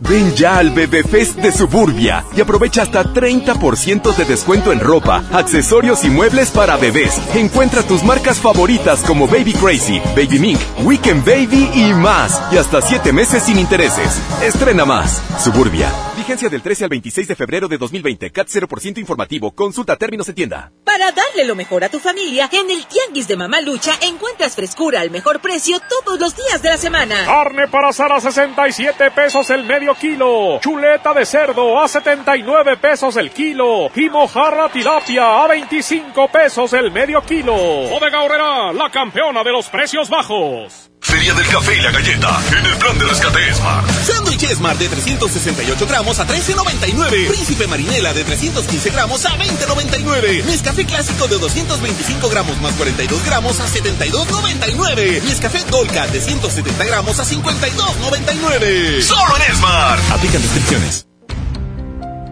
Ven 0.00 0.34
ya 0.34 0.58
al 0.58 0.70
Bebé 0.70 1.02
Fest 1.04 1.36
de 1.36 1.52
Suburbia 1.52 2.24
y 2.36 2.40
aprovecha 2.40 2.82
hasta 2.82 3.04
30% 3.04 4.14
de 4.16 4.24
descuento 4.24 4.72
en 4.72 4.80
ropa, 4.80 5.22
accesorios 5.32 6.04
y 6.04 6.10
muebles 6.10 6.50
para 6.50 6.76
bebés. 6.76 7.20
Encuentra 7.34 7.82
tus 7.82 8.02
marcas 8.02 8.38
favoritas 8.38 9.00
como 9.00 9.26
Baby 9.26 9.52
Crazy, 9.52 10.00
Baby 10.16 10.38
Mink, 10.38 10.60
Weekend 10.82 11.24
Baby 11.24 11.70
y 11.74 11.92
más. 11.92 12.40
Y 12.50 12.56
hasta 12.56 12.80
7 12.80 13.12
meses 13.12 13.42
sin 13.42 13.58
intereses. 13.58 14.20
Estrena 14.42 14.84
más. 14.84 15.22
Suburbia. 15.38 16.09
Vigencia 16.20 16.50
del 16.50 16.60
13 16.60 16.84
al 16.84 16.90
26 16.90 17.28
de 17.28 17.34
febrero 17.34 17.66
de 17.66 17.78
2020. 17.78 18.30
CAT 18.30 18.46
0% 18.46 18.98
informativo. 18.98 19.52
Consulta 19.52 19.96
términos 19.96 20.28
en 20.28 20.34
tienda. 20.34 20.70
Para 20.84 21.10
darle 21.12 21.46
lo 21.46 21.56
mejor 21.56 21.82
a 21.82 21.88
tu 21.88 21.98
familia, 21.98 22.46
en 22.52 22.70
el 22.70 22.84
Tianguis 22.84 23.26
de 23.26 23.38
Mamalucha 23.38 23.92
encuentras 24.02 24.54
frescura 24.54 25.00
al 25.00 25.10
mejor 25.10 25.40
precio 25.40 25.78
todos 25.88 26.20
los 26.20 26.36
días 26.36 26.60
de 26.60 26.68
la 26.68 26.76
semana. 26.76 27.24
Carne 27.24 27.68
para 27.68 27.88
asar 27.88 28.12
a 28.12 28.20
67 28.20 29.10
pesos 29.12 29.48
el 29.48 29.64
medio 29.64 29.94
kilo. 29.94 30.60
Chuleta 30.60 31.14
de 31.14 31.24
cerdo 31.24 31.80
a 31.80 31.88
79 31.88 32.76
pesos 32.76 33.16
el 33.16 33.30
kilo. 33.30 33.90
Y 33.94 34.10
mojarra 34.10 34.68
tilapia 34.68 35.42
a 35.42 35.48
25 35.48 36.28
pesos 36.28 36.74
el 36.74 36.92
medio 36.92 37.22
kilo. 37.22 37.54
Bodega 37.54 38.22
Horrera, 38.22 38.74
la 38.74 38.90
campeona 38.90 39.42
de 39.42 39.52
los 39.52 39.70
precios 39.70 40.10
bajos. 40.10 40.89
Feria 41.02 41.34
del 41.34 41.46
Café 41.48 41.76
y 41.76 41.80
la 41.80 41.90
Galleta 41.90 42.40
en 42.58 42.66
el 42.66 42.76
plan 42.76 42.98
de 42.98 43.06
rescate 43.06 43.54
Smart. 43.54 43.90
Sándwich 44.04 44.46
Smart 44.54 44.78
de 44.78 44.88
368 44.88 45.86
gramos 45.86 46.18
a 46.18 46.26
13.99. 46.26 47.28
Príncipe 47.28 47.66
Marinela 47.66 48.12
de 48.12 48.24
315 48.24 48.90
gramos 48.90 49.24
a 49.24 49.30
20.99. 49.38 50.44
Nescafé 50.44 50.84
Clásico 50.84 51.26
de 51.28 51.38
225 51.38 52.28
gramos 52.28 52.60
más 52.60 52.74
42 52.74 53.24
gramos 53.24 53.60
a 53.60 53.66
72.99. 53.66 55.22
Nescafé 55.22 55.64
Dolca 55.70 56.06
de 56.06 56.20
170 56.20 56.84
gramos 56.84 57.18
a 57.18 57.24
52.99. 57.24 59.02
Solo 59.02 59.36
en 59.36 59.56
Smart. 59.56 60.10
Aplican 60.10 60.42
descripciones. 60.42 61.06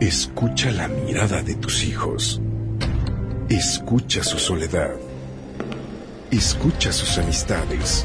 Escucha 0.01 0.71
la 0.71 0.89
mirada 0.89 1.43
de 1.43 1.55
tus 1.57 1.83
hijos. 1.83 2.41
Escucha 3.49 4.23
su 4.23 4.39
soledad. 4.39 4.91
Escucha 6.31 6.93
sus 6.93 7.17
amistades. 7.19 8.05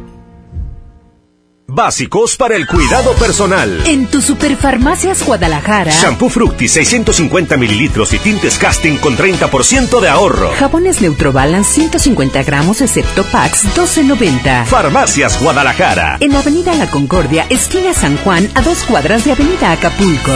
Básicos 1.73 2.35
para 2.35 2.57
el 2.57 2.67
cuidado 2.67 3.13
personal. 3.13 3.83
En 3.85 4.05
tu 4.07 4.21
Superfarmacias 4.21 5.25
Guadalajara. 5.25 5.89
Shampoo 5.89 6.27
Fructi 6.27 6.67
650 6.67 7.55
mililitros 7.55 8.11
y 8.13 8.19
tintes 8.19 8.57
casting 8.57 8.97
con 8.97 9.15
30% 9.15 10.01
de 10.01 10.09
ahorro. 10.09 10.51
Jabones 10.59 10.99
Neutrobalance 10.99 11.71
150 11.71 12.43
gramos 12.43 12.81
excepto 12.81 13.23
packs 13.23 13.63
12.90. 13.73 14.65
Farmacias 14.65 15.41
Guadalajara. 15.41 16.17
En 16.19 16.35
Avenida 16.35 16.75
La 16.75 16.89
Concordia, 16.89 17.45
esquina 17.49 17.93
San 17.93 18.17
Juan, 18.17 18.49
a 18.53 18.61
dos 18.63 18.79
cuadras 18.79 19.23
de 19.23 19.31
Avenida 19.31 19.71
Acapulco. 19.71 20.31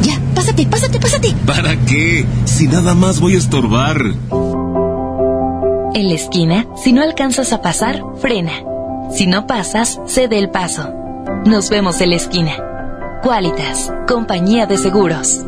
Ya, 0.00 0.18
pásate, 0.34 0.66
pásate, 0.66 0.98
pásate. 0.98 1.34
¿Para 1.44 1.76
qué? 1.84 2.24
Si 2.46 2.66
nada 2.68 2.94
más 2.94 3.20
voy 3.20 3.34
a 3.34 3.38
estorbar. 3.38 4.14
En 5.92 6.06
la 6.06 6.14
esquina, 6.14 6.66
si 6.76 6.92
no 6.92 7.02
alcanzas 7.02 7.52
a 7.52 7.62
pasar, 7.62 8.00
frena. 8.20 8.52
Si 9.12 9.26
no 9.26 9.48
pasas, 9.48 9.98
cede 10.06 10.38
el 10.38 10.48
paso. 10.48 10.88
Nos 11.44 11.68
vemos 11.68 12.00
en 12.00 12.10
la 12.10 12.16
esquina. 12.16 12.52
Qualitas, 13.24 13.92
compañía 14.06 14.66
de 14.66 14.78
seguros. 14.78 15.40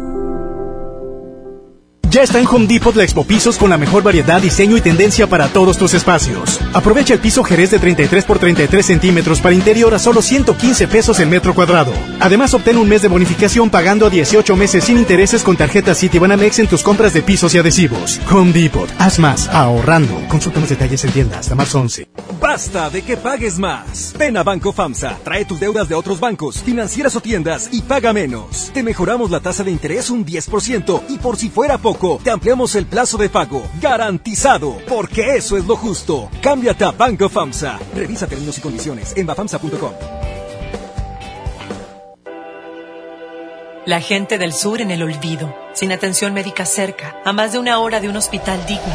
Ya 2.10 2.22
está 2.22 2.40
en 2.40 2.46
Home 2.48 2.66
Depot 2.66 2.94
la 2.96 3.04
Expo 3.04 3.24
Pisos 3.24 3.56
con 3.56 3.70
la 3.70 3.78
mejor 3.78 4.02
variedad, 4.02 4.42
diseño 4.42 4.76
y 4.76 4.80
tendencia 4.80 5.28
para 5.28 5.46
todos 5.46 5.78
tus 5.78 5.94
espacios. 5.94 6.58
Aprovecha 6.74 7.12
el 7.14 7.20
piso 7.20 7.44
Jerez 7.44 7.70
de 7.70 7.78
33 7.78 8.24
por 8.24 8.38
33 8.38 8.84
centímetros 8.84 9.40
para 9.40 9.54
interior 9.54 9.94
a 9.94 9.98
solo 9.98 10.22
115 10.22 10.88
pesos 10.88 11.20
el 11.20 11.28
metro 11.28 11.54
cuadrado. 11.54 11.92
Además, 12.20 12.54
obtén 12.54 12.78
un 12.78 12.88
mes 12.88 13.02
de 13.02 13.08
bonificación 13.08 13.68
pagando 13.68 14.06
a 14.06 14.10
18 14.10 14.56
meses 14.56 14.84
sin 14.84 14.96
intereses 14.96 15.42
con 15.42 15.56
tarjeta 15.56 15.94
Citibanamex 15.94 16.60
en 16.60 16.68
tus 16.68 16.82
compras 16.82 17.12
de 17.12 17.22
pisos 17.22 17.54
y 17.54 17.58
adhesivos. 17.58 18.20
Home 18.30 18.52
Depot, 18.52 18.88
haz 18.98 19.18
más, 19.18 19.48
ahorrando. 19.48 20.14
Consulta 20.28 20.60
más 20.60 20.70
detalles 20.70 21.04
en 21.04 21.12
tienda 21.12 21.38
hasta 21.38 21.54
marzo 21.54 21.80
11. 21.80 22.08
Basta 22.40 22.90
de 22.90 23.02
que 23.02 23.16
pagues 23.16 23.58
más. 23.58 24.14
Ven 24.18 24.36
a 24.36 24.42
Banco 24.42 24.72
FAMSA, 24.72 25.18
trae 25.22 25.44
tus 25.44 25.60
deudas 25.60 25.88
de 25.88 25.94
otros 25.94 26.20
bancos, 26.20 26.62
financieras 26.62 27.14
o 27.16 27.20
tiendas 27.20 27.68
y 27.70 27.82
paga 27.82 28.12
menos. 28.12 28.70
Te 28.72 28.82
mejoramos 28.82 29.30
la 29.30 29.40
tasa 29.40 29.62
de 29.62 29.70
interés 29.70 30.10
un 30.10 30.24
10% 30.24 31.02
y 31.08 31.18
por 31.18 31.36
si 31.36 31.50
fuera 31.50 31.78
poco, 31.78 32.20
te 32.24 32.30
ampliamos 32.30 32.74
el 32.74 32.86
plazo 32.86 33.18
de 33.18 33.28
pago. 33.28 33.62
Garantizado, 33.80 34.78
porque 34.88 35.36
eso 35.36 35.56
es 35.56 35.66
lo 35.66 35.76
justo. 35.76 36.30
Banco 36.96 37.28
FAMSA. 37.28 37.78
Revisa 37.94 38.26
términos 38.26 38.56
y 38.58 38.60
condiciones 38.60 39.12
en. 39.16 39.26
La 43.84 44.00
gente 44.00 44.38
del 44.38 44.52
sur 44.52 44.80
en 44.80 44.92
el 44.92 45.02
olvido, 45.02 45.52
sin 45.72 45.90
atención 45.90 46.32
médica 46.32 46.64
cerca, 46.64 47.16
a 47.24 47.32
más 47.32 47.52
de 47.52 47.58
una 47.58 47.80
hora 47.80 47.98
de 47.98 48.08
un 48.08 48.16
hospital 48.16 48.64
digno. 48.64 48.94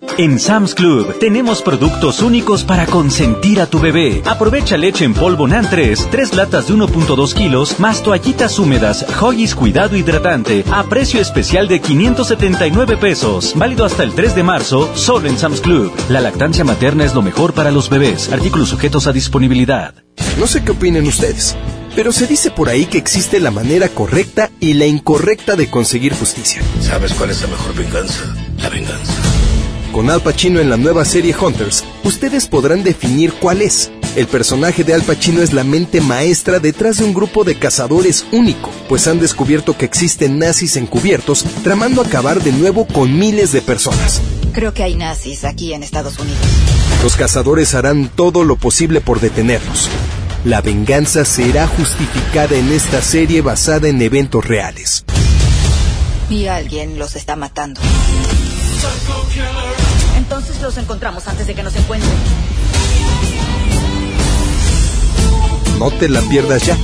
En 0.00 0.38
Sam's 0.38 0.74
Club 0.74 1.18
tenemos 1.18 1.62
productos 1.62 2.22
únicos 2.22 2.64
para 2.64 2.86
consentir 2.86 3.60
a 3.60 3.66
tu 3.66 3.80
bebé. 3.80 4.22
Aprovecha 4.26 4.76
leche 4.76 5.04
en 5.04 5.14
polvo 5.14 5.48
NAN 5.48 5.68
3, 5.68 6.08
3 6.10 6.34
latas 6.34 6.68
de 6.68 6.74
1.2 6.74 7.34
kilos, 7.34 7.80
más 7.80 8.02
toallitas 8.02 8.58
húmedas, 8.58 9.04
Hoggies 9.20 9.54
Cuidado 9.54 9.96
Hidratante, 9.96 10.64
a 10.70 10.84
precio 10.84 11.20
especial 11.20 11.66
de 11.66 11.80
579 11.80 12.96
pesos. 12.96 13.52
Válido 13.56 13.84
hasta 13.84 14.02
el 14.04 14.12
3 14.12 14.34
de 14.36 14.42
marzo, 14.42 14.90
solo 14.94 15.28
en 15.28 15.38
Sam's 15.38 15.60
Club. 15.60 15.92
La 16.08 16.20
lactancia 16.20 16.64
materna 16.64 17.04
es 17.04 17.14
lo 17.14 17.22
mejor 17.22 17.52
para 17.52 17.70
los 17.70 17.90
bebés. 17.90 18.32
Artículos 18.32 18.68
sujetos 18.68 19.06
a 19.06 19.12
disponibilidad. 19.12 19.94
No 20.38 20.46
sé 20.46 20.62
qué 20.62 20.72
opinen 20.72 21.06
ustedes, 21.06 21.56
pero 21.96 22.12
se 22.12 22.26
dice 22.26 22.50
por 22.50 22.68
ahí 22.68 22.86
que 22.86 22.98
existe 22.98 23.40
la 23.40 23.50
manera 23.50 23.88
correcta 23.88 24.50
y 24.60 24.74
la 24.74 24.86
incorrecta 24.86 25.56
de 25.56 25.68
conseguir 25.68 26.14
justicia. 26.14 26.62
¿Sabes 26.80 27.14
cuál 27.14 27.30
es 27.30 27.42
la 27.42 27.48
mejor 27.48 27.74
venganza? 27.74 28.22
La 28.62 28.68
venganza. 28.68 29.12
Con 29.98 30.10
Al 30.10 30.20
Pacino 30.20 30.60
en 30.60 30.70
la 30.70 30.76
nueva 30.76 31.04
serie 31.04 31.34
Hunters, 31.36 31.82
ustedes 32.04 32.46
podrán 32.46 32.84
definir 32.84 33.32
cuál 33.32 33.60
es 33.60 33.90
El 34.14 34.28
personaje 34.28 34.84
de 34.84 34.94
Al 34.94 35.02
Pacino 35.02 35.42
es 35.42 35.52
la 35.52 35.64
mente 35.64 36.00
maestra 36.00 36.60
detrás 36.60 36.98
de 36.98 37.04
un 37.04 37.12
grupo 37.12 37.42
de 37.42 37.58
cazadores 37.58 38.24
único, 38.30 38.70
pues 38.88 39.08
han 39.08 39.18
descubierto 39.18 39.76
que 39.76 39.86
existen 39.86 40.38
nazis 40.38 40.76
encubiertos 40.76 41.44
tramando 41.64 42.00
acabar 42.00 42.40
de 42.40 42.52
nuevo 42.52 42.86
con 42.86 43.18
miles 43.18 43.50
de 43.50 43.60
personas. 43.60 44.20
Creo 44.52 44.72
que 44.72 44.84
hay 44.84 44.94
nazis 44.94 45.44
aquí 45.44 45.72
en 45.72 45.82
Estados 45.82 46.16
Unidos. 46.20 46.38
Los 47.02 47.16
cazadores 47.16 47.74
harán 47.74 48.08
todo 48.08 48.44
lo 48.44 48.54
posible 48.54 49.00
por 49.00 49.18
detenerlos. 49.18 49.90
La 50.44 50.60
venganza 50.60 51.24
será 51.24 51.66
justificada 51.66 52.54
en 52.54 52.70
esta 52.70 53.02
serie 53.02 53.40
basada 53.40 53.88
en 53.88 54.00
eventos 54.00 54.46
reales. 54.46 55.04
Y 56.30 56.46
alguien 56.46 57.00
los 57.00 57.16
está 57.16 57.34
matando. 57.34 57.80
Entonces 60.28 60.60
los 60.60 60.76
encontramos 60.76 61.26
antes 61.26 61.46
de 61.46 61.54
que 61.54 61.62
nos 61.62 61.74
encuentren. 61.74 62.12
No 65.78 65.90
te 65.90 66.06
la 66.06 66.20
pierdas 66.20 66.66
ya. 66.66 66.76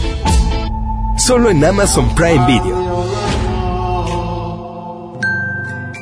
Solo 1.19 1.51
en 1.51 1.63
Amazon 1.63 2.15
Prime 2.15 2.47
Video. 2.47 3.05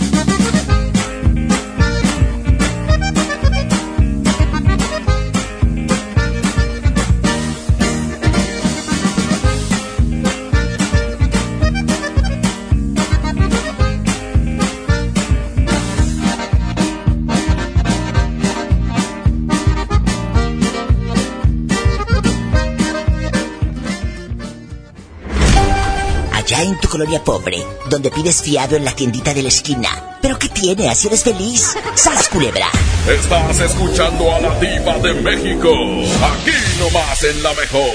En 26.61 26.79
tu 26.79 26.87
colonia 26.87 27.23
pobre, 27.23 27.63
donde 27.89 28.09
pides 28.09 28.41
fiado 28.41 28.75
en 28.75 28.85
la 28.85 28.95
tiendita 28.95 29.33
de 29.33 29.43
la 29.43 29.49
esquina. 29.49 30.17
¿Pero 30.21 30.39
qué 30.39 30.49
tiene? 30.49 30.89
¿Así 30.89 31.07
eres 31.07 31.23
feliz? 31.23 31.75
¡Sas, 31.95 32.27
culebra! 32.29 32.67
Estás 33.07 33.59
escuchando 33.59 34.33
a 34.33 34.39
la 34.39 34.59
diva 34.59 34.97
de 34.99 35.13
México, 35.13 35.71
aquí 35.71 36.51
nomás 36.79 37.23
en 37.23 37.43
La 37.43 37.53
Mejor. 37.53 37.91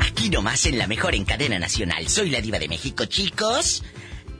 Aquí 0.00 0.30
nomás 0.30 0.66
en 0.66 0.78
La 0.78 0.86
Mejor 0.86 1.14
en 1.14 1.24
cadena 1.24 1.58
nacional. 1.58 2.08
Soy 2.08 2.30
la 2.30 2.40
diva 2.40 2.58
de 2.58 2.68
México, 2.68 3.04
chicos. 3.04 3.82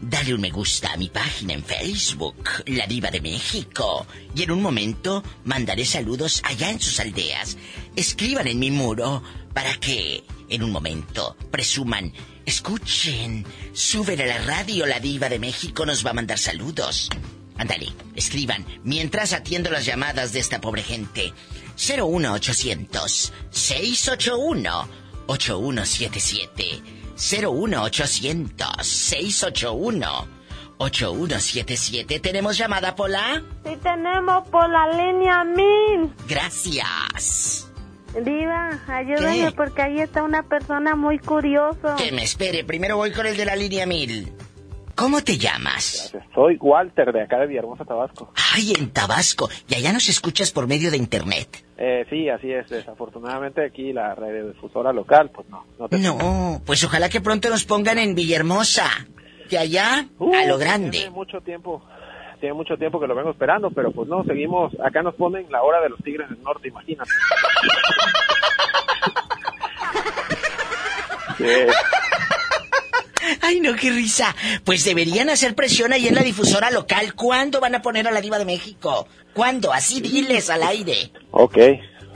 Dale 0.01 0.33
un 0.35 0.41
me 0.41 0.51
gusta 0.51 0.95
a 0.95 0.97
mi 0.97 1.11
página 1.11 1.53
en 1.53 1.63
Facebook, 1.63 2.49
La 2.67 2.87
Diva 2.87 3.11
de 3.11 3.21
México. 3.21 4.07
Y 4.35 4.45
en 4.45 4.51
un 4.51 4.63
momento 4.63 5.23
mandaré 5.45 5.85
saludos 5.85 6.41
allá 6.45 6.71
en 6.71 6.81
sus 6.81 7.01
aldeas. 7.01 7.59
Escriban 7.97 8.47
en 8.47 8.59
mi 8.59 8.71
muro 8.71 9.23
para 9.53 9.75
que 9.75 10.25
en 10.51 10.63
un 10.63 10.71
momento 10.71 11.37
presuman 11.51 12.13
Escuchen, 12.51 13.47
suben 13.73 14.21
a 14.21 14.27
la 14.27 14.39
radio, 14.39 14.85
la 14.85 14.99
diva 14.99 15.29
de 15.29 15.39
México 15.39 15.87
nos 15.87 16.05
va 16.05 16.11
a 16.11 16.15
mandar 16.15 16.37
saludos. 16.39 17.09
Ándale, 17.57 17.93
escriban, 18.17 18.67
mientras 18.83 19.33
atiendo 19.33 19.71
las 19.71 19.85
llamadas 19.85 20.33
de 20.33 20.41
esta 20.41 20.61
pobre 20.61 20.83
gente. 20.83 21.33
01800 21.77 23.33
681 23.51 24.89
8177 25.27 26.83
01800 27.17 28.87
681 28.87 30.29
8177 30.79 32.21
¿Tenemos 32.21 32.59
llamada, 32.59 32.97
Pola? 32.97 33.43
Sí, 33.65 33.77
tenemos 33.83 34.49
por 34.49 34.69
la 34.69 34.91
línea 34.91 35.45
1000. 35.45 36.11
Gracias. 36.27 37.70
Diva, 38.15 38.81
ayúdame 38.89 39.53
porque 39.53 39.83
ahí 39.83 40.01
está 40.01 40.23
una 40.23 40.43
persona 40.43 40.97
muy 40.97 41.19
curiosa. 41.19 41.97
Que 41.97 42.13
me 42.13 42.23
espere, 42.25 42.65
primero 42.65 42.97
voy 42.97 43.13
con 43.13 43.27
el 43.27 43.37
de 43.37 43.45
la 43.45 43.55
línea 43.55 43.87
1000. 43.87 44.33
¿Cómo 45.01 45.23
te 45.23 45.39
llamas? 45.39 46.15
Soy 46.35 46.59
Walter 46.61 47.11
de 47.13 47.23
acá 47.23 47.39
de 47.39 47.47
Villahermosa, 47.47 47.87
Tabasco. 47.87 48.33
Ay, 48.55 48.75
en 48.79 48.91
Tabasco. 48.91 49.49
¿Y 49.67 49.75
allá 49.77 49.95
nos 49.95 50.11
escuchas 50.11 50.51
por 50.51 50.67
medio 50.67 50.91
de 50.91 50.99
internet? 50.99 51.65
Eh, 51.79 52.05
sí, 52.11 52.29
así 52.29 52.53
es. 52.53 52.69
Desafortunadamente 52.69 53.65
aquí 53.65 53.95
la 53.95 54.15
radiodifusora 54.15 54.93
local, 54.93 55.31
pues 55.31 55.49
no. 55.49 55.65
No, 55.79 55.89
no, 55.99 56.63
pues 56.67 56.85
ojalá 56.85 57.09
que 57.09 57.23
pronto 57.23 57.49
nos 57.49 57.65
pongan 57.65 57.99
en 57.99 58.15
Villahermosa. 58.15 58.91
De 59.49 59.57
allá 59.57 60.07
a 60.21 60.47
lo 60.47 60.59
grande. 60.59 60.99
Tiene 60.99 61.11
mucho 61.11 61.41
tiempo 61.41 61.83
tiene 62.41 62.55
mucho 62.55 62.77
tiempo 62.77 62.99
que 62.99 63.07
lo 63.07 63.15
vengo 63.15 63.31
esperando, 63.31 63.71
pero 63.71 63.93
pues 63.93 64.09
no, 64.09 64.25
seguimos, 64.25 64.73
acá 64.85 65.03
nos 65.03 65.15
ponen 65.15 65.47
la 65.51 65.63
hora 65.63 65.81
de 65.81 65.91
los 65.91 66.01
Tigres 66.01 66.29
del 66.29 66.43
Norte, 66.43 66.69
imagínate. 66.69 67.11
Ay, 73.43 73.61
no, 73.61 73.75
qué 73.77 73.91
risa. 73.91 74.35
Pues 74.65 74.85
deberían 74.85 75.31
hacer 75.31 75.55
presión 75.55 75.93
ahí 75.93 76.09
en 76.09 76.15
la 76.15 76.23
difusora 76.23 76.71
local. 76.71 77.15
¿Cuándo 77.15 77.61
van 77.61 77.75
a 77.75 77.83
poner 77.83 78.09
a 78.09 78.11
la 78.11 78.21
diva 78.21 78.39
de 78.39 78.45
México? 78.45 79.07
¿Cuándo? 79.35 79.73
Así 79.73 80.01
diles 80.01 80.51
al 80.51 80.63
aire. 80.63 81.13
Ok, 81.31 81.57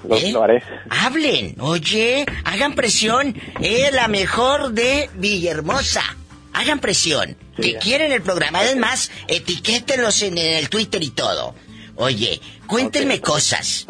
lo, 0.09 0.17
¿Eh? 0.17 0.35
haré. 0.43 0.63
Hablen, 0.91 1.57
oye, 1.61 2.27
hagan 2.45 2.75
presión. 2.75 3.35
Es 3.61 3.93
la 3.93 4.09
mejor 4.09 4.73
de 4.73 5.09
Villahermosa. 5.15 6.03
Hagan 6.55 6.79
presión. 6.79 7.37
que 7.57 7.77
quieren 7.79 8.13
el 8.13 8.23
programa. 8.23 8.61
Además, 8.61 9.11
etiquétenlos 9.29 10.23
en, 10.23 10.39
el 10.39 10.69
Twitter 10.69 11.03
y 11.03 11.11
todo. 11.11 11.55
Oye, 11.97 12.41
cuéntenme 12.67 13.21
cosas. 13.21 13.87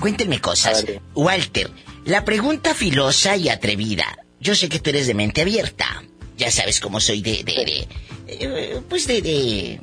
Cuéntenme 0.00 0.40
cosas. 0.40 0.84
Walter, 1.14 1.70
la 2.04 2.24
pregunta 2.24 2.74
filosa 2.74 3.36
y 3.36 3.48
atrevida. 3.48 4.18
Yo 4.40 4.54
sé 4.54 4.68
que 4.68 4.80
tú 4.80 4.90
eres 4.90 5.06
de 5.06 5.14
mente 5.14 5.42
abierta. 5.42 6.02
Ya 6.36 6.50
sabes 6.50 6.80
cómo 6.80 7.00
soy 7.00 7.20
de... 7.20 7.44
de, 7.44 7.88
eh, 8.26 8.80
pues 8.88 9.06
de, 9.06 9.20
de... 9.20 9.80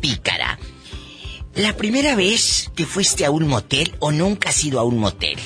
pícara. 0.00 0.58
¿La 1.56 1.72
primera 1.76 2.14
vez 2.14 2.70
que 2.76 2.86
fuiste 2.86 3.24
a 3.24 3.30
un 3.30 3.48
motel 3.48 3.96
o 3.98 4.12
nunca 4.12 4.50
has 4.50 4.64
ido 4.64 4.78
a 4.78 4.84
un 4.84 4.98
motel? 4.98 5.38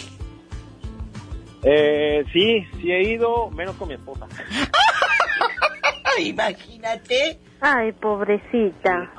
Eh, 1.62 2.24
sí, 2.32 2.66
sí 2.80 2.90
he 2.90 3.14
ido, 3.14 3.50
menos 3.50 3.76
con 3.76 3.88
mi 3.88 3.94
esposa. 3.94 4.26
Imagínate. 6.20 7.38
Ay, 7.61 7.92
pobrecita. 7.92 9.12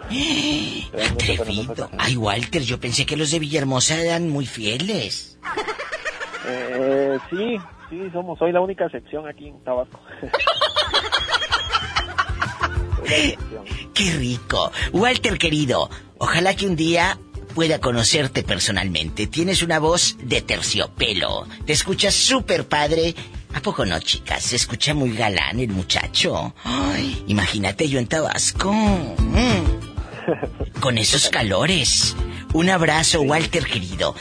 Atrevido. 1.12 1.90
Ay, 1.98 2.18
Walter, 2.18 2.62
yo 2.64 2.80
pensé 2.80 3.06
que 3.06 3.16
los 3.16 3.32
de 3.32 3.40
Villahermosa 3.40 4.02
eran 4.02 4.30
muy 4.30 4.46
fieles. 4.46 5.38
Eh, 6.48 7.18
sí, 7.30 7.58
sí, 7.90 8.10
somos, 8.12 8.40
soy 8.40 8.52
la 8.52 8.62
única 8.62 8.86
excepción 8.86 9.28
aquí 9.28 9.48
en 9.48 9.64
Tabasco. 9.64 10.00
Qué 13.94 14.12
rico. 14.14 14.72
Walter, 14.94 15.38
querido, 15.38 15.90
ojalá 16.18 16.56
que 16.56 16.66
un 16.66 16.76
día 16.76 17.20
pueda 17.54 17.80
conocerte 17.80 18.44
personalmente. 18.44 19.28
Tienes 19.28 19.62
una 19.62 19.80
voz 19.80 20.18
de 20.24 20.42
terciopelo. 20.42 21.46
Te 21.66 21.74
escuchas 21.74 22.16
súper 22.16 22.68
padre 22.68 23.14
¿A 23.54 23.60
poco 23.62 23.86
no, 23.86 24.00
chicas? 24.00 24.44
Se 24.44 24.56
escucha 24.56 24.94
muy 24.94 25.16
galán 25.16 25.60
el 25.60 25.70
muchacho. 25.70 26.54
Ay, 26.64 27.24
imagínate 27.28 27.88
yo 27.90 28.00
en 28.00 28.08
Tabasco. 28.08 28.72
Mm. 28.74 30.80
Con 30.80 30.98
esos 30.98 31.30
calores. 31.30 32.16
Un 32.54 32.70
abrazo, 32.70 33.22
Walter 33.22 33.66
querido. 33.66 34.16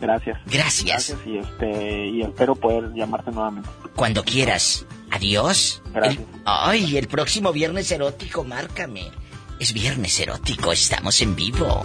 Gracias. 0.00 0.38
Gracias. 0.46 0.84
Gracias 0.86 1.18
y, 1.26 1.38
este, 1.38 2.06
y 2.08 2.22
espero 2.22 2.54
poder 2.54 2.92
llamarte 2.94 3.30
nuevamente. 3.30 3.68
Cuando 3.96 4.24
quieras. 4.24 4.84
Adiós. 5.10 5.82
Gracias. 5.94 6.18
El- 6.22 6.26
ay, 6.44 6.96
el 6.96 7.08
próximo 7.08 7.52
viernes 7.52 7.90
erótico, 7.90 8.44
márcame. 8.44 9.10
Es 9.58 9.72
viernes 9.72 10.18
erótico, 10.20 10.70
estamos 10.72 11.20
en 11.20 11.34
vivo. 11.34 11.82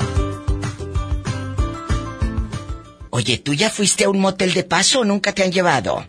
Oye, 3.09 3.38
¿tú 3.38 3.53
ya 3.53 3.69
fuiste 3.69 4.05
a 4.05 4.09
un 4.09 4.19
motel 4.19 4.53
de 4.53 4.63
paso 4.63 5.01
o 5.01 5.05
nunca 5.05 5.34
te 5.34 5.43
han 5.43 5.51
llevado? 5.51 6.07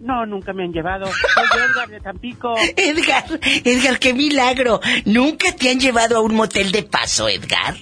No, 0.00 0.24
nunca 0.26 0.52
me 0.52 0.64
han 0.64 0.72
llevado. 0.72 1.06
Soy 1.06 1.60
Edgar 1.70 1.88
de 1.88 2.00
Tampico. 2.00 2.54
Edgar, 2.76 3.24
Edgar, 3.64 3.98
qué 3.98 4.14
milagro. 4.14 4.80
¿Nunca 5.04 5.52
te 5.54 5.70
han 5.70 5.78
llevado 5.78 6.16
a 6.16 6.20
un 6.20 6.34
motel 6.34 6.72
de 6.72 6.82
paso, 6.84 7.28
Edgar? 7.28 7.76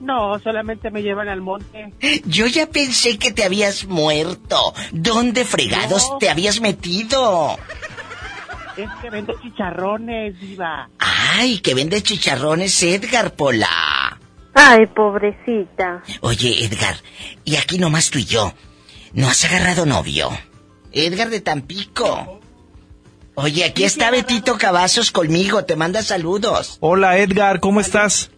No, 0.00 0.38
solamente 0.38 0.90
me 0.90 1.02
llevan 1.02 1.28
al 1.28 1.40
monte. 1.40 1.92
Yo 2.26 2.46
ya 2.46 2.66
pensé 2.68 3.18
que 3.18 3.32
te 3.32 3.42
habías 3.44 3.86
muerto. 3.86 4.74
¿Dónde 4.92 5.44
fregados 5.44 6.08
No. 6.10 6.18
te 6.18 6.30
habías 6.30 6.60
metido? 6.60 7.58
Es 8.76 8.88
que 9.02 9.10
vendo 9.10 9.34
chicharrones, 9.42 10.38
diva. 10.40 10.88
Ay, 11.00 11.58
que 11.58 11.74
vende 11.74 12.00
chicharrones 12.02 12.80
Edgar 12.82 13.34
Pola. 13.34 14.18
Ay, 14.54 14.86
pobrecita. 14.86 16.02
Oye, 16.20 16.64
Edgar, 16.64 16.94
y 17.44 17.56
aquí 17.56 17.78
nomás 17.78 18.10
tú 18.10 18.18
y 18.20 18.24
yo. 18.24 18.54
¿No 19.14 19.28
has 19.28 19.44
agarrado 19.44 19.84
novio? 19.84 20.30
Edgar 21.06 21.30
de 21.30 21.40
Tampico. 21.40 22.40
Oye, 23.34 23.64
aquí 23.64 23.84
está 23.84 24.10
Betito 24.10 24.58
Cavazos 24.58 25.12
conmigo, 25.12 25.64
te 25.64 25.76
manda 25.76 26.02
saludos. 26.02 26.76
Hola 26.80 27.18
Edgar, 27.18 27.60
¿cómo 27.60 27.80
estás? 27.80 28.30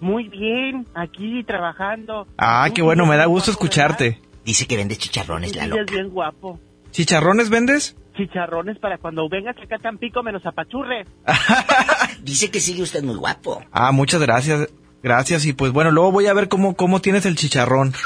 Muy 0.00 0.28
bien, 0.28 0.86
aquí 0.94 1.44
trabajando. 1.44 2.26
Ah, 2.38 2.68
qué 2.74 2.82
bueno, 2.82 3.06
me 3.06 3.16
da 3.16 3.26
gusto 3.26 3.50
escucharte. 3.50 4.20
Dice 4.44 4.66
que 4.66 4.76
vende 4.76 4.96
chicharrones, 4.96 5.54
la 5.54 5.64
Sí, 5.64 5.68
loca. 5.68 5.82
es 5.82 5.90
bien 5.92 6.08
guapo. 6.10 6.58
¿Chicharrones 6.90 7.50
vendes? 7.50 7.96
Chicharrones 8.16 8.78
para 8.78 8.98
cuando 8.98 9.28
vengas 9.28 9.56
acá 9.62 9.76
a 9.76 9.78
Tampico 9.78 10.22
me 10.22 10.32
los 10.32 10.44
apachurres. 10.44 11.06
Dice 12.22 12.50
que 12.50 12.60
sigue 12.60 12.82
usted 12.82 13.02
muy 13.02 13.14
guapo. 13.14 13.62
Ah, 13.72 13.92
muchas 13.92 14.20
gracias. 14.20 14.68
Gracias 15.02 15.44
y 15.46 15.52
pues 15.52 15.72
bueno, 15.72 15.90
luego 15.90 16.12
voy 16.12 16.26
a 16.26 16.32
ver 16.34 16.48
cómo, 16.48 16.74
cómo 16.76 17.00
tienes 17.00 17.26
el 17.26 17.36
chicharrón. 17.36 17.92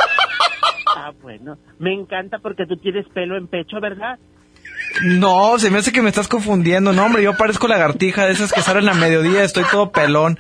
Bueno. 1.27 1.59
Me 1.81 1.93
encanta 1.93 2.39
porque 2.39 2.67
tú 2.67 2.77
tienes 2.77 3.05
pelo 3.13 3.37
en 3.37 3.49
pecho, 3.49 3.81
¿verdad? 3.81 4.17
No, 5.03 5.59
se 5.59 5.71
me 5.73 5.79
hace 5.79 5.91
que 5.91 6.01
me 6.01 6.09
estás 6.09 6.29
confundiendo. 6.29 6.93
No, 6.93 7.05
hombre, 7.05 7.25
yo 7.25 7.37
parezco 7.37 7.67
lagartija 7.67 8.27
de 8.27 8.33
esas 8.33 8.53
que 8.53 8.63
salen 8.63 8.89
a 8.89 8.95
mediodía, 8.95 9.43
estoy 9.43 9.65
todo 9.73 9.91
pelón. 9.91 10.39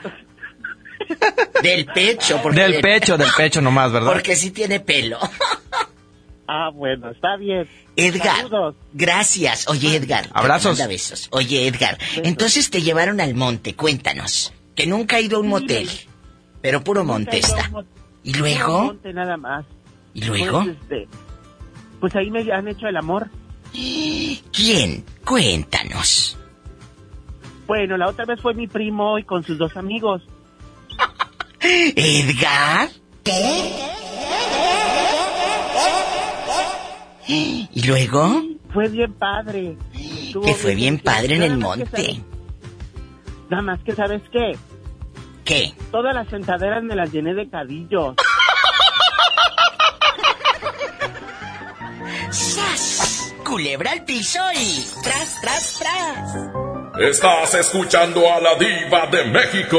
Del 1.60 1.86
pecho, 1.86 2.38
porque... 2.40 2.60
Del 2.60 2.80
pecho, 2.80 3.18
del 3.18 3.30
pecho 3.36 3.60
nomás, 3.60 3.90
¿verdad? 3.90 4.12
Porque 4.12 4.36
sí 4.36 4.52
tiene 4.52 4.78
pelo. 4.78 5.18
Ah, 6.46 6.70
bueno, 6.72 7.10
está 7.10 7.36
bien. 7.36 7.68
Edgar, 7.96 8.36
Saludos. 8.36 8.76
gracias. 8.92 9.66
Oye, 9.68 9.96
Edgar. 9.96 10.28
Abrazos. 10.32 10.78
besos. 10.86 11.26
Oye, 11.32 11.66
Edgar, 11.66 11.98
entonces 12.22 12.70
te 12.70 12.80
llevaron 12.82 13.20
al 13.20 13.34
monte, 13.34 13.74
cuéntanos. 13.74 14.54
Que 14.76 14.86
nunca 14.86 15.16
ha 15.16 15.20
ido 15.20 15.38
a 15.38 15.40
un 15.40 15.48
motel. 15.48 15.88
Pero 16.62 16.84
puro 16.84 17.04
monte 17.04 17.38
he 17.38 17.40
está. 17.40 17.68
mot- 17.70 17.86
¿Y 18.22 18.34
luego? 18.34 18.84
monte 18.84 19.12
nada 19.12 19.36
más. 19.36 19.64
¿Y 20.16 20.24
luego? 20.24 20.62
Pues, 20.64 20.76
este, 20.80 21.08
pues 22.00 22.16
ahí 22.16 22.30
me 22.30 22.50
han 22.50 22.66
hecho 22.68 22.86
el 22.86 22.96
amor. 22.96 23.28
¿Quién? 24.50 25.04
Cuéntanos. 25.26 26.38
Bueno, 27.66 27.98
la 27.98 28.08
otra 28.08 28.24
vez 28.24 28.40
fue 28.40 28.54
mi 28.54 28.66
primo 28.66 29.18
y 29.18 29.24
con 29.24 29.44
sus 29.44 29.58
dos 29.58 29.76
amigos. 29.76 30.22
¿Edgar? 31.60 32.88
¿Y 37.28 37.82
luego? 37.86 38.42
Fue 38.72 38.88
bien 38.88 39.12
padre. 39.12 39.76
Estuvo 39.92 40.46
Que 40.46 40.54
fue 40.54 40.74
bien 40.74 40.98
padre 40.98 41.36
en 41.36 41.42
el 41.42 41.58
monte. 41.58 42.22
Nada 43.50 43.62
más 43.62 43.80
que, 43.80 43.92
¿sabes 43.92 44.22
qué? 44.32 44.56
¿Qué? 45.44 45.74
Todas 45.90 46.14
las 46.14 46.26
sentaderas 46.28 46.82
me 46.82 46.96
las 46.96 47.12
llené 47.12 47.34
de 47.34 47.50
cadillos. 47.50 48.16
¡Sas! 52.30 53.34
Culebra 53.44 53.92
al 53.92 54.04
piso 54.04 54.40
y 54.54 54.84
tras, 55.02 55.40
tras, 55.40 55.78
tras. 55.78 56.34
Estás 57.00 57.54
escuchando 57.54 58.32
a 58.32 58.40
la 58.40 58.54
diva 58.56 59.06
de 59.06 59.24
México. 59.26 59.78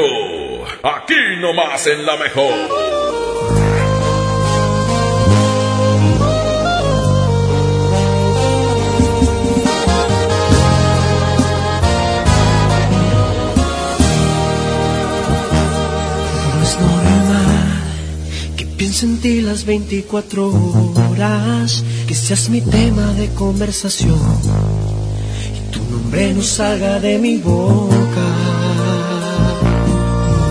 Aquí 0.82 1.14
nomás 1.40 1.86
en 1.86 2.06
la 2.06 2.16
mejor. 2.16 3.07
Las 19.58 19.66
24 19.66 20.52
horas, 21.10 21.82
que 22.06 22.14
seas 22.14 22.48
mi 22.48 22.60
tema 22.60 23.12
de 23.14 23.28
conversación 23.30 24.20
y 25.56 25.72
tu 25.72 25.80
nombre 25.90 26.32
no 26.32 26.42
salga 26.42 27.00
de 27.00 27.18
mi 27.18 27.38
boca. 27.38 28.28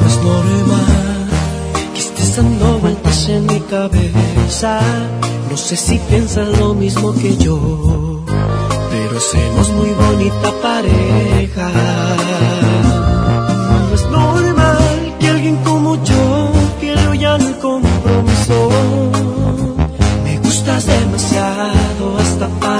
No 0.01 0.07
es 0.09 0.17
normal 0.17 1.29
que 1.93 1.99
estés 2.01 2.35
dando 2.35 2.79
vueltas 2.79 3.29
en 3.29 3.45
mi 3.45 3.61
cabeza, 3.61 4.81
no 5.49 5.55
sé 5.55 5.77
si 5.77 5.99
piensas 6.09 6.49
lo 6.59 6.73
mismo 6.73 7.13
que 7.13 7.37
yo, 7.37 8.25
pero 8.91 9.19
somos 9.21 9.69
muy 9.69 9.91
bonita 10.03 10.51
pareja. 10.61 11.69
No 13.87 13.95
es 13.95 14.05
normal 14.09 15.15
que 15.17 15.27
alguien 15.29 15.55
como 15.63 15.95
yo 16.03 16.51
quiera 16.81 17.15
ya 17.15 17.35
el 17.37 17.57
compromiso. 17.59 18.96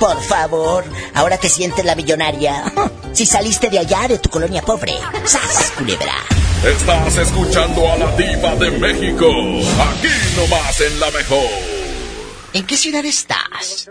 Por 0.00 0.18
favor, 0.22 0.82
ahora 1.14 1.36
te 1.36 1.50
sientes 1.50 1.84
la 1.84 1.94
millonaria. 1.94 2.64
Si 3.12 3.26
saliste 3.26 3.68
de 3.68 3.80
allá, 3.80 4.06
de 4.06 4.18
tu 4.18 4.30
colonia 4.30 4.62
pobre. 4.62 4.94
¡Sas, 5.24 5.72
culebra! 5.76 6.14
Estás 6.64 7.16
escuchando 7.16 7.90
a 7.90 7.96
la 7.98 8.16
diva 8.16 8.54
de 8.54 8.70
México. 8.70 9.26
Aquí 9.26 10.08
nomás 10.36 10.80
en 10.80 11.00
la 11.00 11.10
mejor. 11.10 11.50
¿En 12.52 12.66
qué 12.66 12.76
ciudad 12.76 13.04
estás? 13.04 13.90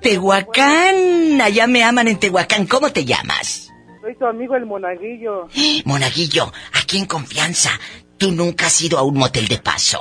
Tehuacán. 0.00 1.40
Allá 1.42 1.66
me 1.66 1.82
aman 1.82 2.06
en 2.06 2.18
Tehuacán. 2.20 2.66
¿Cómo 2.66 2.92
te 2.92 3.04
llamas? 3.04 3.70
Soy 4.00 4.14
tu 4.16 4.24
amigo 4.24 4.54
el 4.54 4.66
monaguillo. 4.66 5.48
Monaguillo, 5.84 6.52
aquí 6.74 6.98
en 6.98 7.06
confianza. 7.06 7.70
¿Tú 8.18 8.30
nunca 8.30 8.66
has 8.66 8.80
ido 8.82 8.98
a 8.98 9.02
un 9.02 9.18
motel 9.18 9.48
de 9.48 9.58
paso? 9.58 10.00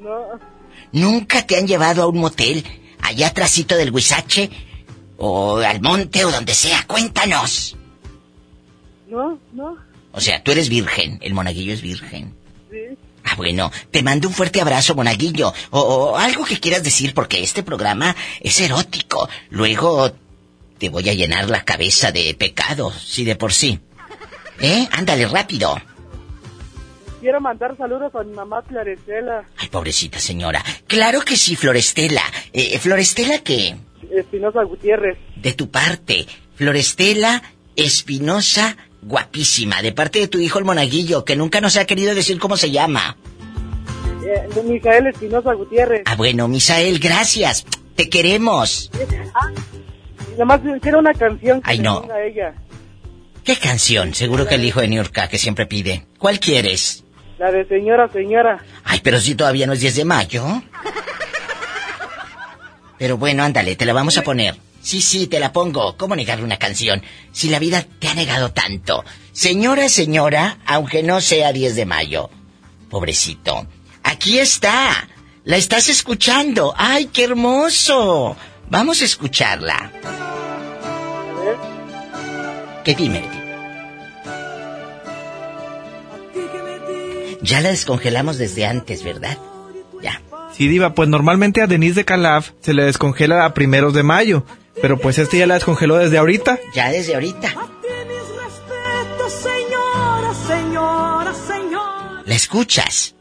No, 0.00 0.26
¿Nunca 0.92 1.46
te 1.46 1.56
han 1.56 1.68
llevado 1.68 2.02
a 2.02 2.08
un 2.08 2.18
motel 2.18 2.64
allá 3.02 3.28
atrásito 3.28 3.76
del 3.76 3.90
Huizache? 3.90 4.50
O 5.16 5.58
al 5.58 5.80
monte 5.80 6.24
o 6.24 6.30
donde 6.30 6.54
sea. 6.54 6.84
Cuéntanos. 6.86 7.76
no, 9.08 9.38
no. 9.52 9.76
O 10.12 10.20
sea, 10.20 10.42
tú 10.42 10.50
eres 10.50 10.68
virgen. 10.68 11.18
El 11.22 11.34
monaguillo 11.34 11.72
es 11.72 11.82
virgen. 11.82 12.34
Sí. 12.70 12.78
Ah, 13.24 13.34
bueno, 13.36 13.70
te 13.90 14.02
mando 14.02 14.28
un 14.28 14.34
fuerte 14.34 14.60
abrazo, 14.60 14.94
monaguillo. 14.94 15.52
O, 15.70 15.80
o 15.80 16.16
algo 16.16 16.44
que 16.44 16.58
quieras 16.58 16.82
decir, 16.82 17.14
porque 17.14 17.42
este 17.42 17.62
programa 17.62 18.16
es 18.40 18.60
erótico. 18.60 19.28
Luego 19.50 20.12
te 20.78 20.88
voy 20.88 21.08
a 21.10 21.14
llenar 21.14 21.48
la 21.48 21.64
cabeza 21.64 22.10
de 22.10 22.34
pecados, 22.34 22.94
si 23.06 23.24
de 23.24 23.36
por 23.36 23.52
sí. 23.52 23.78
¿Eh? 24.60 24.88
Ándale, 24.90 25.26
rápido. 25.28 25.80
Quiero 27.20 27.40
mandar 27.40 27.76
saludos 27.76 28.14
a 28.14 28.22
mi 28.24 28.32
mamá 28.32 28.62
Clarecela 28.62 29.44
Ay, 29.58 29.68
pobrecita 29.68 30.18
señora. 30.18 30.64
Claro 30.86 31.20
que 31.20 31.36
sí, 31.36 31.54
Florestela. 31.54 32.22
Eh, 32.52 32.78
¿Florestela 32.78 33.38
qué? 33.40 33.76
Espinosa 34.10 34.62
Gutiérrez. 34.64 35.18
De 35.36 35.52
tu 35.52 35.70
parte. 35.70 36.26
Florestela 36.54 37.42
Espinosa, 37.76 38.76
guapísima. 39.02 39.82
De 39.82 39.92
parte 39.92 40.18
de 40.18 40.28
tu 40.28 40.38
hijo 40.38 40.58
el 40.58 40.64
monaguillo, 40.64 41.24
que 41.24 41.36
nunca 41.36 41.60
nos 41.60 41.76
ha 41.76 41.84
querido 41.84 42.14
decir 42.14 42.38
cómo 42.38 42.56
se 42.56 42.70
llama. 42.70 43.16
Eh, 44.24 44.62
Misael 44.64 45.06
Espinosa 45.08 45.52
Gutiérrez. 45.54 46.02
Ah, 46.06 46.16
bueno, 46.16 46.48
Misael, 46.48 46.98
gracias. 46.98 47.64
Te 47.96 48.08
queremos. 48.08 48.90
Nada 50.32 50.44
más 50.44 50.60
quiero 50.80 50.98
una 51.00 51.12
canción 51.12 51.60
que 51.60 51.70
Ay, 51.70 51.78
no. 51.80 52.06
a 52.10 52.22
ella. 52.22 52.54
¿Qué 53.44 53.56
canción? 53.56 54.14
Seguro 54.14 54.46
que 54.46 54.54
el 54.54 54.64
hijo 54.64 54.80
de 54.80 54.88
Niurka 54.88 55.28
que 55.28 55.38
siempre 55.38 55.66
pide. 55.66 56.06
¿Cuál 56.18 56.38
quieres? 56.40 57.04
La 57.40 57.50
de 57.50 57.64
señora, 57.64 58.06
señora. 58.12 58.62
Ay, 58.84 59.00
pero 59.02 59.18
si 59.18 59.34
todavía 59.34 59.66
no 59.66 59.72
es 59.72 59.80
10 59.80 59.96
de 59.96 60.04
mayo. 60.04 60.44
Pero 62.98 63.16
bueno, 63.16 63.42
ándale, 63.42 63.76
te 63.76 63.86
la 63.86 63.94
vamos 63.94 64.18
a 64.18 64.22
poner. 64.22 64.58
Sí, 64.82 65.00
sí, 65.00 65.26
te 65.26 65.40
la 65.40 65.50
pongo. 65.50 65.96
¿Cómo 65.96 66.14
negarle 66.14 66.44
una 66.44 66.58
canción? 66.58 67.02
Si 67.32 67.48
la 67.48 67.58
vida 67.58 67.82
te 67.98 68.08
ha 68.08 68.14
negado 68.14 68.52
tanto. 68.52 69.06
Señora, 69.32 69.88
señora, 69.88 70.58
aunque 70.66 71.02
no 71.02 71.22
sea 71.22 71.54
10 71.54 71.76
de 71.76 71.86
mayo. 71.86 72.28
Pobrecito. 72.90 73.66
Aquí 74.02 74.38
está. 74.38 75.08
La 75.44 75.56
estás 75.56 75.88
escuchando. 75.88 76.74
¡Ay, 76.76 77.06
qué 77.06 77.24
hermoso! 77.24 78.36
Vamos 78.68 79.00
a 79.00 79.06
escucharla. 79.06 79.90
¿Qué 82.84 82.94
dime? 82.94 83.39
Ya 87.42 87.60
la 87.60 87.70
descongelamos 87.70 88.38
desde 88.38 88.66
antes, 88.66 89.02
¿verdad? 89.02 89.38
Ya. 90.02 90.20
Sí, 90.52 90.68
Diva, 90.68 90.94
pues 90.94 91.08
normalmente 91.08 91.62
a 91.62 91.66
Denise 91.66 91.94
de 91.96 92.04
Calaf 92.04 92.50
se 92.60 92.74
le 92.74 92.84
descongela 92.84 93.44
a 93.44 93.54
primeros 93.54 93.94
de 93.94 94.02
mayo. 94.02 94.44
Pero 94.80 94.98
pues 94.98 95.18
este 95.18 95.38
ya 95.38 95.46
la 95.46 95.54
descongeló 95.54 95.96
desde 95.96 96.18
ahorita. 96.18 96.58
Ya 96.74 96.90
desde 96.90 97.14
ahorita. 97.14 97.54
Señora, 99.28 100.34
señora, 100.46 101.34
señora. 101.34 102.22
¿La 102.26 102.34
escuchas? 102.34 103.14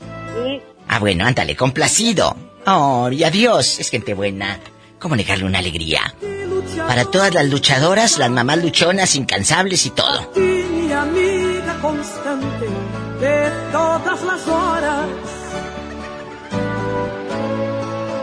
Sí. 0.00 0.60
Ah, 0.88 0.98
bueno, 0.98 1.24
ándale, 1.24 1.56
complacido. 1.56 2.36
Oh, 2.66 3.08
y 3.10 3.24
adiós. 3.24 3.80
Es 3.80 3.90
gente 3.90 4.14
buena. 4.14 4.58
¿Cómo 4.98 5.16
negarle 5.16 5.44
una 5.44 5.58
alegría? 5.58 6.14
Para 6.76 7.04
todas 7.04 7.32
las 7.34 7.48
luchadoras, 7.48 8.18
las 8.18 8.30
mamás 8.30 8.58
luchonas, 8.62 9.14
incansables 9.14 9.86
y 9.86 9.90
todo. 9.90 10.30
De 13.24 13.50
todas 13.72 14.22
las 14.22 14.46
horas. 14.46 15.06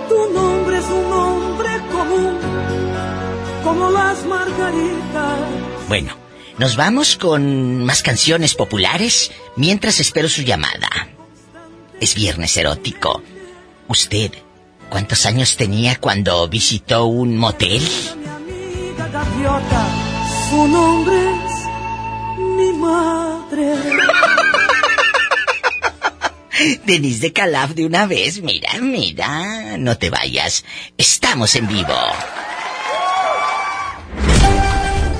Tu 0.07 0.31
nombre 0.31 0.77
es 0.77 0.85
un 0.85 1.09
nombre 1.09 1.69
común, 1.91 2.37
como 3.63 3.89
las 3.89 4.23
margaritas. 4.25 5.39
Bueno, 5.87 6.13
nos 6.59 6.75
vamos 6.75 7.17
con 7.17 7.83
más 7.83 8.03
canciones 8.03 8.53
populares 8.53 9.31
mientras 9.55 9.99
espero 9.99 10.29
su 10.29 10.43
llamada. 10.43 11.09
Es 11.99 12.13
viernes 12.13 12.55
erótico. 12.55 13.23
¿Usted 13.87 14.33
cuántos 14.91 15.25
años 15.25 15.57
tenía 15.57 15.95
cuando 15.95 16.47
visitó 16.47 17.05
un 17.05 17.37
motel? 17.37 17.81
Su 20.51 20.67
nombre 20.67 21.15
es 21.47 22.37
mi 22.37 22.71
madre. 22.73 23.73
Denise 26.85 27.21
de 27.21 27.33
Calaf 27.33 27.71
de 27.71 27.85
una 27.85 28.05
vez, 28.05 28.41
mira, 28.41 28.73
mira, 28.81 29.77
no 29.77 29.97
te 29.97 30.09
vayas. 30.09 30.63
Estamos 30.97 31.55
en 31.55 31.67
vivo. 31.67 31.95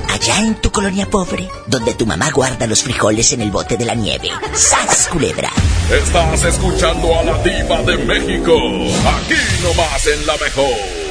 Allá 0.08 0.38
en 0.38 0.54
tu 0.54 0.70
colonia 0.70 1.06
pobre, 1.06 1.48
donde 1.66 1.94
tu 1.94 2.06
mamá 2.06 2.30
guarda 2.30 2.66
los 2.66 2.82
frijoles 2.82 3.32
en 3.32 3.40
el 3.40 3.50
bote 3.50 3.76
de 3.76 3.84
la 3.84 3.94
nieve. 3.94 4.30
¡Sas, 4.54 5.08
culebra! 5.08 5.50
Estás 5.90 6.44
escuchando 6.44 7.18
a 7.18 7.24
la 7.24 7.42
diva 7.42 7.82
de 7.82 7.96
México. 7.98 8.54
Aquí 8.54 9.34
nomás 9.62 10.06
en 10.06 10.26
la 10.26 10.36
mejor. 10.36 11.01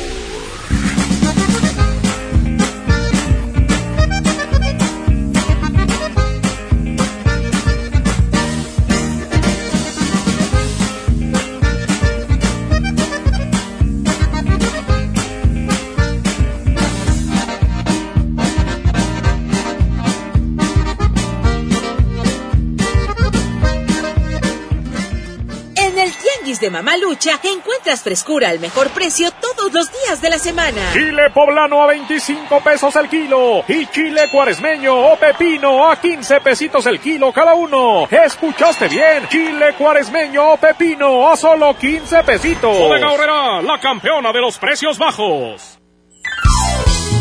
Mamalucha 26.72 27.40
encuentras 27.52 28.02
frescura 28.02 28.50
al 28.50 28.60
mejor 28.60 28.90
precio 28.90 29.30
todos 29.32 29.74
los 29.74 29.92
días 29.92 30.22
de 30.22 30.30
la 30.30 30.40
semana. 30.40 30.82
Chile 30.94 31.30
poblano 31.34 31.84
a 31.84 31.88
25 31.88 32.62
pesos 32.62 32.96
el 32.96 33.10
kilo 33.10 33.64
y 33.68 33.86
chile 33.88 34.30
cuaresmeño 34.32 34.96
o 34.96 35.18
pepino 35.18 35.90
a 35.90 36.00
15 36.00 36.42
pesitos 36.42 36.86
el 36.86 37.00
kilo 37.00 37.32
cada 37.34 37.54
uno. 37.54 38.08
¿Escuchaste 38.10 38.88
bien? 38.88 39.28
Chile 39.30 39.76
cuaresmeño 39.78 40.54
o 40.54 40.58
pepino 40.58 41.30
a 41.30 41.36
solo 41.36 41.76
15 41.78 42.24
pesitos. 42.24 42.78
Bodega 42.78 43.08
Aurrera, 43.08 43.62
la 43.62 43.80
campeona 43.80 44.32
de 44.32 44.40
los 44.40 44.58
precios 44.58 44.98
bajos. 44.98 45.81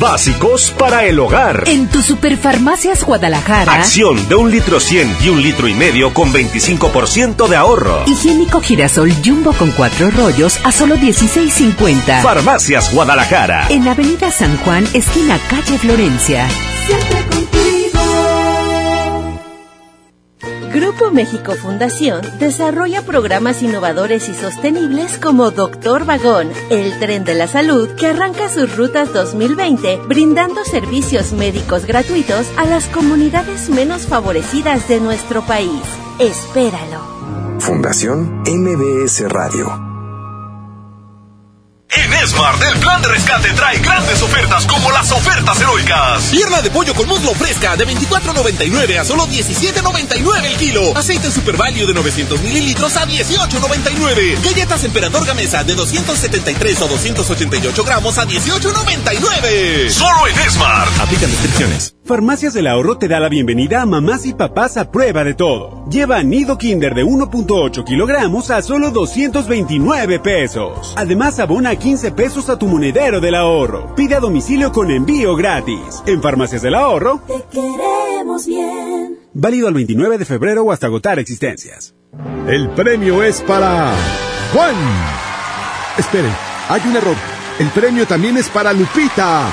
Básicos 0.01 0.71
para 0.71 1.05
el 1.05 1.19
hogar. 1.19 1.65
En 1.67 1.87
tu 1.87 2.01
Superfarmacias 2.01 3.05
Guadalajara. 3.05 3.75
Acción 3.75 4.31
de 4.31 4.35
un 4.35 4.51
litro 4.51 4.81
100 4.81 5.19
y 5.23 5.29
un 5.29 5.43
litro 5.43 5.69
y 5.69 5.75
medio 5.75 6.15
con 6.15 6.33
25% 6.33 7.47
de 7.47 7.57
ahorro. 7.57 8.05
Higiénico 8.07 8.63
girasol 8.63 9.13
jumbo 9.23 9.53
con 9.53 9.71
cuatro 9.73 10.11
rollos 10.11 10.59
a 10.65 10.73
solo 10.73 10.97
16.50. 10.97 12.23
Farmacias 12.23 12.95
Guadalajara. 12.95 13.67
En 13.69 13.87
Avenida 13.87 14.31
San 14.31 14.57
Juan, 14.65 14.89
esquina 14.95 15.39
calle 15.51 15.77
Florencia. 15.77 16.49
Siempre 16.87 17.21
contigo. 17.21 17.40
Grupo 20.81 21.11
México 21.11 21.53
Fundación 21.57 22.23
desarrolla 22.39 23.03
programas 23.03 23.63
innovadores 23.63 24.31
y 24.31 24.35
sostenibles 24.35 25.19
como 25.19 25.51
Doctor 25.51 26.07
Vagón, 26.07 26.51
el 26.71 26.99
tren 26.99 27.23
de 27.25 27.35
la 27.35 27.49
salud 27.49 27.91
que 27.97 28.07
arranca 28.07 28.49
sus 28.49 28.75
rutas 28.79 29.13
2020 29.13 30.01
brindando 30.09 30.65
servicios 30.65 31.33
médicos 31.33 31.85
gratuitos 31.85 32.51
a 32.57 32.65
las 32.65 32.87
comunidades 32.87 33.69
menos 33.69 34.07
favorecidas 34.07 34.89
de 34.89 35.01
nuestro 35.01 35.43
país. 35.43 35.83
Espéralo. 36.19 37.59
Fundación 37.59 38.43
MBS 38.47 39.29
Radio. 39.29 39.90
En 41.93 42.13
Esmart, 42.13 42.63
el 42.63 42.79
plan 42.79 43.03
de 43.03 43.09
rescate 43.09 43.53
trae 43.53 43.79
grandes 43.81 44.23
ofertas 44.23 44.65
como 44.67 44.93
las 44.93 45.11
ofertas 45.11 45.61
heroicas. 45.61 46.25
Pierna 46.31 46.63
de 46.63 46.71
pollo 46.71 46.95
con 46.95 47.09
muslo 47.09 47.35
fresca 47.35 47.77
de 47.77 47.85
24.99 47.85 48.99
a 48.99 49.05
solo 49.05 49.27
17.99 49.27 50.45
el 50.45 50.57
kilo. 50.57 50.97
Aceite 50.97 51.33
Super 51.33 51.57
Value 51.57 51.87
de 51.87 51.95
900 51.95 52.41
mililitros 52.43 52.97
a 52.97 53.07
18.99. 53.07 54.41
Galletas 54.41 54.85
Emperador 54.85 55.27
Gamesa 55.27 55.65
de 55.65 55.75
273 55.75 56.81
o 56.83 56.89
288 56.89 57.85
gramos 57.85 58.19
a 58.19 58.25
18.99. 58.25 59.91
Solo 59.91 60.29
en 60.29 60.39
Esmart. 60.39 61.01
Aplican 61.01 61.31
restricciones. 61.31 61.95
Farmacias 62.11 62.55
del 62.55 62.67
Ahorro 62.67 62.99
te 62.99 63.07
da 63.07 63.21
la 63.21 63.29
bienvenida 63.29 63.83
a 63.83 63.87
mamás 63.87 64.27
y 64.27 64.35
papás 64.35 64.77
a 64.77 64.91
prueba 64.91 65.23
de 65.23 65.35
todo. 65.35 65.85
Lleva 65.89 66.21
nido 66.25 66.59
Kinder 66.59 66.93
de 66.93 67.05
1.8 67.05 67.85
kilogramos 67.85 68.51
a 68.51 68.63
solo 68.63 68.91
229 68.91 70.19
pesos. 70.19 70.93
Además, 70.97 71.39
abona 71.39 71.77
15 71.77 72.11
pesos 72.11 72.49
a 72.49 72.59
tu 72.59 72.67
monedero 72.67 73.21
del 73.21 73.37
ahorro. 73.37 73.95
Pide 73.95 74.17
a 74.17 74.19
domicilio 74.21 74.73
con 74.73 74.91
envío 74.91 75.37
gratis. 75.37 76.03
En 76.05 76.21
Farmacias 76.21 76.63
del 76.63 76.75
Ahorro. 76.75 77.21
Te 77.29 77.45
queremos 77.49 78.45
bien. 78.45 79.17
Válido 79.33 79.69
al 79.69 79.75
29 79.75 80.19
de 80.19 80.25
febrero 80.25 80.65
o 80.65 80.73
hasta 80.73 80.89
agotar 80.89 81.21
existencias. 81.21 81.95
El 82.49 82.71
premio 82.71 83.23
es 83.23 83.41
para 83.41 83.95
Juan. 84.53 84.75
Esperen, 85.97 86.33
hay 86.69 86.81
un 86.89 86.97
error. 86.97 87.17
El 87.61 87.69
premio 87.69 88.05
también 88.05 88.37
es 88.37 88.49
para 88.49 88.73
Lupita 88.73 89.49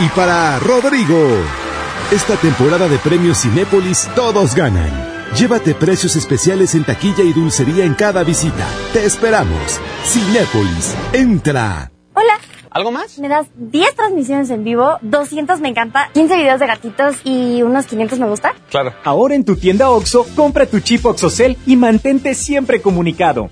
y 0.00 0.08
para 0.08 0.58
Rodrigo. 0.58 1.63
Esta 2.12 2.36
temporada 2.36 2.86
de 2.86 2.98
premios 2.98 3.40
Cinépolis 3.40 4.08
todos 4.14 4.54
ganan. 4.54 4.90
Llévate 5.36 5.74
precios 5.74 6.16
especiales 6.16 6.74
en 6.74 6.84
taquilla 6.84 7.24
y 7.24 7.32
dulcería 7.32 7.84
en 7.84 7.94
cada 7.94 8.22
visita. 8.22 8.68
Te 8.92 9.04
esperamos. 9.06 9.80
Cinépolis, 10.04 10.94
entra. 11.12 11.90
Hola. 12.12 12.38
¿Algo 12.70 12.90
más? 12.90 13.18
Me 13.18 13.28
das 13.28 13.46
10 13.56 13.94
transmisiones 13.94 14.50
en 14.50 14.64
vivo, 14.64 14.98
200 15.00 15.60
me 15.60 15.68
encanta, 15.68 16.10
15 16.12 16.36
videos 16.36 16.60
de 16.60 16.66
gatitos 16.66 17.16
y 17.24 17.62
unos 17.62 17.86
500 17.86 18.18
me 18.18 18.28
gusta. 18.28 18.54
Claro. 18.68 18.92
Ahora 19.04 19.34
en 19.34 19.44
tu 19.44 19.56
tienda 19.56 19.90
OXO, 19.90 20.26
compra 20.36 20.66
tu 20.66 20.80
chip 20.80 21.06
OXOCEL 21.06 21.56
y 21.66 21.76
mantente 21.76 22.34
siempre 22.34 22.82
comunicado. 22.82 23.48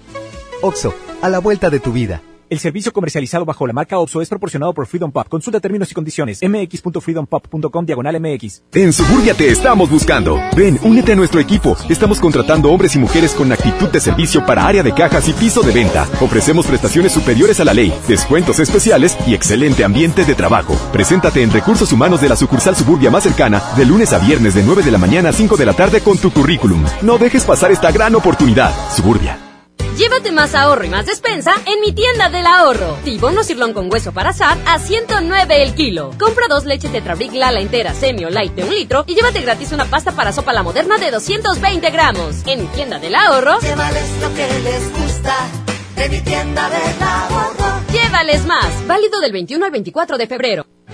OXO, 0.60 0.94
a 1.22 1.28
la 1.28 1.38
vuelta 1.38 1.70
de 1.70 1.80
tu 1.80 1.92
vida. 1.92 2.20
El 2.52 2.58
servicio 2.58 2.92
comercializado 2.92 3.46
bajo 3.46 3.66
la 3.66 3.72
marca 3.72 3.98
OPSO 3.98 4.20
es 4.20 4.28
proporcionado 4.28 4.74
por 4.74 4.86
Freedom 4.86 5.10
Pop. 5.10 5.26
Consulta 5.26 5.58
términos 5.58 5.90
y 5.90 5.94
condiciones. 5.94 6.40
mx.freedompop.com 6.42 7.86
diagonal 7.86 8.20
mx. 8.20 8.64
En 8.74 8.92
Suburbia 8.92 9.32
te 9.32 9.48
estamos 9.48 9.88
buscando. 9.88 10.38
Ven, 10.54 10.78
únete 10.82 11.12
a 11.12 11.16
nuestro 11.16 11.40
equipo. 11.40 11.78
Estamos 11.88 12.20
contratando 12.20 12.70
hombres 12.70 12.94
y 12.94 12.98
mujeres 12.98 13.32
con 13.32 13.50
actitud 13.50 13.88
de 13.88 14.00
servicio 14.00 14.44
para 14.44 14.66
área 14.66 14.82
de 14.82 14.92
cajas 14.92 15.30
y 15.30 15.32
piso 15.32 15.62
de 15.62 15.72
venta. 15.72 16.06
Ofrecemos 16.20 16.66
prestaciones 16.66 17.12
superiores 17.12 17.58
a 17.60 17.64
la 17.64 17.72
ley, 17.72 17.90
descuentos 18.06 18.58
especiales 18.58 19.16
y 19.26 19.32
excelente 19.32 19.82
ambiente 19.82 20.26
de 20.26 20.34
trabajo. 20.34 20.76
Preséntate 20.92 21.40
en 21.40 21.52
Recursos 21.52 21.90
Humanos 21.90 22.20
de 22.20 22.28
la 22.28 22.36
sucursal 22.36 22.76
Suburbia 22.76 23.10
más 23.10 23.22
cercana 23.22 23.62
de 23.78 23.86
lunes 23.86 24.12
a 24.12 24.18
viernes 24.18 24.54
de 24.54 24.62
9 24.62 24.82
de 24.82 24.90
la 24.90 24.98
mañana 24.98 25.30
a 25.30 25.32
5 25.32 25.56
de 25.56 25.64
la 25.64 25.72
tarde 25.72 26.02
con 26.02 26.18
tu 26.18 26.30
currículum. 26.30 26.84
No 27.00 27.16
dejes 27.16 27.46
pasar 27.46 27.72
esta 27.72 27.90
gran 27.92 28.14
oportunidad. 28.14 28.74
Suburbia. 28.94 29.38
Llévate 29.96 30.32
más 30.32 30.54
ahorro 30.54 30.84
y 30.84 30.88
más 30.88 31.06
despensa 31.06 31.52
en 31.66 31.80
mi 31.80 31.92
tienda 31.92 32.30
del 32.30 32.46
ahorro. 32.46 32.96
Tibono 33.04 33.44
sirlón 33.44 33.72
con 33.74 33.92
hueso 33.92 34.12
para 34.12 34.30
asar 34.30 34.56
a 34.66 34.78
109 34.78 35.62
el 35.62 35.74
kilo. 35.74 36.10
Compra 36.18 36.46
dos 36.48 36.64
leches 36.64 36.90
Tetrabric 36.90 37.32
Lala 37.34 37.60
entera, 37.60 37.92
semi 37.94 38.24
o 38.24 38.30
light 38.30 38.54
de 38.54 38.64
un 38.64 38.70
litro 38.70 39.04
y 39.06 39.14
llévate 39.14 39.42
gratis 39.42 39.70
una 39.72 39.84
pasta 39.84 40.12
para 40.12 40.32
sopa 40.32 40.52
la 40.52 40.62
moderna 40.62 40.96
de 40.96 41.10
220 41.10 41.90
gramos. 41.90 42.42
En 42.46 42.62
mi 42.62 42.66
tienda 42.68 42.98
del 42.98 43.14
ahorro. 43.14 43.60
Llévales 43.60 44.08
lo 44.20 44.34
que 44.34 44.48
les 44.60 44.92
gusta 44.92 45.36
de 45.96 46.08
mi 46.08 46.20
tienda 46.22 46.68
del 46.70 47.02
ahorro. 47.02 47.82
Llévales 47.92 48.46
más. 48.46 48.86
Válido 48.86 49.20
del 49.20 49.32
21 49.32 49.64
al 49.64 49.70
24 49.70 50.16
de 50.16 50.26
febrero. 50.26 50.66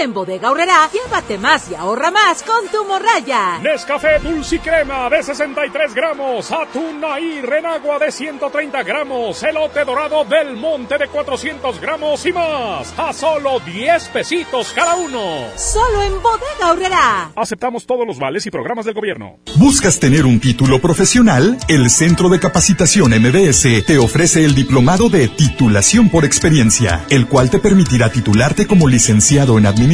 en 0.00 0.14
Bodega 0.14 0.50
Horrera, 0.50 0.88
llévate 0.92 1.38
más 1.38 1.70
y 1.70 1.74
ahorra 1.74 2.10
más 2.10 2.42
con 2.42 2.68
tu 2.68 2.84
morraya. 2.84 3.58
Nescafé 3.58 4.20
Dulce 4.20 4.60
Crema 4.60 5.10
de 5.10 5.22
63 5.22 5.92
gramos, 5.92 6.52
atún 6.52 7.02
y 7.20 7.40
renagua 7.40 7.98
de 7.98 8.12
130 8.12 8.82
gramos, 8.84 9.42
elote 9.42 9.84
dorado 9.84 10.24
del 10.24 10.56
monte 10.56 10.98
de 10.98 11.08
400 11.08 11.80
gramos 11.80 12.24
y 12.26 12.32
más, 12.32 12.94
a 12.96 13.12
solo 13.12 13.60
10 13.60 14.08
pesitos 14.08 14.72
cada 14.74 14.96
uno. 14.96 15.48
Solo 15.56 16.02
en 16.02 16.22
Bodega 16.22 16.72
Horrera. 16.72 17.32
Aceptamos 17.34 17.86
todos 17.86 18.06
los 18.06 18.18
vales 18.18 18.46
y 18.46 18.50
programas 18.50 18.84
del 18.84 18.94
gobierno. 18.94 19.38
¿Buscas 19.56 19.98
tener 19.98 20.26
un 20.26 20.38
título 20.38 20.80
profesional? 20.80 21.58
El 21.66 21.90
Centro 21.90 22.28
de 22.28 22.38
Capacitación 22.38 23.10
MBS 23.10 23.84
te 23.84 23.98
ofrece 23.98 24.44
el 24.44 24.54
diplomado 24.54 25.08
de 25.08 25.28
titulación 25.28 26.08
por 26.08 26.24
experiencia, 26.24 27.04
el 27.10 27.26
cual 27.26 27.50
te 27.50 27.58
permitirá 27.58 28.10
titularte 28.10 28.66
como 28.66 28.86
licenciado 28.86 29.58
en 29.58 29.66
administración 29.66 29.87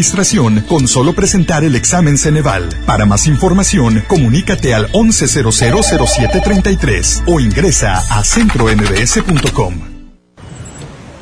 con 0.67 0.89
solo 0.89 1.13
presentar 1.15 1.63
el 1.63 1.77
examen 1.77 2.19
Ceneval. 2.19 2.69
Para 2.85 3.07
más 3.07 3.29
información, 3.29 4.03
comunícate 4.09 4.75
al 4.75 4.91
11000733 4.93 7.23
o 7.27 7.39
ingresa 7.39 8.03
a 8.11 8.25
centrombs.com. 8.25 9.75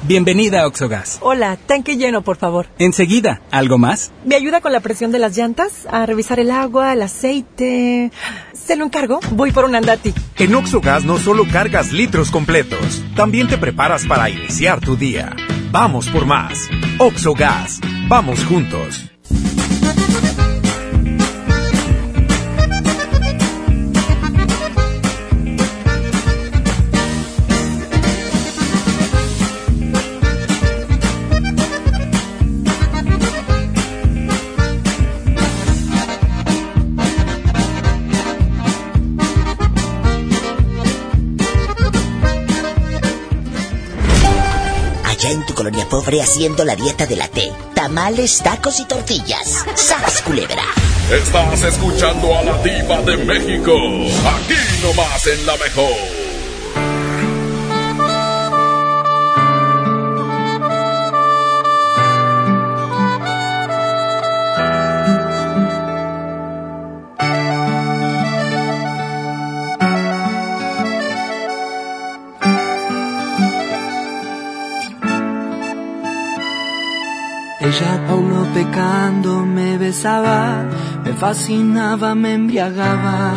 Bienvenida 0.05 0.63
a 0.63 0.67
Oxogas. 0.67 1.19
Hola, 1.21 1.57
tanque 1.57 1.97
lleno, 1.97 2.23
por 2.23 2.37
favor. 2.37 2.67
Enseguida, 2.79 3.41
¿algo 3.53 3.79
más? 3.79 4.11
¿Me 4.25 4.35
ayuda 4.35 4.61
con 4.61 4.73
la 4.73 4.81
presión 4.81 5.13
de 5.13 5.21
las 5.21 5.37
llantas? 5.37 5.87
A 5.91 6.07
revisar 6.07 6.41
el 6.41 6.51
agua, 6.51 6.95
el 6.95 7.03
aceite. 7.03 8.11
¿Se 8.53 8.75
lo 8.75 8.85
encargo? 8.85 9.21
Voy 9.31 9.53
por 9.53 9.65
un 9.65 9.77
andati. 9.77 10.13
En 10.39 10.53
Oxogas 10.55 11.05
no 11.05 11.19
solo 11.19 11.45
cargas 11.53 11.93
litros 11.93 12.33
completos, 12.33 13.05
también 13.15 13.47
te 13.49 13.59
preparas 13.59 14.05
para 14.07 14.29
iniciar 14.29 14.81
tu 14.81 14.97
día. 14.97 15.37
Vamos 15.71 16.09
por 16.09 16.27
más. 16.27 16.69
Oxogas. 16.99 17.79
Vamos 18.13 18.45
juntos. 18.45 19.11
Allá 45.23 45.35
en 45.35 45.47
tu 45.47 45.55
colonia 45.55 45.89
pobre 45.89 46.21
haciendo 46.21 46.65
la 46.65 46.75
dieta 46.75 47.07
de 47.07 47.15
la 47.15 47.29
T. 47.29 47.53
Tamales, 47.77 48.43
tacos 48.43 48.81
y 48.81 48.87
tortillas. 48.87 49.65
¡Sas, 49.77 50.21
culebra! 50.23 50.65
Estás 51.13 51.63
escuchando 51.63 52.37
a 52.37 52.43
la 52.43 52.59
diva 52.61 53.01
de 53.03 53.19
México, 53.19 53.73
aquí 53.73 54.59
nomás 54.83 55.25
en 55.29 55.47
la 55.47 55.57
mejor. 55.59 56.22
Ella 77.73 77.97
no 78.07 78.45
pecando 78.53 79.47
me 79.47 79.79
besaba, 79.79 80.63
me 81.03 81.15
fascinaba, 81.15 82.15
me 82.15 82.35
embriagaba, 82.35 83.33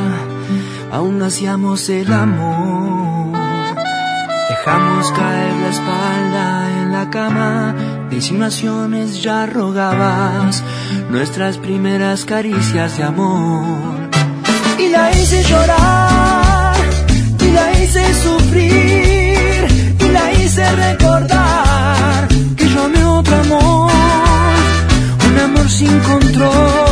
aún 0.92 1.22
hacíamos 1.22 1.88
el 1.88 2.12
amor. 2.12 3.32
Dejamos 4.50 5.12
caer 5.14 5.54
la 5.64 5.70
espalda 5.70 6.82
en 6.82 6.92
la 6.92 7.10
cama, 7.10 7.76
de 8.10 8.18
insinuaciones 8.18 9.24
ya 9.24 9.46
rogabas, 9.46 10.62
nuestras 11.10 11.58
primeras 11.58 12.26
caricias 12.26 12.98
de 12.98 13.04
amor. 13.06 14.10
Y 14.78 14.90
la 14.90 15.12
hice 15.12 15.44
llorar, 15.44 16.76
y 17.40 17.52
la 17.52 17.72
hice 17.80 18.04
sufrir, 18.16 19.96
y 19.98 20.10
la 20.10 20.34
hice 20.34 20.70
recordar 20.74 22.28
que 22.58 22.68
yo 22.68 22.84
amé 22.84 23.06
otro 23.06 23.36
amor 23.38 24.05
sin 25.68 26.00
control 26.02 26.85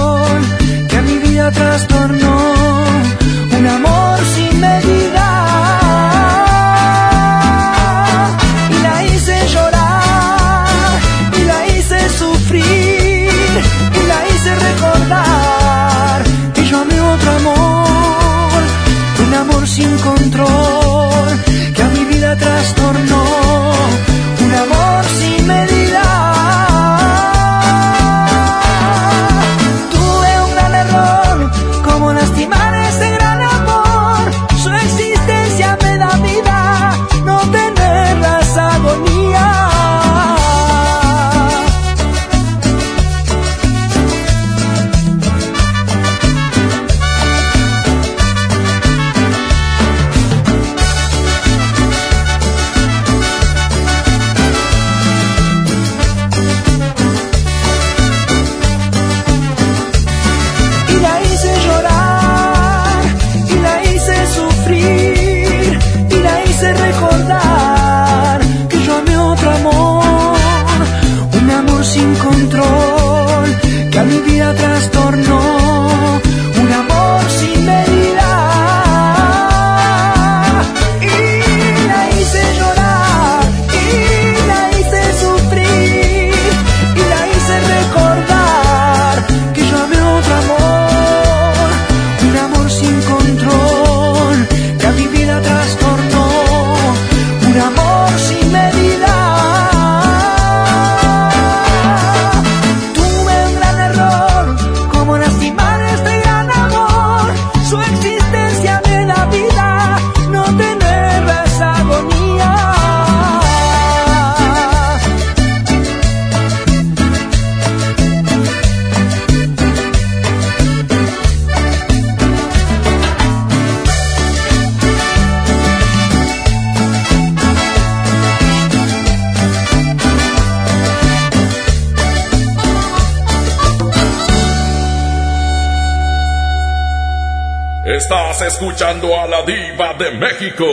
México. 140.23 140.65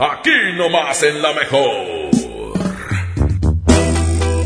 Aquí 0.00 0.32
nomás 0.56 1.00
en 1.04 1.22
la 1.22 1.32
mejor. 1.32 2.10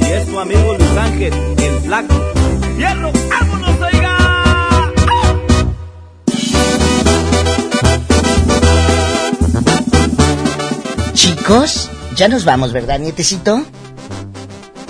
Y 0.01 0.05
es 0.05 0.27
tu 0.27 0.39
amigo 0.39 0.75
Luis 0.75 0.97
Ángel, 0.99 1.33
el 1.57 1.81
flaco. 1.81 2.33
¡Hierro! 2.77 3.11
¡Vámonos, 3.31 3.81
oiga! 3.81 4.93
Chicos, 11.15 11.91
ya 12.15 12.29
nos 12.29 12.45
vamos, 12.45 12.75
¿verdad, 12.75 12.99
nietecito? 12.99 13.65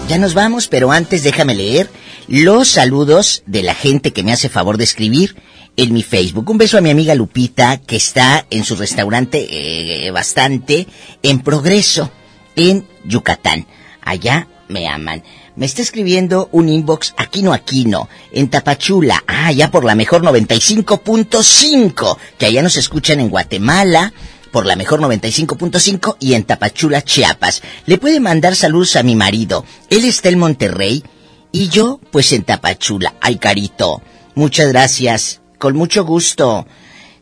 Ya 0.09 0.19
nos 0.19 0.35
vamos, 0.35 0.67
pero 0.67 0.91
antes 0.91 1.23
déjame 1.23 1.55
leer 1.55 1.89
los 2.27 2.67
saludos 2.67 3.45
de 3.47 3.63
la 3.63 3.75
gente 3.75 4.13
que 4.13 4.25
me 4.25 4.33
hace 4.33 4.49
favor 4.49 4.79
de 4.79 4.85
escribir 4.85 5.37
en 5.79 5.95
mi 5.95 6.03
Facebook. 6.03 6.51
Un 6.51 6.59
beso 6.59 6.77
a 6.77 6.81
mi 6.81 6.91
amiga 6.91 7.15
Lupita, 7.15 7.79
que 7.79 7.97
está 7.97 8.45
en 8.51 8.65
su 8.65 8.75
restaurante 8.75 9.47
eh, 9.49 10.11
bastante 10.11 10.89
en 11.23 11.39
progreso 11.41 12.11
en 12.57 12.85
Yucatán. 13.05 13.67
Allá 14.03 14.49
me 14.69 14.89
aman. 14.89 15.23
Me 15.55 15.67
está 15.67 15.81
escribiendo 15.81 16.49
un 16.53 16.69
inbox 16.69 17.15
Aquino 17.17 17.53
Aquino, 17.53 18.09
en 18.33 18.49
Tapachula, 18.49 19.23
ah, 19.27 19.47
allá 19.47 19.71
por 19.71 19.85
la 19.85 19.95
mejor 19.95 20.23
95.5, 20.23 22.17
que 22.37 22.47
allá 22.47 22.63
nos 22.63 22.77
escuchan 22.77 23.21
en 23.21 23.31
Guatemala, 23.31 24.13
por 24.51 24.67
la 24.67 24.75
mejor 24.75 25.01
95.5 25.01 26.17
y 26.19 26.35
en 26.35 26.43
Tapachula, 26.43 27.03
Chiapas. 27.03 27.63
Le 27.87 27.99
puede 27.99 28.19
mandar 28.19 28.57
saludos 28.57 28.97
a 28.97 29.05
mi 29.05 29.15
marido. 29.15 29.65
Él 29.91 30.05
está 30.05 30.29
en 30.29 30.41
Monterrey 30.41 31.05
y 31.53 31.69
yo, 31.69 32.01
pues 32.11 32.33
en 32.33 32.43
Tapachula. 32.43 33.15
Ay, 33.21 33.37
carito. 33.37 34.03
Muchas 34.35 34.69
gracias 34.69 35.41
con 35.59 35.77
mucho 35.77 36.05
gusto. 36.05 36.67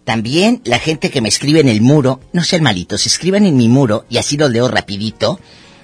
También 0.05 0.63
la 0.65 0.79
gente 0.79 1.11
que 1.11 1.21
me 1.21 1.29
escribe 1.29 1.61
en 1.61 1.69
el 1.69 1.81
muro, 1.81 2.21
no 2.33 2.45
sean 2.45 2.63
malitos, 2.63 3.07
escriban 3.07 3.45
en 3.45 3.57
mi 3.57 3.69
muro 3.69 4.05
y 4.09 4.19
así 4.19 4.37
lo 4.37 4.49
leo 4.49 4.69
rapidito 4.69 5.41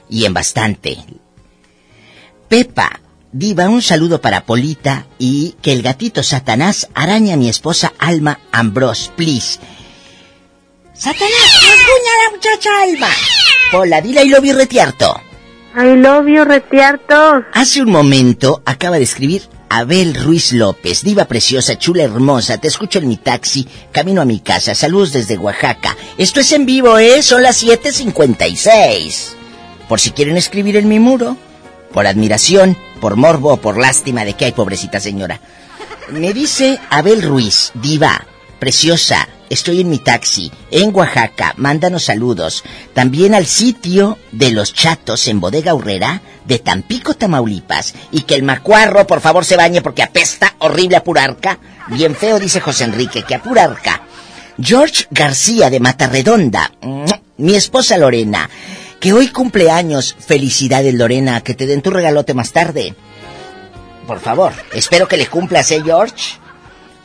y 0.09 0.25
en 0.27 0.35
bastante. 0.35 0.99
Pepa, 2.49 3.01
Diva, 3.33 3.69
un 3.71 3.81
saludo 3.81 4.21
para 4.21 4.45
Polita 4.45 5.07
y 5.19 5.57
que 5.63 5.73
el 5.73 5.83
gatito 5.83 6.23
Satanás 6.23 6.89
araña 6.95 7.35
a 7.35 7.37
mi 7.39 7.49
esposa 7.49 7.95
Alma 7.99 8.39
Ambrose, 8.53 9.11
please. 9.17 9.59
Satanás, 10.93 11.33
rasguña 11.33 12.13
a 12.15 12.25
la 12.25 12.37
muchacha 12.37 12.71
Alma. 12.83 13.09
Hola, 13.73 14.01
dile 14.03 14.23
I 14.23 14.29
love 14.29 14.45
you 14.45 14.55
retiarto. 14.55 15.19
I 15.75 15.97
love 15.97 16.29
you 16.29 16.45
retiarto. 16.45 17.43
Hace 17.55 17.81
un 17.81 17.91
momento 17.91 18.63
acaba 18.67 18.99
de 18.99 19.05
escribir 19.05 19.49
Abel 19.75 20.15
Ruiz 20.15 20.53
López, 20.53 21.03
diva 21.03 21.25
preciosa, 21.25 21.79
chula, 21.79 22.03
hermosa, 22.03 22.59
te 22.59 22.69
escucho 22.69 22.99
en 22.99 23.09
mi 23.09 23.17
taxi, 23.17 23.67
camino 23.91 24.21
a 24.21 24.27
mi 24.27 24.39
casa, 24.39 24.75
saludos 24.75 25.15
desde 25.15 25.39
Oaxaca. 25.39 25.97
Esto 26.19 26.41
es 26.41 26.53
en 26.53 26.67
vivo, 26.67 26.99
¿eh? 26.99 27.23
Son 27.23 27.43
las 27.43 27.65
7.56. 27.65 29.29
Por 29.89 29.99
si 29.99 30.11
quieren 30.11 30.37
escribir 30.37 30.77
en 30.77 30.89
mi 30.89 30.99
muro, 30.99 31.39
por 31.91 32.07
admiración, 32.07 32.77
por 33.01 33.17
morbo 33.17 33.55
o 33.55 33.57
por 33.57 33.79
lástima 33.79 34.27
de 34.27 34.35
que 34.35 34.45
hay 34.45 34.53
pobrecita 34.53 35.01
señora. 35.01 35.41
Me 36.11 36.35
dice 36.35 36.79
Abel 36.91 37.23
Ruiz, 37.23 37.73
diva, 37.73 38.27
preciosa, 38.63 39.29
estoy 39.51 39.81
en 39.81 39.91
mi 39.91 39.99
taxi, 39.99 40.53
en 40.71 40.95
Oaxaca, 40.95 41.53
mándanos 41.57 42.05
saludos. 42.05 42.63
También 42.95 43.35
al 43.35 43.47
sitio 43.47 44.19
de 44.31 44.53
los 44.53 44.73
chatos 44.73 45.27
en 45.27 45.41
Bodega 45.41 45.75
Urrera 45.75 46.23
de 46.45 46.61
Tampico, 46.61 47.15
Tamaulipas. 47.15 47.93
Y 48.13 48.21
que 48.21 48.37
el 48.37 48.45
macuarro, 48.45 49.05
por 49.05 49.21
favor, 49.21 49.45
se 49.45 49.57
bañe 49.57 49.83
porque 49.83 50.05
apesta 50.05 50.55
horrible 50.61 50.99
a 50.99 51.03
purarca. 51.03 51.59
Bien 51.89 52.15
feo, 52.15 52.39
dice 52.39 52.61
José 52.61 52.85
Enrique, 52.85 53.25
que 53.25 53.35
a 53.35 53.43
purarca. 53.43 54.03
George 54.63 55.09
García 55.11 55.69
de 55.69 55.81
Matarredonda, 55.81 56.71
mi 57.39 57.57
esposa 57.57 57.99
Lorena, 57.99 58.49
que 59.01 59.13
hoy 59.13 59.27
cumpleaños. 59.27 60.15
Felicidades, 60.21 60.95
Lorena, 60.95 61.41
que 61.41 61.55
te 61.55 61.67
den 61.67 61.83
tu 61.83 61.91
regalote 61.91 62.33
más 62.33 62.53
tarde. 62.53 62.95
Por 64.07 64.21
favor, 64.21 64.53
espero 64.73 65.09
que 65.09 65.17
le 65.17 65.27
cumplas, 65.27 65.69
¿eh, 65.73 65.83
George? 65.85 66.41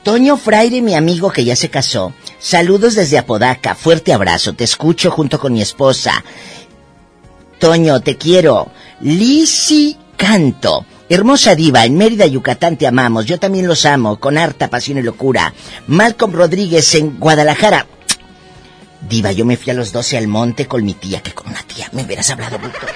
Toño 0.07 0.38
Fraire, 0.38 0.81
mi 0.81 0.95
amigo 0.95 1.29
que 1.29 1.43
ya 1.43 1.57
se 1.57 1.69
casó. 1.69 2.13
Saludos 2.39 2.95
desde 2.95 3.17
Apodaca. 3.17 3.75
Fuerte 3.75 4.13
abrazo. 4.13 4.53
Te 4.53 4.63
escucho 4.63 5.11
junto 5.11 5.38
con 5.38 5.51
mi 5.51 5.61
esposa. 5.61 6.23
Toño, 7.59 7.99
te 7.99 8.15
quiero. 8.15 8.71
Lisi 9.01 9.97
Canto. 10.15 10.85
Hermosa 11.09 11.55
diva, 11.55 11.84
en 11.84 11.97
Mérida, 11.97 12.25
Yucatán 12.25 12.77
te 12.77 12.88
amamos. 12.88 13.25
Yo 13.25 13.38
también 13.38 13.67
los 13.67 13.85
amo, 13.85 14.17
con 14.17 14.38
harta 14.38 14.69
pasión 14.69 14.97
y 14.97 15.01
locura. 15.01 15.53
Malcolm 15.88 16.31
Rodríguez 16.31 16.95
en 16.95 17.19
Guadalajara. 17.19 17.85
Diva, 19.09 19.34
yo 19.34 19.43
me 19.43 19.57
fui 19.57 19.71
a 19.71 19.75
los 19.75 19.91
12 19.91 20.19
al 20.19 20.29
monte 20.29 20.67
con 20.67 20.85
mi 20.85 20.93
tía, 20.93 21.21
que 21.21 21.34
con 21.34 21.47
una 21.47 21.63
tía 21.63 21.89
me 21.91 22.05
hubieras 22.05 22.29
hablado 22.29 22.57
bruto. 22.59 22.88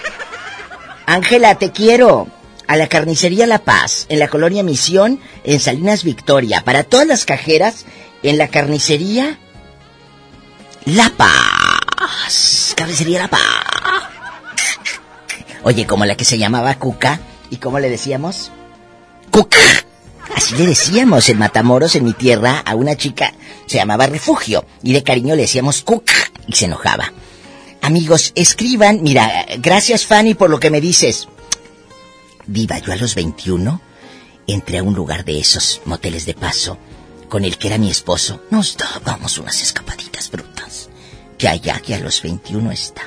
Ángela, 1.08 1.56
te 1.56 1.74
quiero. 1.74 2.30
A 2.72 2.78
la 2.78 2.88
carnicería 2.88 3.48
La 3.48 3.60
Paz, 3.60 4.06
en 4.08 4.18
la 4.18 4.30
colonia 4.30 4.64
Misión, 4.64 5.20
en 5.44 5.60
Salinas 5.60 6.06
Victoria. 6.06 6.64
Para 6.64 6.86
todas 6.86 7.06
las 7.06 7.26
cajeras, 7.26 7.84
en 8.24 8.38
la 8.38 8.48
carnicería 8.48 9.38
La 10.86 11.10
Paz. 11.10 12.74
Carnicería 12.78 13.20
La 13.20 13.28
Paz. 13.28 13.42
Oye, 15.64 15.86
como 15.86 16.06
la 16.06 16.16
que 16.16 16.24
se 16.24 16.38
llamaba 16.38 16.74
Cuca. 16.76 17.20
¿Y 17.50 17.58
cómo 17.58 17.78
le 17.78 17.90
decíamos? 17.90 18.54
Cuca. 19.32 19.58
Así 20.34 20.56
le 20.56 20.66
decíamos 20.68 21.28
en 21.28 21.40
Matamoros, 21.40 21.98
en 21.98 22.06
mi 22.06 22.14
tierra, 22.14 22.64
a 22.66 22.76
una 22.76 22.96
chica, 22.96 23.34
se 23.66 23.80
llamaba 23.80 24.08
Refugio, 24.08 24.64
y 24.82 24.94
de 24.94 25.04
cariño 25.04 25.36
le 25.36 25.42
decíamos 25.42 25.82
Cuca, 25.82 26.14
y 26.48 26.54
se 26.54 26.68
enojaba. 26.68 27.12
Amigos, 27.82 28.32
escriban, 28.34 29.04
mira, 29.04 29.46
gracias 29.58 30.06
Fanny 30.06 30.36
por 30.36 30.50
lo 30.50 30.62
que 30.62 30.70
me 30.70 30.80
dices. 30.80 31.28
Viva, 32.52 32.80
yo 32.80 32.92
a 32.92 32.98
los 32.98 33.16
21 33.16 33.80
entré 34.46 34.80
a 34.80 34.84
un 34.84 34.94
lugar 34.94 35.24
de 35.24 35.40
esos 35.40 35.82
moteles 35.86 36.26
de 36.26 36.34
paso 36.34 36.78
con 37.30 37.46
el 37.46 37.58
que 37.58 37.68
era 37.68 37.78
mi 37.78 37.90
esposo. 37.90 38.42
Nos 38.50 38.76
dábamos 38.76 39.38
unas 39.38 39.62
escapaditas 39.62 40.30
brutas. 40.30 40.90
Que 41.38 41.48
allá, 41.48 41.80
que 41.80 41.96
a 41.96 42.00
los 42.00 42.22
21 42.22 42.70
está. 42.74 43.04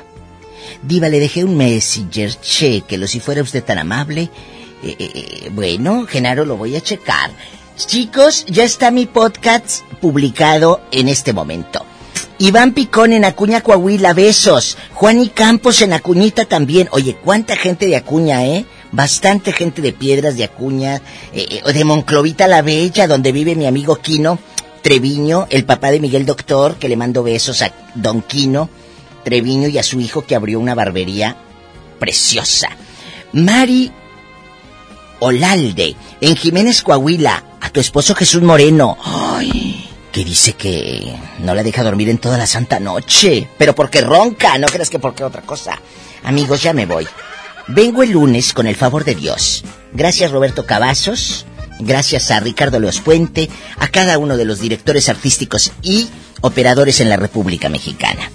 Diva, 0.83 1.11
le 1.11 1.21
dejé 1.21 1.45
un 1.45 1.59
messenger, 1.59 2.41
chequelo 2.41 3.07
si 3.07 3.21
fuera 3.21 3.43
usted 3.43 3.63
tan 3.63 3.77
amable. 3.77 4.31
Eh, 4.83 4.97
eh, 4.99 5.11
eh, 5.15 5.51
bueno, 5.53 6.07
Genaro, 6.07 6.47
lo 6.47 6.57
voy 6.57 6.77
a 6.77 6.81
checar. 6.81 7.31
Chicos, 7.77 8.47
ya 8.47 8.65
está 8.65 8.91
mi 8.91 9.05
podcast 9.05 9.83
publicado 10.01 10.81
en 10.91 11.11
este 11.11 11.35
momento. 11.35 11.85
Iván 12.39 12.73
Picón 12.73 13.13
en 13.13 13.27
Acuña, 13.27 13.61
Coahuila, 13.61 14.15
besos. 14.15 14.79
Juan 14.95 15.21
y 15.21 15.29
Campos 15.29 15.83
en 15.83 15.93
Acuñita 15.93 16.47
también. 16.47 16.89
Oye, 16.93 17.15
cuánta 17.23 17.57
gente 17.57 17.87
de 17.87 17.97
Acuña, 17.97 18.47
¿eh? 18.47 18.65
Bastante 18.95 19.53
gente 19.53 19.83
de 19.83 19.93
Piedras 19.93 20.37
de 20.37 20.45
Acuña, 20.45 21.03
eh, 21.33 21.63
de 21.67 21.85
Monclovita 21.85 22.47
la 22.47 22.63
Bella, 22.63 23.09
donde 23.09 23.33
vive 23.33 23.57
mi 23.57 23.67
amigo 23.67 23.97
Quino 23.97 24.39
Treviño, 24.83 25.49
el 25.51 25.65
papá 25.65 25.91
de 25.91 25.99
Miguel 25.99 26.25
Doctor, 26.25 26.77
que 26.77 26.89
le 26.89 26.97
mando 26.97 27.25
besos 27.25 27.61
a 27.63 27.73
Don 27.97 28.23
Quino 28.23 28.71
Treviño 29.25 29.67
y 29.67 29.79
a 29.79 29.83
su 29.83 29.99
hijo 29.99 30.25
que 30.25 30.37
abrió 30.37 30.61
una 30.61 30.77
barbería 30.77 31.37
preciosa. 31.99 32.69
Mari 33.33 33.91
Olalde, 35.19 35.97
en 36.21 36.37
Jiménez 36.37 36.81
Coahuila, 36.83 37.43
a 37.61 37.71
tu 37.71 37.81
esposo 37.81 38.15
Jesús 38.15 38.43
Moreno. 38.43 38.97
Ay, 39.03 39.91
que 40.13 40.25
dice 40.25 40.53
que 40.53 41.17
no 41.41 41.53
la 41.53 41.65
deja 41.65 41.83
dormir 41.83 42.11
en 42.11 42.19
toda 42.19 42.39
la 42.39 42.47
santa 42.47 42.79
noche, 42.79 43.49
pero 43.59 43.75
porque 43.75 44.03
ronca, 44.03 44.57
no 44.59 44.69
creas 44.69 44.89
que 44.89 45.01
porque 45.01 45.25
otra 45.25 45.43
cosa. 45.43 45.81
Amigos, 46.23 46.63
ya 46.63 46.73
me 46.73 46.87
voy. 46.87 47.09
Vengo 47.69 48.03
el 48.03 48.11
lunes 48.11 48.53
con 48.53 48.67
el 48.67 48.77
favor 48.77 49.05
de 49.05 49.15
Dios. 49.15 49.65
Gracias 49.93 50.31
Roberto 50.31 50.67
Cavazos, 50.67 51.47
gracias 51.79 52.31
a 52.31 52.41
Ricardo 52.41 52.79
Leos 52.79 53.01
Puente, 53.01 53.49
a 53.79 53.89
cada 53.89 54.19
uno 54.19 54.37
de 54.37 54.45
los 54.45 54.61
directores 54.61 55.09
artísticos 55.09 55.73
y 55.83 56.09
operadores 56.41 57.01
en 57.01 57.09
la 57.09 57.17
República 57.17 57.69
Mexicana. 57.69 58.31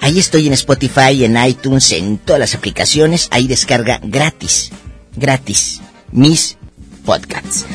Ahí 0.00 0.18
estoy 0.18 0.46
en 0.46 0.54
Spotify, 0.54 1.24
en 1.24 1.36
iTunes, 1.44 1.92
en 1.92 2.18
todas 2.18 2.40
las 2.40 2.54
aplicaciones. 2.54 3.28
Ahí 3.30 3.46
descarga 3.46 4.00
gratis, 4.02 4.70
gratis, 5.14 5.80
mis 6.10 6.56
podcasts. 7.04 7.66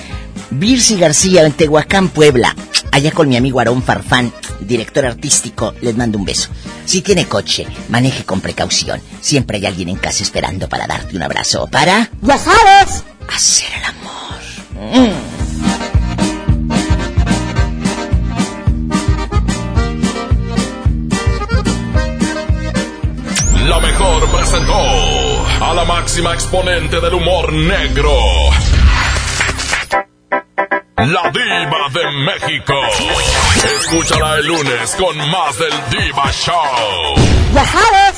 Virsi 0.51 0.97
García 0.97 1.45
en 1.45 1.53
Tehuacán, 1.53 2.09
Puebla. 2.09 2.55
Allá 2.91 3.11
con 3.11 3.27
mi 3.27 3.35
amigo 3.35 3.59
Aarón 3.59 3.83
Farfán, 3.83 4.31
director 4.61 5.05
artístico, 5.05 5.73
les 5.81 5.95
mando 5.97 6.17
un 6.17 6.25
beso. 6.25 6.49
Si 6.85 7.01
tiene 7.01 7.25
coche, 7.25 7.67
maneje 7.89 8.23
con 8.23 8.41
precaución. 8.41 9.01
Siempre 9.19 9.57
hay 9.57 9.65
alguien 9.65 9.89
en 9.89 9.97
casa 9.97 10.23
esperando 10.23 10.69
para 10.69 10.87
darte 10.87 11.15
un 11.15 11.23
abrazo. 11.23 11.67
Para... 11.67 12.09
¡Ya 12.21 12.37
sabes! 12.37 13.03
Hacer 13.27 13.69
el 13.77 13.83
amor. 13.83 14.39
Mm. 14.93 15.45
La 23.67 23.79
mejor 23.79 24.29
presentó 24.29 24.77
a 25.59 25.73
la 25.73 25.85
máxima 25.85 26.33
exponente 26.33 27.01
del 27.01 27.15
humor 27.15 27.51
negro. 27.51 28.11
La 30.97 31.29
diva 31.29 31.89
de 31.91 32.11
México. 32.23 32.73
Escúchala 33.81 34.37
el 34.37 34.47
lunes 34.47 34.95
con 34.97 35.17
más 35.29 35.57
del 35.59 35.73
Diva 35.89 36.31
Show. 36.31 37.15
¡Ya 37.53 37.65
sabes! 37.65 38.15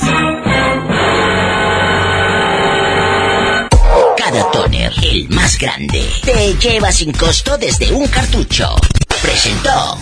Cada 4.16 4.50
toner, 4.52 4.92
el 5.02 5.28
más 5.30 5.58
grande, 5.58 6.08
te 6.24 6.54
lleva 6.54 6.92
sin 6.92 7.12
costo 7.12 7.58
desde 7.58 7.92
un 7.92 8.06
cartucho. 8.06 8.76
Presentó. 9.22 9.98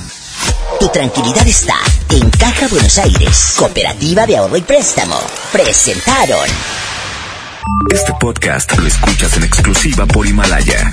Tu 0.79 0.89
tranquilidad 0.89 1.49
está 1.49 1.77
en 2.11 2.29
Caja 2.29 2.69
Buenos 2.69 2.99
Aires, 2.99 3.55
Cooperativa 3.57 4.27
de 4.27 4.37
Ahorro 4.37 4.59
y 4.59 4.63
Préstamo. 4.63 5.19
Presentaron. 5.51 6.47
Este 7.91 8.13
podcast 8.21 8.77
lo 8.77 8.87
escuchas 8.87 9.35
en 9.39 9.45
exclusiva 9.45 10.05
por 10.05 10.27
Himalaya. 10.27 10.93